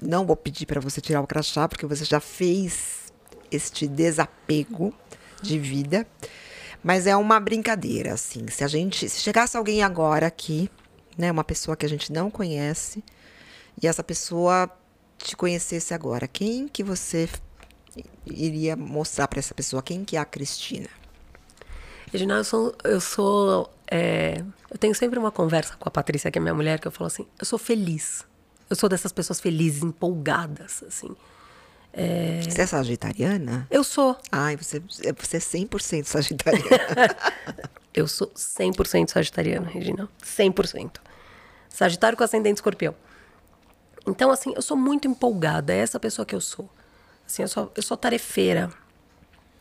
não 0.00 0.26
vou 0.26 0.36
pedir 0.36 0.66
para 0.66 0.80
você 0.80 1.00
tirar 1.00 1.20
o 1.20 1.26
crachá, 1.26 1.68
porque 1.68 1.86
você 1.86 2.04
já 2.04 2.20
fez 2.20 3.05
este 3.50 3.86
desapego 3.86 4.92
de 5.42 5.58
vida. 5.58 6.06
Mas 6.82 7.06
é 7.06 7.16
uma 7.16 7.40
brincadeira, 7.40 8.14
assim. 8.14 8.46
Se 8.48 8.62
a 8.62 8.68
gente. 8.68 9.08
Se 9.08 9.20
chegasse 9.20 9.56
alguém 9.56 9.82
agora 9.82 10.26
aqui, 10.26 10.70
né? 11.16 11.30
Uma 11.30 11.44
pessoa 11.44 11.76
que 11.76 11.84
a 11.84 11.88
gente 11.88 12.12
não 12.12 12.30
conhece, 12.30 13.02
e 13.80 13.86
essa 13.86 14.04
pessoa 14.04 14.70
te 15.18 15.36
conhecesse 15.36 15.94
agora, 15.94 16.28
quem 16.28 16.68
que 16.68 16.84
você 16.84 17.28
iria 18.26 18.76
mostrar 18.76 19.26
para 19.28 19.38
essa 19.38 19.54
pessoa? 19.54 19.82
Quem 19.82 20.04
que 20.04 20.16
é 20.16 20.20
a 20.20 20.24
Cristina? 20.24 20.88
Regina, 22.12 22.34
eu 22.34 22.44
sou. 22.44 22.74
Eu, 22.84 23.00
sou 23.00 23.70
é, 23.90 24.44
eu 24.70 24.78
tenho 24.78 24.94
sempre 24.94 25.18
uma 25.18 25.30
conversa 25.30 25.76
com 25.76 25.88
a 25.88 25.92
Patrícia, 25.92 26.30
que 26.30 26.38
é 26.38 26.40
minha 26.40 26.54
mulher, 26.54 26.78
que 26.78 26.86
eu 26.86 26.92
falo 26.92 27.06
assim: 27.06 27.26
eu 27.38 27.44
sou 27.44 27.58
feliz. 27.58 28.24
Eu 28.68 28.76
sou 28.76 28.88
dessas 28.88 29.12
pessoas 29.12 29.40
felizes, 29.40 29.82
empolgadas, 29.82 30.82
assim. 30.86 31.14
É... 31.98 32.42
Você 32.42 32.60
é 32.60 32.66
sagitariana? 32.66 33.66
Eu 33.70 33.82
sou. 33.82 34.18
Ai, 34.30 34.54
você, 34.54 34.80
você 34.80 35.38
é 35.38 35.40
100% 35.40 36.04
sagitariana. 36.04 37.16
eu 37.94 38.06
sou 38.06 38.28
100% 38.28 39.10
sagitariana, 39.10 39.66
Regina. 39.66 40.06
100%. 40.22 40.98
Sagitário 41.70 42.18
com 42.18 42.22
ascendente 42.22 42.56
escorpião. 42.56 42.94
Então, 44.06 44.30
assim, 44.30 44.52
eu 44.54 44.60
sou 44.60 44.76
muito 44.76 45.08
empolgada. 45.08 45.72
É 45.72 45.78
essa 45.78 45.98
pessoa 45.98 46.26
que 46.26 46.34
eu 46.34 46.40
sou. 46.40 46.68
Assim, 47.26 47.42
eu 47.42 47.48
sou, 47.48 47.72
eu 47.74 47.82
sou 47.82 47.96
tarefeira. 47.96 48.70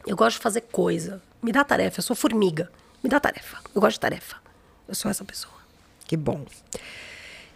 Eu 0.05 0.17
gosto 0.17 0.35
de 0.35 0.43
fazer 0.43 0.61
coisa. 0.61 1.21
Me 1.41 1.53
dá 1.53 1.63
tarefa. 1.63 1.99
Eu 1.99 2.03
sou 2.03 2.17
formiga. 2.17 2.69
Me 3.01 3.09
dá 3.09 3.17
tarefa. 3.17 3.59
Eu 3.73 3.79
gosto 3.79 3.93
de 3.93 4.01
tarefa. 4.01 4.35
Eu 4.89 4.93
sou 4.93 5.09
essa 5.09 5.23
pessoa. 5.23 5.55
Que 6.05 6.17
bom. 6.17 6.45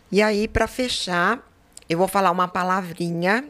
E 0.09 0.21
aí, 0.21 0.47
para 0.47 0.67
fechar, 0.67 1.45
eu 1.89 1.97
vou 1.97 2.07
falar 2.07 2.32
uma 2.32 2.47
palavrinha 2.47 3.45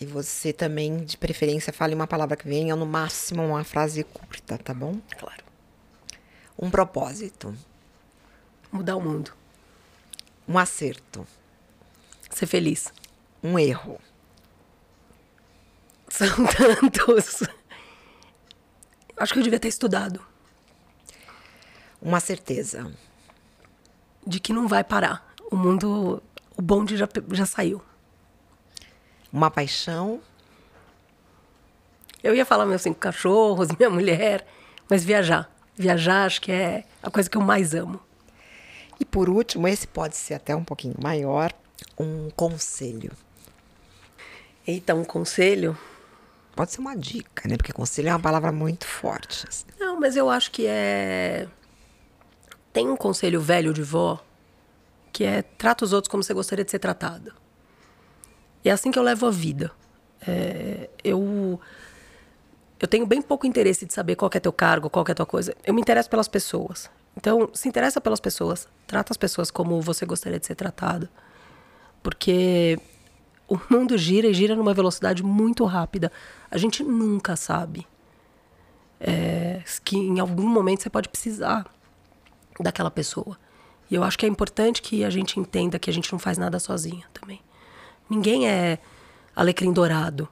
e 0.00 0.06
você 0.06 0.50
também, 0.50 1.04
de 1.04 1.18
preferência, 1.18 1.74
fale 1.74 1.94
uma 1.94 2.06
palavra 2.06 2.34
que 2.34 2.48
venha, 2.48 2.74
no 2.74 2.86
máximo 2.86 3.44
uma 3.44 3.62
frase 3.62 4.02
curta, 4.02 4.56
tá 4.56 4.72
bom? 4.72 4.98
Claro. 5.18 5.44
Um 6.58 6.70
propósito. 6.70 7.54
Mudar 8.72 8.96
o 8.96 9.00
mundo. 9.00 9.32
Um 10.48 10.56
acerto. 10.56 11.26
Ser 12.30 12.46
feliz. 12.46 12.90
Um 13.42 13.58
erro. 13.58 14.00
São 16.08 16.28
tantos. 16.46 17.42
Acho 19.18 19.34
que 19.34 19.38
eu 19.38 19.44
devia 19.44 19.60
ter 19.60 19.68
estudado. 19.68 20.24
Uma 22.00 22.20
certeza. 22.20 22.90
De 24.26 24.40
que 24.40 24.54
não 24.54 24.66
vai 24.66 24.82
parar 24.82 25.34
o 25.50 25.56
mundo, 25.56 26.22
o 26.56 26.62
bonde 26.62 26.96
já, 26.96 27.08
já 27.32 27.44
saiu. 27.44 27.82
Uma 29.32 29.50
paixão? 29.50 30.20
Eu 32.22 32.34
ia 32.34 32.44
falar 32.44 32.66
meus 32.66 32.82
cinco 32.82 32.98
cachorros, 32.98 33.68
minha 33.78 33.90
mulher, 33.90 34.46
mas 34.88 35.04
viajar. 35.04 35.50
Viajar 35.76 36.24
acho 36.26 36.40
que 36.40 36.52
é 36.52 36.84
a 37.02 37.10
coisa 37.10 37.30
que 37.30 37.36
eu 37.36 37.42
mais 37.42 37.74
amo. 37.74 38.00
E 38.98 39.04
por 39.04 39.30
último, 39.30 39.66
esse 39.66 39.86
pode 39.86 40.16
ser 40.16 40.34
até 40.34 40.54
um 40.54 40.64
pouquinho 40.64 40.94
maior, 41.02 41.52
um 41.98 42.28
conselho. 42.30 43.12
Eita, 44.66 44.94
um 44.94 45.04
conselho? 45.04 45.76
Pode 46.54 46.72
ser 46.72 46.80
uma 46.80 46.94
dica, 46.94 47.48
né? 47.48 47.56
Porque 47.56 47.72
conselho 47.72 48.08
é 48.08 48.12
uma 48.12 48.20
palavra 48.20 48.52
muito 48.52 48.86
forte. 48.86 49.46
Assim. 49.48 49.64
Não, 49.78 49.98
mas 49.98 50.16
eu 50.16 50.28
acho 50.28 50.50
que 50.50 50.66
é. 50.66 51.48
Tem 52.72 52.88
um 52.88 52.96
conselho 52.96 53.40
velho 53.40 53.72
de 53.72 53.82
vó 53.82 54.22
que 55.12 55.24
é 55.24 55.42
trata 55.42 55.84
os 55.84 55.92
outros 55.92 56.10
como 56.10 56.22
você 56.22 56.32
gostaria 56.32 56.64
de 56.64 56.70
ser 56.70 56.78
tratado. 56.78 57.32
É 58.64 58.70
assim 58.70 58.90
que 58.90 58.98
eu 58.98 59.02
levo 59.02 59.26
a 59.26 59.30
vida. 59.30 59.70
É, 60.26 60.90
eu 61.02 61.58
eu 62.80 62.88
tenho 62.88 63.06
bem 63.06 63.20
pouco 63.20 63.46
interesse 63.46 63.84
de 63.84 63.92
saber 63.92 64.16
qual 64.16 64.30
é 64.32 64.40
teu 64.40 64.52
cargo, 64.52 64.88
qual 64.88 65.04
é 65.06 65.12
tua 65.12 65.26
coisa. 65.26 65.54
Eu 65.64 65.74
me 65.74 65.82
interesso 65.82 66.08
pelas 66.08 66.28
pessoas. 66.28 66.90
Então, 67.14 67.50
se 67.52 67.68
interessa 67.68 68.00
pelas 68.00 68.20
pessoas, 68.20 68.66
trata 68.86 69.12
as 69.12 69.18
pessoas 69.18 69.50
como 69.50 69.80
você 69.82 70.06
gostaria 70.06 70.40
de 70.40 70.46
ser 70.46 70.54
tratado. 70.54 71.06
Porque 72.02 72.78
o 73.46 73.60
mundo 73.68 73.98
gira 73.98 74.28
e 74.28 74.32
gira 74.32 74.56
numa 74.56 74.72
velocidade 74.72 75.22
muito 75.22 75.64
rápida. 75.64 76.10
A 76.50 76.56
gente 76.56 76.82
nunca 76.82 77.36
sabe 77.36 77.86
é, 78.98 79.62
que 79.84 79.96
em 79.96 80.18
algum 80.18 80.46
momento 80.46 80.82
você 80.82 80.88
pode 80.88 81.08
precisar 81.10 81.66
daquela 82.58 82.90
pessoa. 82.90 83.38
E 83.90 83.94
eu 83.94 84.04
acho 84.04 84.18
que 84.18 84.24
é 84.24 84.28
importante 84.28 84.80
que 84.80 85.04
a 85.04 85.10
gente 85.10 85.38
entenda 85.38 85.78
que 85.78 85.90
a 85.90 85.92
gente 85.92 86.10
não 86.12 86.18
faz 86.18 86.38
nada 86.38 86.58
sozinha 86.58 87.06
também. 87.12 87.42
Ninguém 88.10 88.48
é 88.48 88.78
alecrim 89.34 89.72
dourado, 89.72 90.28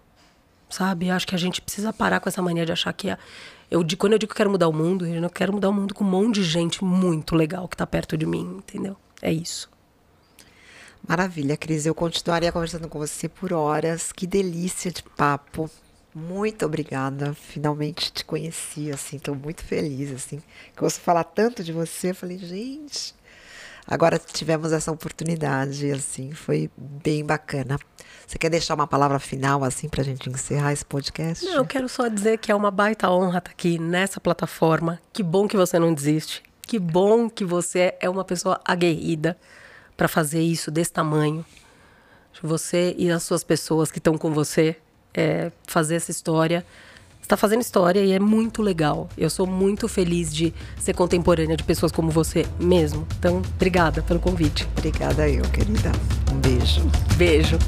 sabe? 0.69 1.11
Acho 1.11 1.27
que 1.27 1.35
a 1.35 1.39
gente 1.39 1.63
precisa 1.63 1.93
parar 1.93 2.19
com 2.19 2.29
essa 2.29 2.43
mania 2.43 2.67
de 2.67 2.73
achar 2.73 2.93
que 2.93 3.09
é. 3.09 3.17
Eu, 3.71 3.87
quando 3.97 4.15
eu 4.15 4.19
digo 4.19 4.31
que 4.31 4.37
quero 4.37 4.51
mudar 4.51 4.67
o 4.67 4.73
mundo, 4.73 5.07
eu 5.07 5.31
quero 5.31 5.53
mudar 5.53 5.69
o 5.69 5.73
mundo 5.73 5.95
com 5.95 6.03
um 6.03 6.09
monte 6.09 6.37
de 6.37 6.45
gente 6.45 6.83
muito 6.83 7.37
legal 7.37 7.69
que 7.69 7.75
está 7.75 7.87
perto 7.87 8.17
de 8.17 8.27
mim, 8.27 8.57
entendeu? 8.59 8.97
É 9.23 9.33
isso. 9.33 9.71
Maravilha, 11.07 11.57
Cris. 11.57 11.87
Eu 11.87 11.95
continuaria 11.95 12.51
conversando 12.51 12.89
com 12.89 12.99
você 12.99 13.29
por 13.29 13.53
horas. 13.53 14.11
Que 14.11 14.27
delícia 14.27 14.91
de 14.91 15.03
papo. 15.03 15.71
Muito 16.15 16.67
obrigada. 16.67 17.35
Finalmente 17.35 18.13
te 18.13 18.25
conheci, 18.25 18.91
assim, 18.91 19.17
estou 19.17 19.35
muito 19.35 19.63
feliz, 19.63 20.13
assim. 20.13 20.43
Que 20.75 20.83
eu 20.83 20.85
ouço 20.85 21.01
falar 21.01 21.25
tanto 21.25 21.63
de 21.63 21.73
você, 21.73 22.11
eu 22.11 22.15
falei, 22.15 22.39
gente, 22.39 23.15
agora 23.89 24.19
tivemos 24.19 24.73
essa 24.73 24.93
oportunidade, 24.93 25.91
assim, 25.91 26.33
foi 26.33 26.71
bem 26.77 27.25
bacana. 27.25 27.79
Você 28.27 28.37
quer 28.37 28.51
deixar 28.51 28.75
uma 28.75 28.87
palavra 28.87 29.19
final, 29.19 29.65
assim, 29.65 29.89
para 29.89 30.03
a 30.03 30.05
gente 30.05 30.29
encerrar 30.29 30.73
esse 30.73 30.85
podcast? 30.85 31.45
Não, 31.47 31.55
eu 31.55 31.65
quero 31.65 31.89
só 31.89 32.09
dizer 32.09 32.37
que 32.39 32.53
é 32.53 32.55
uma 32.55 32.71
baita 32.71 33.11
honra 33.11 33.39
estar 33.39 33.51
aqui 33.51 33.79
nessa 33.79 34.21
plataforma. 34.21 35.01
Que 35.13 35.23
bom 35.23 35.49
que 35.49 35.57
você 35.57 35.79
não 35.79 35.95
desiste. 35.95 36.43
Que 36.61 36.79
bom 36.79 37.31
que 37.31 37.45
você 37.45 37.95
é 37.99 38.11
uma 38.11 38.25
pessoa 38.25 38.61
aguerrida 38.63 39.39
para 39.97 40.07
fazer 40.07 40.43
isso 40.43 40.71
desse 40.71 40.93
tamanho. 40.93 41.43
Você 42.43 42.95
e 42.99 43.11
as 43.11 43.23
suas 43.23 43.43
pessoas 43.43 43.91
que 43.91 43.99
estão 43.99 44.19
com 44.19 44.31
você 44.31 44.77
é, 45.15 45.51
fazer 45.67 45.97
essa 45.97 46.11
história. 46.11 46.65
Está 47.29 47.37
fazendo 47.37 47.61
história 47.61 48.01
e 48.01 48.13
é 48.13 48.19
muito 48.19 48.63
legal. 48.63 49.07
Eu 49.15 49.29
sou 49.29 49.47
muito 49.47 49.87
feliz 49.87 50.35
de 50.35 50.55
ser 50.81 50.95
contemporânea 50.95 51.59
de 51.59 51.63
pessoas 51.63 51.93
como 51.93 52.11
você 52.11 52.47
mesmo. 52.59 53.07
Então, 53.19 53.43
obrigada 53.55 54.01
pelo 54.01 54.19
convite. 54.19 54.67
Obrigada 54.79 55.29
eu, 55.29 55.43
querida. 55.43 55.93
Um 56.33 56.39
beijo. 56.39 56.81
Beijo. 57.19 57.59